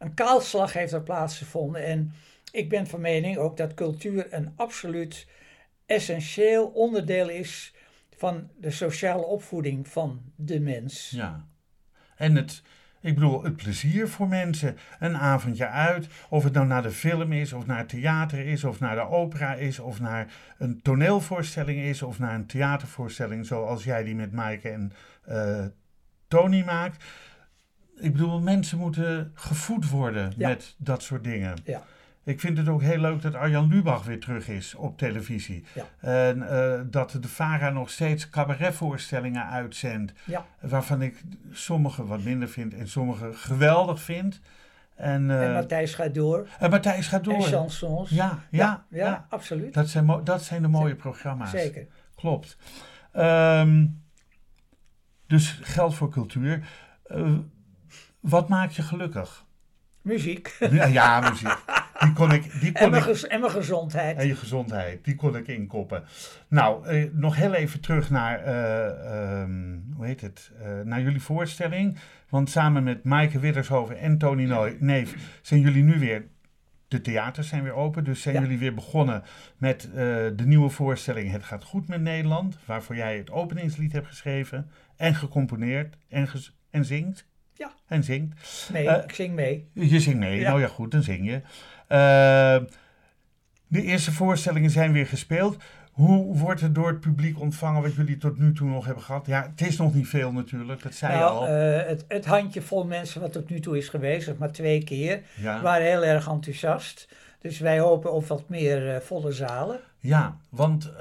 Een 0.00 0.14
kaalslag 0.14 0.72
heeft 0.72 0.92
er 0.92 1.02
plaatsgevonden. 1.02 1.84
En 1.84 2.12
ik 2.52 2.68
ben 2.68 2.86
van 2.86 3.00
mening 3.00 3.36
ook 3.36 3.56
dat 3.56 3.74
cultuur 3.74 4.26
een 4.30 4.52
absoluut 4.56 5.26
essentieel 5.86 6.66
onderdeel 6.66 7.28
is 7.28 7.74
van 8.16 8.50
de 8.58 8.70
sociale 8.70 9.24
opvoeding 9.24 9.88
van 9.88 10.22
de 10.36 10.60
mens. 10.60 11.10
Ja. 11.10 11.46
En 12.16 12.36
het, 12.36 12.62
ik 13.00 13.14
bedoel, 13.14 13.42
het 13.42 13.56
plezier 13.56 14.08
voor 14.08 14.28
mensen. 14.28 14.76
Een 14.98 15.16
avondje 15.16 15.68
uit, 15.68 16.08
of 16.28 16.44
het 16.44 16.52
nou 16.52 16.66
naar 16.66 16.82
de 16.82 16.90
film 16.90 17.32
is, 17.32 17.52
of 17.52 17.66
naar 17.66 17.78
het 17.78 17.88
theater 17.88 18.46
is, 18.46 18.64
of 18.64 18.80
naar 18.80 18.94
de 18.94 19.08
opera 19.08 19.54
is, 19.54 19.78
of 19.78 20.00
naar 20.00 20.32
een 20.58 20.82
toneelvoorstelling 20.82 21.80
is, 21.80 22.02
of 22.02 22.18
naar 22.18 22.34
een 22.34 22.46
theatervoorstelling 22.46 23.46
zoals 23.46 23.84
jij 23.84 24.04
die 24.04 24.14
met 24.14 24.32
Maaike 24.32 24.68
en 24.68 24.92
eh, 25.24 25.64
Tony 26.28 26.64
maakt. 26.64 27.04
Ik 28.00 28.12
bedoel, 28.12 28.40
mensen 28.40 28.78
moeten 28.78 29.30
gevoed 29.34 29.88
worden 29.90 30.32
Ja. 30.36 30.48
met 30.48 30.74
dat 30.78 31.02
soort 31.02 31.24
dingen. 31.24 31.56
Ja. 31.64 31.82
Ik 32.24 32.40
vind 32.40 32.58
het 32.58 32.68
ook 32.68 32.82
heel 32.82 32.98
leuk 32.98 33.22
dat 33.22 33.34
Arjan 33.34 33.68
Lubach 33.68 34.04
weer 34.04 34.20
terug 34.20 34.48
is 34.48 34.74
op 34.74 34.98
televisie. 34.98 35.64
Ja. 35.74 35.84
En 36.00 36.48
eh, 36.48 36.80
dat 36.84 37.16
de 37.20 37.28
VARA 37.28 37.70
nog 37.70 37.90
steeds 37.90 38.30
cabaretvoorstellingen 38.30 39.46
uitzendt. 39.46 40.12
Ja. 40.24 40.46
Waarvan 40.60 41.02
ik 41.02 41.22
sommige 41.52 42.06
wat 42.06 42.22
minder 42.22 42.48
vind 42.48 42.74
en 42.74 42.88
sommige 42.88 43.32
geweldig 43.32 44.02
vind. 44.02 44.40
En, 44.94 45.30
eh, 45.30 45.46
En 45.46 45.52
Matthijs 45.52 45.94
gaat 45.94 46.14
door. 46.14 46.48
en 46.58 46.70
Matthijs 46.70 47.06
gaat 47.08 47.24
door. 47.24 47.34
En 47.34 47.42
chansons. 47.42 48.10
Ja, 48.10 48.38
ja, 48.50 48.84
ja, 48.90 49.04
ja. 49.06 49.26
absoluut. 49.28 49.74
Dat, 49.74 49.88
zijn 49.88 50.20
dat 50.24 50.42
zijn 50.42 50.62
de 50.62 50.68
mooie 50.68 50.94
programma's. 50.94 51.50
Zeker. 51.50 51.86
Klopt. 52.14 52.56
Ehm, 53.12 53.86
dus 55.26 55.58
geld 55.62 55.94
voor 55.94 56.10
cultuur. 56.10 56.68
Eh, 57.04 57.32
wat 58.20 58.48
maakt 58.48 58.74
je 58.76 58.82
gelukkig? 58.82 59.44
Muziek. 60.02 60.56
Ja, 60.70 60.84
ja, 60.84 61.20
muziek. 61.30 61.56
Die 62.00 62.12
kon 62.12 62.32
ik, 62.32 62.60
die 62.60 62.72
kon 62.72 62.82
En 62.82 62.90
mijn, 62.90 63.08
ik 63.08 63.16
en 63.22 63.40
mijn 63.40 63.52
gezondheid. 63.52 64.16
En 64.16 64.26
je 64.26 64.36
gezondheid, 64.36 65.04
die 65.04 65.14
kon 65.14 65.36
ik 65.36 65.46
inkoppen. 65.46 66.04
Nou, 66.48 66.86
eh, 66.86 67.10
nog 67.12 67.36
heel 67.36 67.54
even 67.54 67.80
terug 67.80 68.10
naar, 68.10 68.38
eh, 68.38 69.40
ehm, 69.42 69.78
hoe 69.96 70.06
heet 70.06 70.20
het, 70.20 70.50
eh, 70.62 70.80
naar 70.84 71.00
jullie 71.00 71.20
voorstelling. 71.22 71.98
Want 72.28 72.50
samen 72.50 72.82
met 72.82 73.04
Maaike 73.04 73.38
Widdershoven 73.38 73.98
en 73.98 74.18
Tony 74.18 74.74
Neef 74.78 75.38
zijn 75.42 75.60
jullie 75.60 75.82
nu 75.82 75.98
weer, 75.98 76.24
de 76.88 77.00
theaters 77.00 77.48
zijn 77.48 77.62
weer 77.62 77.72
open. 77.74 78.04
Dus 78.04 78.22
zijn 78.22 78.34
Ja. 78.34 78.40
jullie 78.40 78.58
weer 78.58 78.74
begonnen 78.74 79.22
met 79.56 79.84
eh, 79.88 79.94
de 80.36 80.44
nieuwe 80.46 80.70
voorstelling 80.70 81.30
Het 81.30 81.44
gaat 81.44 81.64
goed 81.64 81.88
met 81.88 82.00
Nederland. 82.00 82.56
Waarvoor 82.64 82.96
jij 82.96 83.16
het 83.16 83.30
openingslied 83.30 83.92
hebt 83.92 84.06
geschreven 84.06 84.70
en 84.96 85.14
gecomponeerd 85.14 85.96
en, 86.08 86.28
en 86.70 86.84
zingt. 86.84 87.28
Ja. 87.60 87.72
En 87.88 88.04
zingt. 88.04 88.68
Nee, 88.72 88.88
Eh, 88.88 89.04
ik 89.04 89.12
zing 89.14 89.34
mee. 89.34 89.68
Je 89.72 90.00
zingt 90.00 90.18
mee, 90.18 90.40
Ja. 90.40 90.48
nou 90.48 90.60
ja 90.60 90.66
goed, 90.66 90.90
dan 90.90 91.02
zing 91.02 91.26
je. 91.26 91.40
Eh, 91.86 92.66
de 93.66 93.82
eerste 93.82 94.12
voorstellingen 94.12 94.70
zijn 94.70 94.92
weer 94.92 95.06
gespeeld. 95.06 95.56
Hoe 95.92 96.36
wordt 96.38 96.60
het 96.60 96.74
door 96.74 96.88
het 96.88 97.00
publiek 97.00 97.40
ontvangen 97.40 97.82
wat 97.82 97.94
jullie 97.94 98.16
tot 98.16 98.38
nu 98.38 98.52
toe 98.52 98.68
nog 98.68 98.84
hebben 98.84 99.02
gehad? 99.04 99.26
Ja, 99.26 99.42
het 99.56 99.68
is 99.68 99.76
nog 99.76 99.94
niet 99.94 100.08
veel 100.08 100.32
natuurlijk, 100.32 100.82
dat 100.82 100.94
zei 100.94 101.12
je 101.12 101.18
Nou, 101.18 101.32
al. 101.36 101.46
eh, 101.46 101.86
het, 101.86 102.04
het 102.08 102.24
handjevol 102.26 102.84
mensen 102.84 103.20
wat 103.20 103.32
tot 103.32 103.48
nu 103.50 103.60
toe 103.60 103.76
is 103.76 103.88
geweest, 103.88 104.38
maar 104.38 104.52
twee 104.52 104.84
keer, 104.84 105.22
ja. 105.36 105.62
waren 105.62 105.86
heel 105.86 106.04
erg 106.04 106.28
enthousiast. 106.28 107.08
Dus 107.40 107.58
wij 107.58 107.78
hopen 107.78 108.12
op 108.12 108.26
wat 108.26 108.48
meer 108.48 109.02
volle 109.02 109.32
zalen. 109.32 109.80
ja, 109.98 110.36
want 110.50 110.92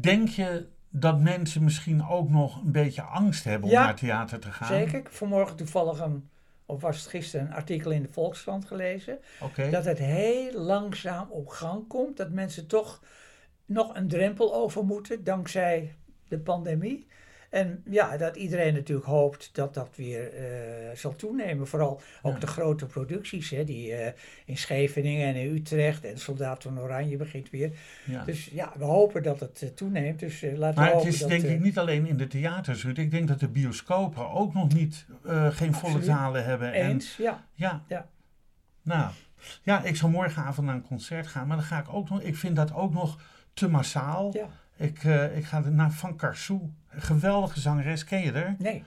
denk 0.00 0.28
je 0.28 0.66
dat 0.96 1.20
mensen 1.20 1.64
misschien 1.64 2.08
ook 2.08 2.30
nog 2.30 2.62
een 2.62 2.72
beetje 2.72 3.02
angst 3.02 3.44
hebben 3.44 3.68
om 3.68 3.74
Ja, 3.74 3.84
naar 3.84 3.94
theater 3.94 4.38
te 4.38 4.52
gaan? 4.52 4.68
Zeker. 4.68 4.98
Ik 4.98 5.08
vanmorgen 5.08 5.56
toevallig 5.56 6.00
een, 6.00 6.28
of 6.66 6.80
was 6.80 6.98
het 6.98 7.06
gisteren, 7.06 7.46
een 7.46 7.52
artikel 7.52 7.90
in 7.90 8.02
de 8.02 8.12
Volkskrant 8.12 8.64
gelezen. 8.64 9.18
Dat 9.70 9.84
het 9.84 9.98
heel 9.98 10.60
langzaam 10.60 11.26
op 11.30 11.48
gang 11.48 11.86
komt. 11.88 12.16
Dat 12.16 12.30
mensen 12.30 12.66
toch 12.66 13.02
nog 13.66 13.96
een 13.96 14.08
drempel 14.08 14.54
over 14.54 14.84
moeten 14.84 15.24
dankzij 15.24 15.94
de 16.28 16.38
pandemie. 16.38 17.06
En 17.54 17.82
ja, 17.90 18.16
dat 18.16 18.36
iedereen 18.36 18.74
natuurlijk 18.74 19.06
hoopt 19.06 19.50
dat 19.52 19.74
dat 19.74 19.88
weer 19.96 20.32
eh, 20.34 20.96
zal 20.96 21.16
toenemen. 21.16 21.66
Vooral 21.66 22.00
ook 22.22 22.32
Ja. 22.32 22.38
de 22.38 22.46
grote 22.46 22.86
producties, 22.86 23.50
hè, 23.50 23.64
die 23.64 23.94
eh, 23.94 24.12
in 24.44 24.56
Scheveningen 24.56 25.28
en 25.28 25.34
in 25.34 25.54
Utrecht 25.54 26.04
en 26.04 26.18
Soldaat 26.18 26.62
van 26.62 26.80
Oranje 26.80 27.16
begint 27.16 27.50
weer. 27.50 27.70
Ja. 28.04 28.24
Dus 28.24 28.44
ja, 28.44 28.72
we 28.76 28.84
hopen 28.84 29.22
dat 29.22 29.40
het 29.40 29.62
eh, 29.62 29.68
toeneemt. 29.68 30.18
Dus 30.18 30.40
laten 30.40 30.58
we 30.58 30.74
Maar 30.74 30.84
het 30.84 30.94
hopen 30.94 31.08
is 31.08 31.18
dat... 31.18 31.28
denk 31.28 31.42
ik 31.42 31.60
niet 31.60 31.78
alleen 31.78 32.06
in 32.06 32.16
de 32.16 32.26
theaters, 32.26 32.84
Ruud. 32.84 32.98
Ik 32.98 33.10
denk 33.10 33.28
dat 33.28 33.40
de 33.40 33.48
bioscopen 33.48 34.30
ook 34.30 34.54
nog 34.54 34.72
niet 34.74 35.06
geen 35.50 35.74
volle 35.74 36.02
zalen 36.02 36.44
hebben. 36.44 36.72
En, 36.72 36.90
eens, 36.90 37.16
ja. 37.16 37.44
ja. 37.54 37.84
Ja. 37.88 38.06
Nou, 38.82 39.10
ja, 39.62 39.82
ik 39.82 39.96
zal 39.96 40.08
morgenavond 40.08 40.66
naar 40.66 40.76
een 40.76 40.86
concert 40.86 41.26
gaan, 41.26 41.46
maar 41.46 41.56
dan 41.56 41.66
ga 41.66 41.78
ik 41.78 41.92
ook 41.92 42.08
nog. 42.10 42.20
Ik 42.20 42.36
vind 42.36 42.56
dat 42.56 42.74
ook 42.74 42.92
nog 42.92 43.18
te 43.52 43.68
massaal. 43.68 44.30
Ja. 44.32 44.48
Ik, 44.76 45.02
ik 45.34 45.44
ga 45.44 45.58
naar 45.58 45.92
Van 45.92 46.16
Karsou. 46.16 46.60
Geweldige 46.96 47.60
zangeres, 47.60 48.04
ken 48.04 48.20
je 48.20 48.32
er? 48.32 48.54
Nee, 48.58 48.84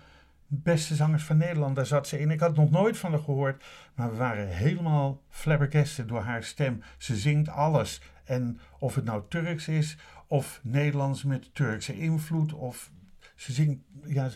Beste 0.50 0.96
zangers 0.96 1.24
van 1.24 1.38
Nederland, 1.38 1.76
daar 1.76 1.86
zat 1.86 2.08
ze 2.08 2.20
in. 2.20 2.32
Ik 2.32 2.40
had 2.40 2.56
nog 2.56 2.70
nooit 2.70 2.98
van 2.98 3.12
haar 3.12 3.20
gehoord, 3.20 3.64
maar 3.96 4.12
we 4.12 4.18
waren 4.18 4.48
helemaal 4.48 5.22
flabbergasted 5.30 6.08
door 6.08 6.22
haar 6.22 6.44
stem. 6.44 6.84
Ze 6.98 7.16
zingt 7.16 7.50
alles. 7.50 8.02
En 8.24 8.60
of 8.80 8.96
het 8.96 9.06
nou 9.06 9.24
Turks 9.30 9.68
is, 9.68 9.98
of 10.28 10.60
Nederlands 10.64 11.24
met 11.24 11.56
Turkse 11.56 12.00
invloed, 12.00 12.54
of 12.54 12.92
ze 13.36 13.52
zingt, 13.52 13.80
ja, 14.06 14.30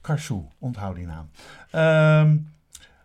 Karsou, 0.00 0.44
onthoud 0.58 0.94
die 0.94 1.06
naam. 1.06 1.30
Ehm, 1.70 2.36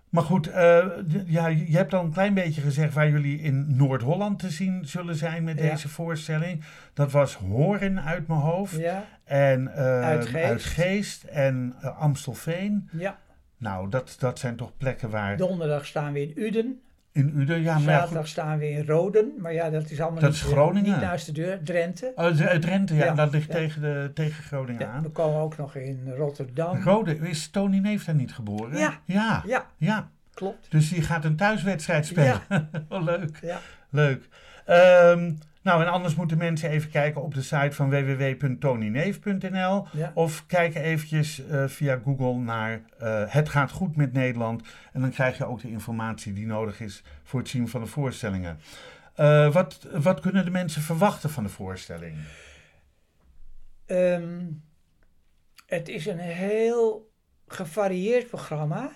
maar 0.10 0.24
goed, 0.24 0.48
eh, 0.48 0.86
ja, 1.26 1.48
je 1.48 1.78
hebt 1.78 1.94
al 1.94 2.04
een 2.04 2.12
klein 2.12 2.34
beetje 2.34 2.62
gezegd 2.62 2.94
waar 2.94 3.10
jullie 3.10 3.42
in 3.42 3.66
Noord-Holland 3.78 4.40
te 4.40 4.50
zien 4.50 4.86
zullen 4.86 5.16
zijn 5.16 5.44
met 5.44 5.60
Ja. 5.60 5.70
deze 5.70 5.90
voorstelling. 5.90 6.64
Dat 6.94 7.12
was 7.12 7.36
Horen 7.36 8.02
uit 8.04 8.28
mijn 8.28 8.40
hoofd. 8.40 8.78
ja, 8.78 9.06
En 9.24 9.74
eh 9.76 10.02
Uitgeest. 10.04 10.46
Uitgeest 10.46 11.24
en 11.24 11.76
eh, 11.82 11.98
Amstelveen. 12.00 12.90
ja. 12.92 13.18
Nou, 13.58 13.90
dat, 13.90 14.16
dat 14.20 14.40
zijn 14.40 14.56
toch 14.56 14.78
plekken 14.78 15.10
waar... 15.10 15.38
Donderdag 15.38 15.86
staan 15.86 16.14
we 16.14 16.22
in 16.22 16.32
Uden. 16.44 16.82
In 17.12 17.34
Uden, 17.36 17.62
ja, 17.62 17.80
Zaterdag 17.80 18.28
staan 18.28 18.58
we 18.60 18.70
in 18.70 18.86
Roden. 18.86 19.34
Maar 19.38 19.54
ja, 19.54 19.70
dat 19.70 19.90
is 19.90 20.02
allemaal 20.02 20.20
Dat 20.20 20.30
niet, 20.30 20.40
is 20.40 20.46
Groningen. 20.46 20.92
niet 20.92 21.02
naast 21.02 21.26
de 21.26 21.32
deur. 21.32 21.64
Drenthe. 21.64 22.12
Oh, 22.16 22.28
Drenthe, 22.60 22.96
ja, 22.96 23.06
Ja, 23.06 23.14
dat 23.14 23.32
ligt 23.32 23.48
ja. 23.48 23.54
tegen, 23.54 23.82
de, 23.82 24.12
tegen 24.14 24.44
Groningen 24.44 24.82
Ja, 24.82 24.92
aan. 24.92 25.04
we 25.04 25.10
komen 25.10 25.40
ook 25.40 25.58
nog 25.58 25.76
in 25.76 26.14
Rotterdam. 26.18 26.82
Rode, 26.84 27.18
is 27.30 27.50
Tony 27.50 27.78
Neef 27.78 28.06
daar 28.06 28.16
niet 28.16 28.34
geboren? 28.34 28.78
Ja. 28.78 29.00
Ja, 29.06 29.44
Ja, 29.46 29.66
ja. 29.78 30.10
klopt. 30.34 30.72
Dus 30.72 30.90
die 30.90 31.02
gaat 31.02 31.26
een 31.26 31.36
thuiswedstrijd 31.36 32.06
spelen. 32.06 32.42
Leuk. 32.90 33.40
Ja. 33.42 33.60
Leuk. 33.90 34.28
Ehm, 34.66 35.32
nou, 35.62 35.82
en 35.82 35.88
anders 35.88 36.16
moeten 36.16 36.38
mensen 36.38 36.70
even 36.70 36.90
kijken 36.90 37.22
op 37.22 37.34
de 37.34 37.42
site 37.42 37.72
van 37.72 37.90
www.tonyneef.nl. 37.90 39.88
Ja. 39.92 40.12
Of 40.14 40.46
kijk 40.46 40.76
eventjes 40.76 41.48
eh, 41.48 41.68
via 41.68 42.00
Google 42.04 42.34
naar 42.34 42.82
eh, 42.98 43.24
Het 43.28 43.50
gaat 43.50 43.72
goed 43.72 43.96
met 43.96 44.14
Nederland. 44.14 44.62
En 44.94 45.02
dan 45.02 45.10
krijg 45.10 45.38
je 45.38 45.46
ook 45.46 45.62
de 45.62 45.70
informatie 45.70 46.34
die 46.34 46.46
nodig 46.46 46.80
is 46.80 47.04
voor 47.24 47.40
het 47.40 47.50
zien 47.50 47.68
van 47.68 47.82
de 47.82 47.88
voorstellingen. 47.88 48.60
Eh, 49.16 49.54
wat, 49.54 49.88
wat 49.92 50.20
kunnen 50.20 50.46
de 50.46 50.52
mensen 50.52 50.82
verwachten 50.82 51.30
van 51.30 51.44
de 51.44 51.50
voorstelling? 51.50 52.18
Ehm, 53.86 54.46
het 55.66 55.90
is 55.90 56.06
een 56.06 56.20
heel 56.20 57.12
gevarieerd 57.48 58.28
programma. 58.28 58.92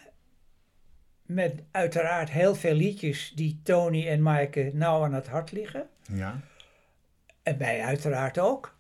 Met 1.26 1.64
uiteraard 1.72 2.30
heel 2.30 2.56
veel 2.56 2.74
liedjes 2.74 3.32
die 3.36 3.60
Tony 3.64 4.08
en 4.08 4.22
Maaike 4.22 4.72
nauw 4.74 5.04
aan 5.04 5.14
het 5.14 5.28
hart 5.28 5.52
liggen. 5.52 5.88
Ja, 6.08 6.40
En 7.44 7.58
mij 7.58 7.82
uiteraard 7.82 8.40
ook. 8.40 8.76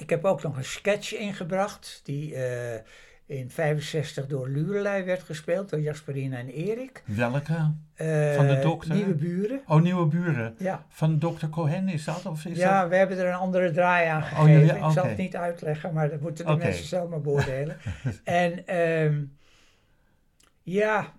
Ik 0.00 0.10
heb 0.10 0.24
ook 0.24 0.42
nog 0.42 0.56
een 0.56 0.64
sketch 0.64 1.14
ingebracht 1.14 2.00
die 2.04 2.34
eh, 2.34 2.80
in 3.26 3.50
65 3.50 4.26
door 4.26 4.48
Lurelei 4.48 5.04
werd 5.04 5.22
gespeeld 5.22 5.68
door 5.70 5.80
Jasperine 5.80 6.36
en 6.36 6.48
Erik. 6.48 7.02
welke? 7.04 7.72
Eh, 7.94 8.34
Van 8.34 8.46
de 8.46 8.58
dokter? 8.62 8.94
Nieuwe 8.94 9.14
buren. 9.14 9.62
Oh, 9.66 9.82
Nieuwe 9.82 10.06
Buren. 10.06 10.54
Ja. 10.58 10.86
Van 10.88 11.18
Dr. 11.18 11.46
Cohen 11.50 11.88
is 11.88 12.04
dat? 12.04 12.26
Of 12.26 12.44
is 12.44 12.56
ja, 12.56 12.88
we 12.88 12.96
hebben 12.96 13.18
er 13.18 13.26
een 13.26 13.34
andere 13.34 13.70
draai 13.70 14.08
aan 14.08 14.22
Oh, 14.22 14.28
gegeven. 14.42 14.76
Ik 14.76 14.90
zal 14.92 15.06
het 15.06 15.16
niet 15.16 15.36
uitleggen, 15.36 15.92
maar 15.92 16.10
dat 16.10 16.20
moeten 16.20 16.46
de 16.46 16.56
mensen 16.56 16.84
zelf 16.84 17.08
maar 17.08 17.20
beoordelen. 17.20 17.76
en 18.24 18.66
ehm, 18.66 19.24
ja, 20.62 21.12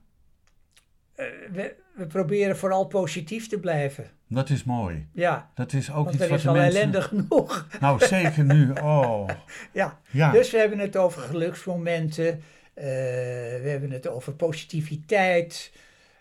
eh, 1.16 1.26
we, 1.52 1.76
we 1.96 2.08
proberen 2.08 2.58
vooral 2.58 2.86
positief 2.86 3.48
te 3.48 3.60
blijven. 3.60 4.10
Dat? 4.36 4.50
Is 4.50 4.64
mooi. 4.64 5.08
Ja, 5.14 5.52
Dat 5.56 5.74
is 5.74 5.92
ook 5.92 6.04
want 6.04 6.14
iets 6.14 6.24
er 6.24 6.30
wat 6.30 6.38
is 6.38 6.44
de 6.44 6.50
al 6.50 6.56
mensen... 6.56 6.80
ellende 6.80 7.02
genoeg. 7.02 7.68
Nou, 7.80 8.06
zeker 8.06 8.44
nu. 8.44 8.72
Oh, 8.72 9.30
ja. 9.74 10.00
ja. 10.12 10.32
Dus 10.32 10.52
we 10.52 10.58
hebben 10.58 10.80
het 10.80 10.98
over 10.98 11.22
geluksmomenten, 11.22 12.28
eh, 12.74 12.86
we 13.62 13.66
hebben 13.66 13.92
het 13.92 14.08
over 14.08 14.34
positiviteit, 14.34 15.72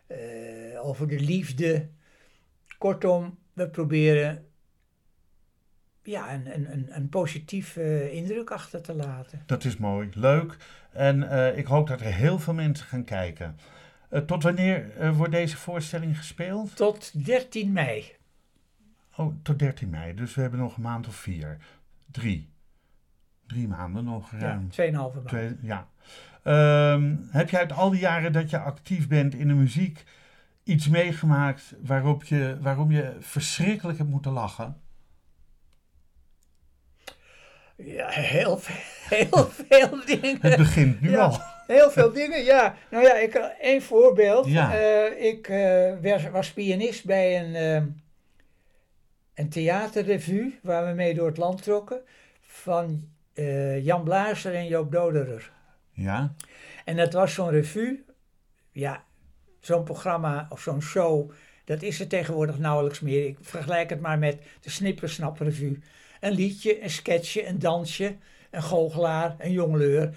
eh, 0.07 0.17
over 0.83 1.09
de 1.09 1.21
liefde. 1.21 1.89
Kortom, 2.79 3.39
we 3.53 3.69
proberen 3.69 4.47
ja, 6.03 6.35
een, 6.35 6.55
een, 6.55 6.87
een, 6.91 7.09
positieve 7.09 8.11
indruk 8.13 8.51
achter 8.51 8.83
te 8.83 8.95
laten. 8.95 9.43
Dat 9.47 9.65
is 9.65 9.77
mooi, 9.77 10.09
leuk. 10.15 10.57
En 10.93 11.31
eh, 11.31 11.59
ik 11.59 11.67
hoop 11.67 11.89
dat 11.89 12.01
er 12.01 12.15
heel 12.15 12.39
veel 12.39 12.55
mensen 12.55 12.87
gaan 12.87 13.05
kijken. 13.05 13.59
Eh, 14.09 14.21
tot 14.21 14.43
wanneer 14.43 14.97
eh, 14.97 15.17
wordt 15.17 15.33
deze 15.33 15.57
voorstelling 15.57 16.17
gespeeld? 16.19 16.77
Tot 16.77 17.25
13 17.25 17.73
mei. 17.73 18.17
Oh, 19.17 19.35
tot 19.43 19.59
13 19.59 19.89
mei. 19.91 20.15
Dus 20.15 20.35
we 20.35 20.41
hebben 20.41 20.61
nog 20.61 20.77
een 20.77 20.83
maand 20.83 21.07
of 21.07 21.15
vier. 21.17 21.57
Drie. 22.11 22.49
Drie 23.47 23.69
maanden 23.69 24.05
nog 24.05 24.31
ruim. 24.33 24.69
Ja, 24.71 24.87
2,5 24.87 24.93
maand. 25.15 25.29
Twee, 25.29 25.57
ja. 25.63 25.89
Ehm, 26.43 27.17
heb 27.31 27.51
je 27.51 27.59
uit 27.59 27.73
al 27.73 27.91
die 27.91 28.01
jaren 28.01 28.33
dat 28.33 28.51
je 28.51 28.59
actief 28.59 29.09
bent 29.09 29.35
in 29.35 29.49
de 29.49 29.55
muziek 29.55 30.05
iets 30.65 30.89
meegemaakt 30.89 31.75
waarop 31.83 32.25
je, 32.25 32.59
waarom 32.61 32.91
je 32.91 33.17
verschrikkelijk 33.21 33.99
hebt 33.99 34.11
moeten 34.11 34.33
lachen? 34.33 34.81
Ja, 37.77 38.09
heel, 38.09 38.59
veel- 38.59 39.19
heel 39.19 39.47
veel 39.51 40.05
dingen. 40.07 40.39
Het 40.51 40.57
begint 40.57 41.01
nu 41.01 41.11
Ja. 41.11 41.25
al. 41.25 41.41
Heel 41.69 41.91
veel 41.91 42.13
dingen, 42.13 42.45
ja. 42.45 42.77
Nou 42.91 43.05
ja, 43.05 43.15
ik, 43.15 43.35
één 43.61 43.83
voorbeeld. 43.83 44.47
Ja. 44.47 44.75
Eh, 44.75 45.25
ik 45.27 45.49
eh, 45.49 46.13
was, 46.13 46.31
was 46.31 46.53
pianist 46.53 47.05
bij 47.05 47.41
een, 47.41 47.55
eh, 47.55 47.89
een 49.35 49.49
theaterrevue 49.49 50.59
waar 50.63 50.87
we 50.87 50.93
mee 50.93 51.15
door 51.15 51.27
het 51.27 51.37
land 51.37 51.63
trokken. 51.63 52.01
Van 52.41 53.09
eh, 53.35 53.85
Jan 53.85 54.03
Blazer 54.03 54.55
en 54.55 54.67
Joop 54.67 54.93
Doderer. 54.93 55.53
Ja, 55.93 56.35
En 56.85 56.97
dat 56.97 57.13
was 57.13 57.35
zo'n 57.35 57.51
revue. 57.51 58.05
Ja, 58.73 59.05
zo'n 59.61 59.85
programma 59.85 60.47
of 60.51 60.61
zo'n 60.61 60.83
show. 60.83 61.31
Dat 61.65 61.83
is 61.83 62.01
er 62.01 62.07
tegenwoordig 62.09 62.59
nauwelijks 62.59 63.01
meer. 63.01 63.27
Ik 63.27 63.39
vergelijk 63.41 63.91
het 63.91 64.01
maar 64.01 64.19
met 64.19 64.43
de 64.61 64.71
Snippersnap 64.71 65.39
revue. 65.39 65.79
Een 66.21 66.33
liedje, 66.33 66.83
een 66.83 66.91
sketchje, 66.91 67.47
een 67.47 67.59
dansje, 67.59 68.17
een 68.51 68.63
goochelaar, 68.63 69.35
een 69.39 69.53
jongleur. 69.53 70.15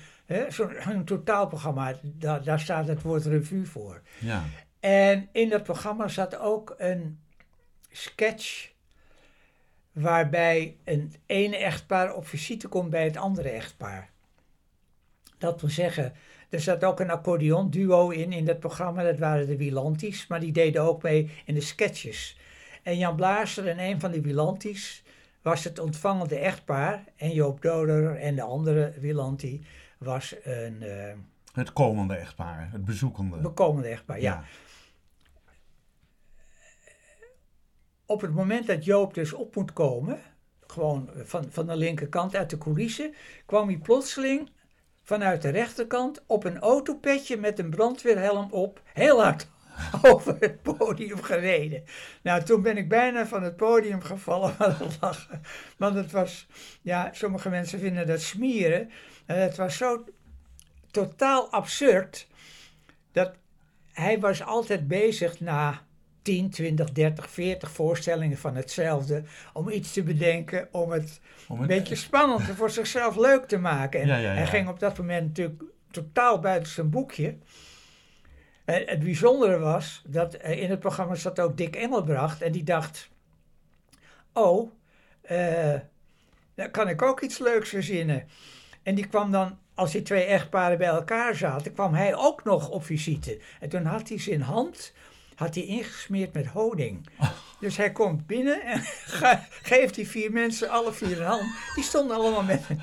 Zo'n 0.50 0.90
een 0.90 1.06
totaalprogramma, 1.06 1.94
daar, 2.02 2.44
daar 2.44 2.60
staat 2.60 2.88
het 2.88 3.02
woord 3.02 3.26
revue 3.26 3.66
voor. 3.66 4.02
ja. 4.20 4.44
En 4.80 5.30
in 5.32 5.50
dat 5.50 5.64
programma 5.64 6.08
zat 6.08 6.40
ook 6.40 6.76
een 6.78 7.20
sketch 7.90 8.72
waarbij 9.92 10.78
een 10.84 11.16
ene 11.26 11.58
echtpaar 11.58 12.16
op 12.16 12.28
visite 12.28 12.68
komt 12.68 12.90
bij 12.90 13.04
het 13.04 13.18
andere 13.18 13.50
echtpaar. 13.50 14.10
Dat 15.38 15.62
wil 15.62 15.70
zeggen, 15.70 16.14
er 16.50 16.60
zat 16.60 16.84
ook 16.84 17.00
een 17.00 17.10
accordeon 17.10 17.70
duo 17.70 18.10
in 18.10 18.32
in 18.32 18.46
dat 18.46 18.60
programma, 18.60 19.04
dat 19.04 19.20
waren 19.20 19.48
de 19.48 19.58
Wilantis, 19.58 20.28
maar 20.28 20.40
die 20.40 20.52
deden 20.52 20.82
ook 20.82 21.02
mee 21.02 21.32
in 21.46 21.54
de 21.54 21.62
sketches. 21.62 22.38
En 22.84 22.98
Jan 22.98 23.16
Blazer 23.16 23.68
en 23.68 23.80
een 23.80 24.00
van 24.00 24.12
die 24.12 24.22
Wilantis 24.22 25.04
was 25.42 25.64
het 25.64 25.80
ontvangende 25.80 26.38
echtpaar 26.38 27.04
en 27.16 27.32
Joop 27.32 27.62
Doder 27.62 28.16
en 28.16 28.36
de 28.36 28.42
andere 28.42 28.94
Wilanti 29.00 29.66
was 30.04 30.36
een 30.43 30.82
eh, 30.82 31.14
Het 31.54 31.74
komende 31.74 32.16
echtpaar, 32.16 32.70
het 32.72 32.86
bezoekende. 32.86 33.38
bekomende 33.38 33.88
echtpaar. 33.88 34.22
ja. 34.22 34.43
op 38.06 38.22
het 38.22 38.34
moment 38.34 38.68
dat 38.68 38.86
Joop 38.86 39.14
dus 39.14 39.34
op 39.34 39.56
moet 39.56 39.74
komen, 39.74 40.20
gewoon 40.68 41.10
van, 41.16 41.45
van 41.49 41.68
de 41.68 41.76
linkerkant 41.76 42.36
uit 42.36 42.49
de 42.49 42.58
coulissen, 42.58 43.14
kwam 43.45 43.68
hij 43.68 43.78
plotseling 43.78 44.49
vanuit 45.04 45.41
de 45.41 45.49
rechterkant 45.49 46.24
op 46.26 46.43
een 46.43 46.60
autopetje 46.60 47.38
met 47.38 47.60
een 47.60 47.70
brandweerhelm 47.70 48.52
op, 48.52 48.82
heel 48.93 49.24
hard 49.24 49.47
over 50.12 50.38
het 50.39 50.62
podium 50.62 51.22
gereden. 51.22 51.84
Nou, 52.24 52.43
toen 52.43 52.62
ben 52.62 52.78
ik 52.78 52.89
bijna 52.89 53.28
van 53.28 53.43
het 53.43 53.56
podium 53.56 54.02
gevallen 54.02 54.54
van 54.60 54.72
het 54.72 54.97
lachen. 55.02 55.41
Want 55.78 55.95
het 55.95 56.12
was, 56.12 56.47
ja, 56.82 57.10
sommige 57.12 57.49
mensen 57.49 57.80
vinden 57.80 58.08
dat 58.08 58.22
smieren. 58.22 58.89
En 59.36 59.42
het 59.42 59.56
was 59.56 59.78
zo 59.78 60.04
totaal 60.92 61.52
absurd 61.52 62.28
dat 63.12 63.34
hij 63.92 64.20
was 64.20 64.44
altijd 64.44 64.88
bezig 64.88 65.40
na 65.40 65.82
10, 66.22 66.50
20, 66.50 66.92
30, 66.92 67.30
40 67.30 67.72
voorstellingen 67.72 68.38
van 68.38 68.56
hetzelfde. 68.56 69.24
Om 69.54 69.70
iets 69.70 69.94
te 69.94 70.04
bedenken, 70.04 70.68
om 70.72 70.92
het, 70.92 71.20
Om 71.48 71.62
een 71.62 71.68
beetje 71.68 71.96
spannend 71.96 72.50
en 72.50 72.56
voor 72.56 72.70
zichzelf 72.70 73.16
leuk 73.16 73.46
te 73.46 73.58
maken. 73.58 74.02
En 74.02 74.08
Ja, 74.08 74.16
ja, 74.16 74.32
ja. 74.32 74.38
hij 74.38 74.48
ging 74.48 74.68
op 74.68 74.80
dat 74.80 74.98
moment 74.98 75.28
natuurlijk 75.28 75.64
totaal 75.92 76.40
buiten 76.40 76.72
zijn 76.72 76.90
boekje. 76.90 77.38
En 78.66 78.84
het 78.86 79.00
bijzondere 79.00 79.60
was 79.60 80.04
dat 80.08 80.34
eh, 80.34 80.62
in 80.62 80.70
het 80.70 80.80
programma 80.80 81.16
zat 81.16 81.40
ook 81.40 81.58
Dick 81.58 81.76
Engelbracht. 81.76 82.42
En 82.42 82.52
die 82.52 82.64
dacht, 82.64 83.10
oh, 84.34 84.72
eh, 85.22 85.80
dan 86.56 86.72
kan 86.72 86.90
ik 86.90 87.02
ook 87.02 87.22
iets 87.22 87.38
leuks 87.38 87.70
verzinnen. 87.70 88.28
En 88.84 88.96
die 88.96 89.08
kwam 89.08 89.32
dan, 89.32 89.58
als 89.74 89.92
die 89.92 90.02
twee 90.02 90.24
echtparen 90.24 90.78
bij 90.78 90.88
elkaar 90.88 91.36
zaten, 91.36 91.74
kwam 91.74 91.94
hij 91.94 92.16
ook 92.16 92.44
nog 92.44 92.70
op 92.70 92.86
visite. 92.86 93.40
En 93.60 93.70
toen 93.70 93.86
had 93.86 94.10
hij 94.10 94.20
zijn 94.20 94.42
hand 94.42 94.94
had 95.36 95.56
hij 95.56 95.64
ingesmeerd 95.66 96.34
met 96.34 96.46
honing. 96.48 97.08
Dus 97.60 97.78
hij 97.78 97.92
komt 97.92 98.28
binnen 98.28 98.62
en 98.66 98.80
ge- 99.20 99.40
geeft 99.62 99.96
die 99.96 100.08
vier 100.08 100.32
mensen 100.32 100.70
alle 100.70 100.94
vier 100.94 101.20
een 101.22 101.28
hand. 101.28 101.44
Die 101.76 101.84
stonden 101.84 102.16
allemaal 102.18 102.44
met 102.44 102.62
een 102.70 102.80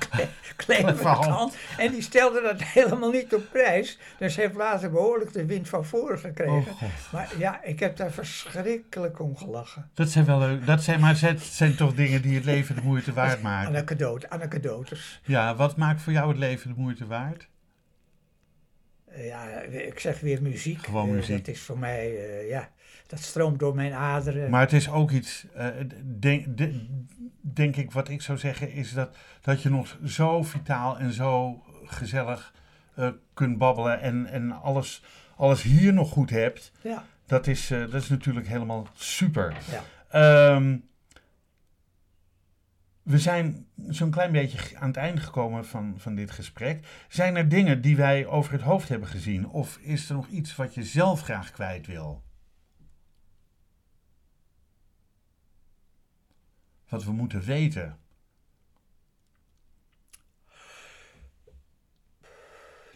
klevende 0.55 0.95
Verhand. 0.95 1.25
hand. 1.25 1.55
En 1.77 1.91
die 1.91 2.01
stelden 2.01 2.43
dat 2.43 2.61
helemaal 2.79 3.11
niet 3.11 3.33
op 3.33 3.43
prijs. 3.51 3.97
Dus 4.19 4.35
hij 4.35 4.43
heeft 4.45 4.57
later 4.57 4.91
behoorlijk 4.91 5.33
de 5.33 5.45
wind 5.45 5.69
van 5.69 5.85
voren 5.85 6.19
gekregen. 6.19 6.53
Oh, 6.71 6.81
maar 7.11 7.29
ja, 7.37 7.63
ik 7.63 7.79
heb 7.79 7.97
daar 7.97 8.11
verschrikkelijk 8.11 9.19
om 9.19 9.37
gelachen. 9.37 9.89
Dat 9.93 10.09
zijn 10.09 10.25
wel 10.25 10.39
leuk. 10.39 10.65
Dat 10.65 10.83
zijn, 10.83 10.99
maar 10.99 11.19
het 11.21 11.41
zijn 11.41 11.75
toch 11.75 11.93
dingen 11.93 12.21
die 12.21 12.35
het 12.35 12.45
leven 12.45 12.75
de 12.75 12.81
moeite 12.81 13.13
waard 13.13 13.41
maken. 13.41 13.67
Anekdote, 13.69 14.29
anekdotes. 14.29 15.21
Ja, 15.23 15.55
wat 15.55 15.77
maakt 15.77 16.01
voor 16.01 16.13
jou 16.13 16.27
het 16.29 16.37
leven 16.37 16.73
de 16.75 16.81
moeite 16.81 17.07
waard? 17.07 17.47
Eh, 19.11 19.27
Ja, 19.27 19.59
ik 19.61 19.99
zeg 19.99 20.19
weer 20.19 20.41
muziek. 20.41 20.85
Gewoon 20.85 21.07
Eh, 21.09 21.13
muziek. 21.15 21.45
dat 21.45 21.55
is 21.55 21.61
voor 21.61 21.79
mij, 21.79 22.17
eh, 22.17 22.49
ja, 22.49 22.69
dat 23.07 23.19
stroomt 23.19 23.59
door 23.59 23.75
mijn 23.75 23.93
aderen. 23.93 24.49
Maar 24.49 24.61
het 24.61 24.73
is 24.73 24.89
ook 24.89 25.11
iets, 25.11 25.45
denk, 26.19 26.57
de- 26.57 26.85
denk 27.41 27.75
ik, 27.75 27.91
wat 27.91 28.09
ik 28.09 28.21
zou 28.21 28.37
zeggen, 28.37 28.71
is 28.71 28.93
dat, 28.93 29.17
dat 29.41 29.61
je 29.61 29.69
nog 29.69 29.97
zo 30.05 30.43
vitaal 30.43 30.97
en 30.97 31.11
zo 31.13 31.63
gezellig 31.83 32.53
kunt 33.33 33.57
babbelen 33.57 34.01
en, 34.01 34.25
en 34.25 34.51
alles, 34.51 35.03
alles 35.35 35.61
hier 35.61 35.93
nog 35.93 36.09
goed 36.09 36.29
hebt. 36.29 36.71
ja, 36.81 37.03
Dat 37.25 37.47
is, 37.47 37.67
dat 37.67 37.93
is 37.93 38.09
natuurlijk 38.09 38.47
helemaal 38.47 38.87
super. 38.93 39.53
ja. 39.71 39.83
Ehm, 40.09 40.77
we 43.09 43.19
zijn 43.19 43.67
zo'n 43.87 44.11
klein 44.11 44.31
beetje 44.31 44.77
aan 44.77 44.87
het 44.87 44.97
einde 44.97 45.21
gekomen 45.21 45.65
van, 45.65 45.99
van 45.99 46.15
dit 46.15 46.31
gesprek. 46.31 47.05
Zijn 47.07 47.35
er 47.35 47.49
dingen 47.49 47.81
die 47.81 47.95
wij 47.95 48.25
over 48.25 48.51
het 48.53 48.61
hoofd 48.61 48.89
hebben 48.89 49.07
gezien? 49.07 49.47
Of 49.47 49.77
is 49.77 50.09
er 50.09 50.15
nog 50.15 50.27
iets 50.27 50.55
wat 50.55 50.73
je 50.73 50.83
zelf 50.83 51.21
graag 51.21 51.51
kwijt 51.51 51.87
wil? 51.87 52.23
Wat 56.89 57.03
we 57.03 57.11
moeten 57.11 57.41
weten? 57.41 57.99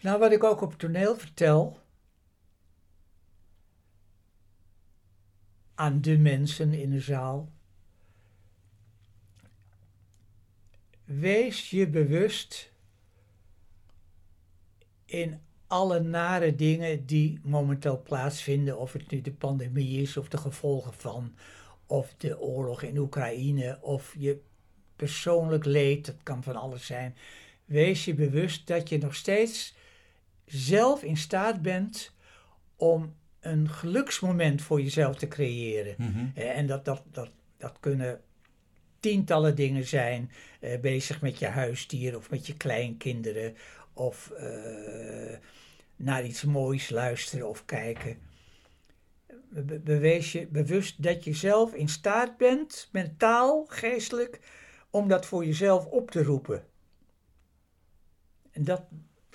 Nou, 0.00 0.18
wat 0.18 0.32
ik 0.32 0.44
ook 0.44 0.60
op 0.60 0.78
toneel 0.78 1.16
vertel 1.16 1.80
aan 5.74 6.00
de 6.00 6.18
mensen 6.18 6.72
in 6.72 6.90
de 6.90 7.00
zaal. 7.00 7.53
Wees 11.20 11.70
je 11.70 11.88
bewust 11.88 12.72
in 15.04 15.40
alle 15.66 16.00
nare 16.00 16.54
dingen 16.54 17.06
die 17.06 17.40
momenteel 17.42 18.02
plaatsvinden, 18.02 18.78
of 18.78 18.92
het 18.92 19.10
nu 19.10 19.20
de 19.20 19.32
pandemie 19.32 20.00
is 20.02 20.16
of 20.16 20.28
de 20.28 20.36
gevolgen 20.36 20.92
van, 20.94 21.34
of 21.86 22.14
de 22.16 22.40
oorlog 22.40 22.82
in 22.82 22.98
Oekraïne, 22.98 23.78
of 23.80 24.14
je 24.18 24.40
persoonlijk 24.96 25.64
leed, 25.64 26.06
dat 26.06 26.22
kan 26.22 26.42
van 26.42 26.56
alles 26.56 26.86
zijn. 26.86 27.16
Wees 27.64 28.04
je 28.04 28.14
bewust 28.14 28.66
dat 28.66 28.88
je 28.88 28.98
nog 28.98 29.14
steeds 29.14 29.74
zelf 30.44 31.02
in 31.02 31.16
staat 31.16 31.62
bent 31.62 32.12
om 32.76 33.14
een 33.40 33.68
geluksmoment 33.68 34.62
voor 34.62 34.80
jezelf 34.82 35.16
te 35.16 35.28
creëren. 35.28 35.96
Eh, 36.34 36.58
En 36.58 36.66
dat, 36.66 36.84
dat, 36.84 37.02
dat, 37.10 37.30
dat 37.56 37.76
kunnen 37.80 38.20
tientallen 39.04 39.54
dingen 39.54 39.86
zijn. 39.86 40.30
eh, 40.60 40.80
bezig 40.80 41.20
met 41.20 41.38
je 41.38 41.46
huisdier 41.46 42.16
of 42.16 42.30
met 42.30 42.46
je 42.46 42.56
kleinkinderen. 42.56 43.56
Of 43.92 44.30
eh, 44.30 45.36
naar 45.96 46.24
iets 46.24 46.42
moois 46.44 46.90
luisteren 46.90 47.48
of 47.48 47.64
kijken. 47.64 48.18
Be- 49.48 50.20
je 50.32 50.46
bewust 50.46 51.02
dat 51.02 51.24
je 51.24 51.34
zelf 51.34 51.74
in 51.74 51.88
staat 51.88 52.36
bent, 52.36 52.88
mentaal, 52.92 53.64
geestelijk, 53.68 54.40
om 54.90 55.08
dat 55.08 55.26
voor 55.26 55.44
jezelf 55.44 55.86
op 55.86 56.10
te 56.10 56.22
roepen. 56.22 56.64
En 58.50 58.64
dat, 58.64 58.82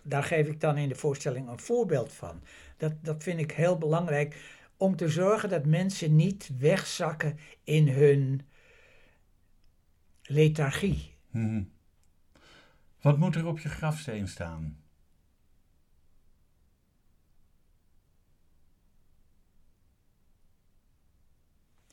daar 0.04 0.24
geef 0.24 0.48
ik 0.48 0.60
dan 0.60 0.78
in 0.78 0.90
de 0.90 0.96
voorstelling 0.96 1.50
een 1.50 1.60
voorbeeld 1.60 2.14
van. 2.14 2.42
Dat, 2.78 2.94
dat 3.02 3.24
vind 3.24 3.40
ik 3.40 3.52
heel 3.52 3.78
belangrijk 3.78 4.36
om 4.78 4.96
te 4.96 5.10
zorgen 5.10 5.50
dat 5.50 5.66
mensen 5.66 6.16
niet 6.16 6.50
wegzakken 6.58 7.40
in 7.64 7.88
hun 7.88 8.42
lethargie. 10.30 11.14
Mhm. 11.32 11.62
Wat 13.02 13.18
moet 13.18 13.36
er 13.36 13.46
op 13.46 13.60
je 13.60 13.70
grafsteen 13.70 14.28
staan? 14.28 14.78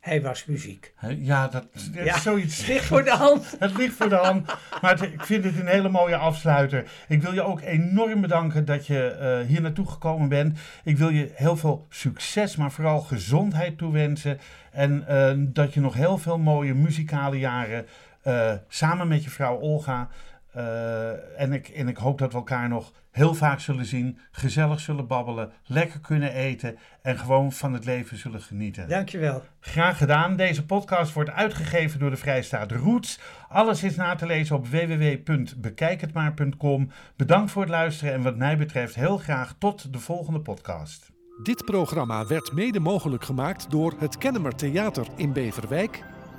Hij 0.00 0.22
was 0.22 0.44
muziek. 0.44 0.92
Ja, 1.18 1.48
dat, 1.48 1.66
dat 1.72 2.04
Ja, 2.04 2.14
is 2.16 2.22
zoiets. 2.22 2.66
Ligt 2.66 2.84
voor 2.84 3.04
de 3.04 3.10
hand. 3.10 3.54
Het 3.58 3.76
ligt 3.76 3.94
voor 3.94 4.08
de 4.08 4.14
hand, 4.14 4.46
maar 4.82 4.90
het- 4.98 5.12
ik 5.12 5.22
vind 5.24 5.44
het 5.44 5.58
een 5.58 5.66
hele 5.66 5.88
mooie 5.88 6.16
afsluiter. 6.16 6.90
Ik 7.08 7.22
wil 7.22 7.32
je 7.32 7.42
ook 7.42 7.60
enorm 7.60 8.20
bedanken 8.20 8.64
dat 8.64 8.86
je 8.86 9.08
eh, 9.08 9.46
hier 9.46 9.60
naartoe 9.60 9.86
gekomen 9.86 10.28
bent. 10.28 10.58
Ik 10.84 10.96
wil 10.98 11.08
je 11.08 11.30
heel 11.34 11.56
veel 11.56 11.86
succes, 11.88 12.56
maar 12.56 12.72
vooral 12.72 13.00
gezondheid 13.00 13.78
toewensen. 13.78 14.38
En 14.72 15.06
eh, 15.08 15.32
dat 15.38 15.74
je 15.74 15.80
nog 15.80 15.94
heel 15.94 16.18
veel 16.18 16.38
mooie 16.38 16.74
muzikale 16.74 17.38
jaren 17.38 17.86
eh, 18.26 18.52
samen 18.68 19.08
met 19.08 19.24
je 19.24 19.30
vrouw 19.30 19.60
Olga. 19.60 20.08
eh, 20.52 21.40
en, 21.40 21.52
ik, 21.52 21.68
en 21.68 21.88
ik 21.88 21.96
hoop 21.96 22.18
dat 22.18 22.32
we 22.32 22.38
elkaar 22.38 22.68
nog 22.68 22.92
heel 23.10 23.34
vaak 23.34 23.60
zullen 23.60 23.86
zien, 23.86 24.18
gezellig 24.30 24.80
zullen 24.80 25.06
babbelen, 25.06 25.52
lekker 25.64 26.00
kunnen 26.00 26.32
eten 26.32 26.78
en 27.02 27.18
gewoon 27.18 27.52
van 27.52 27.72
het 27.72 27.84
leven 27.84 28.16
zullen 28.16 28.40
genieten. 28.40 28.88
Dankjewel. 28.88 29.42
Graag 29.60 29.98
gedaan. 29.98 30.36
Deze 30.36 30.66
podcast 30.66 31.12
wordt 31.12 31.30
uitgegeven 31.30 31.98
door 31.98 32.10
de 32.10 32.16
Vrijstaat 32.16 32.72
Roots. 32.72 33.20
Alles 33.48 33.82
is 33.82 33.96
na 33.96 34.14
te 34.14 34.26
lezen 34.26 34.56
op 34.56 34.66
www.bekijkhetmaar.com. 34.66 36.90
Bedankt 37.16 37.50
voor 37.50 37.62
het 37.62 37.70
luisteren 37.70 38.14
en 38.14 38.22
wat 38.22 38.36
mij 38.36 38.56
betreft 38.56 38.94
heel 38.94 39.18
graag 39.18 39.54
tot 39.58 39.92
de 39.92 39.98
volgende 39.98 40.40
podcast. 40.40 41.10
Dit 41.42 41.64
programma 41.64 42.26
werd 42.26 42.52
mede 42.52 42.80
mogelijk 42.80 43.24
gemaakt 43.24 43.70
door 43.70 43.94
het 43.98 44.18
Kennemer 44.18 44.54
Theater 44.54 45.06
in 45.16 45.32
Beverwijk 45.32 46.02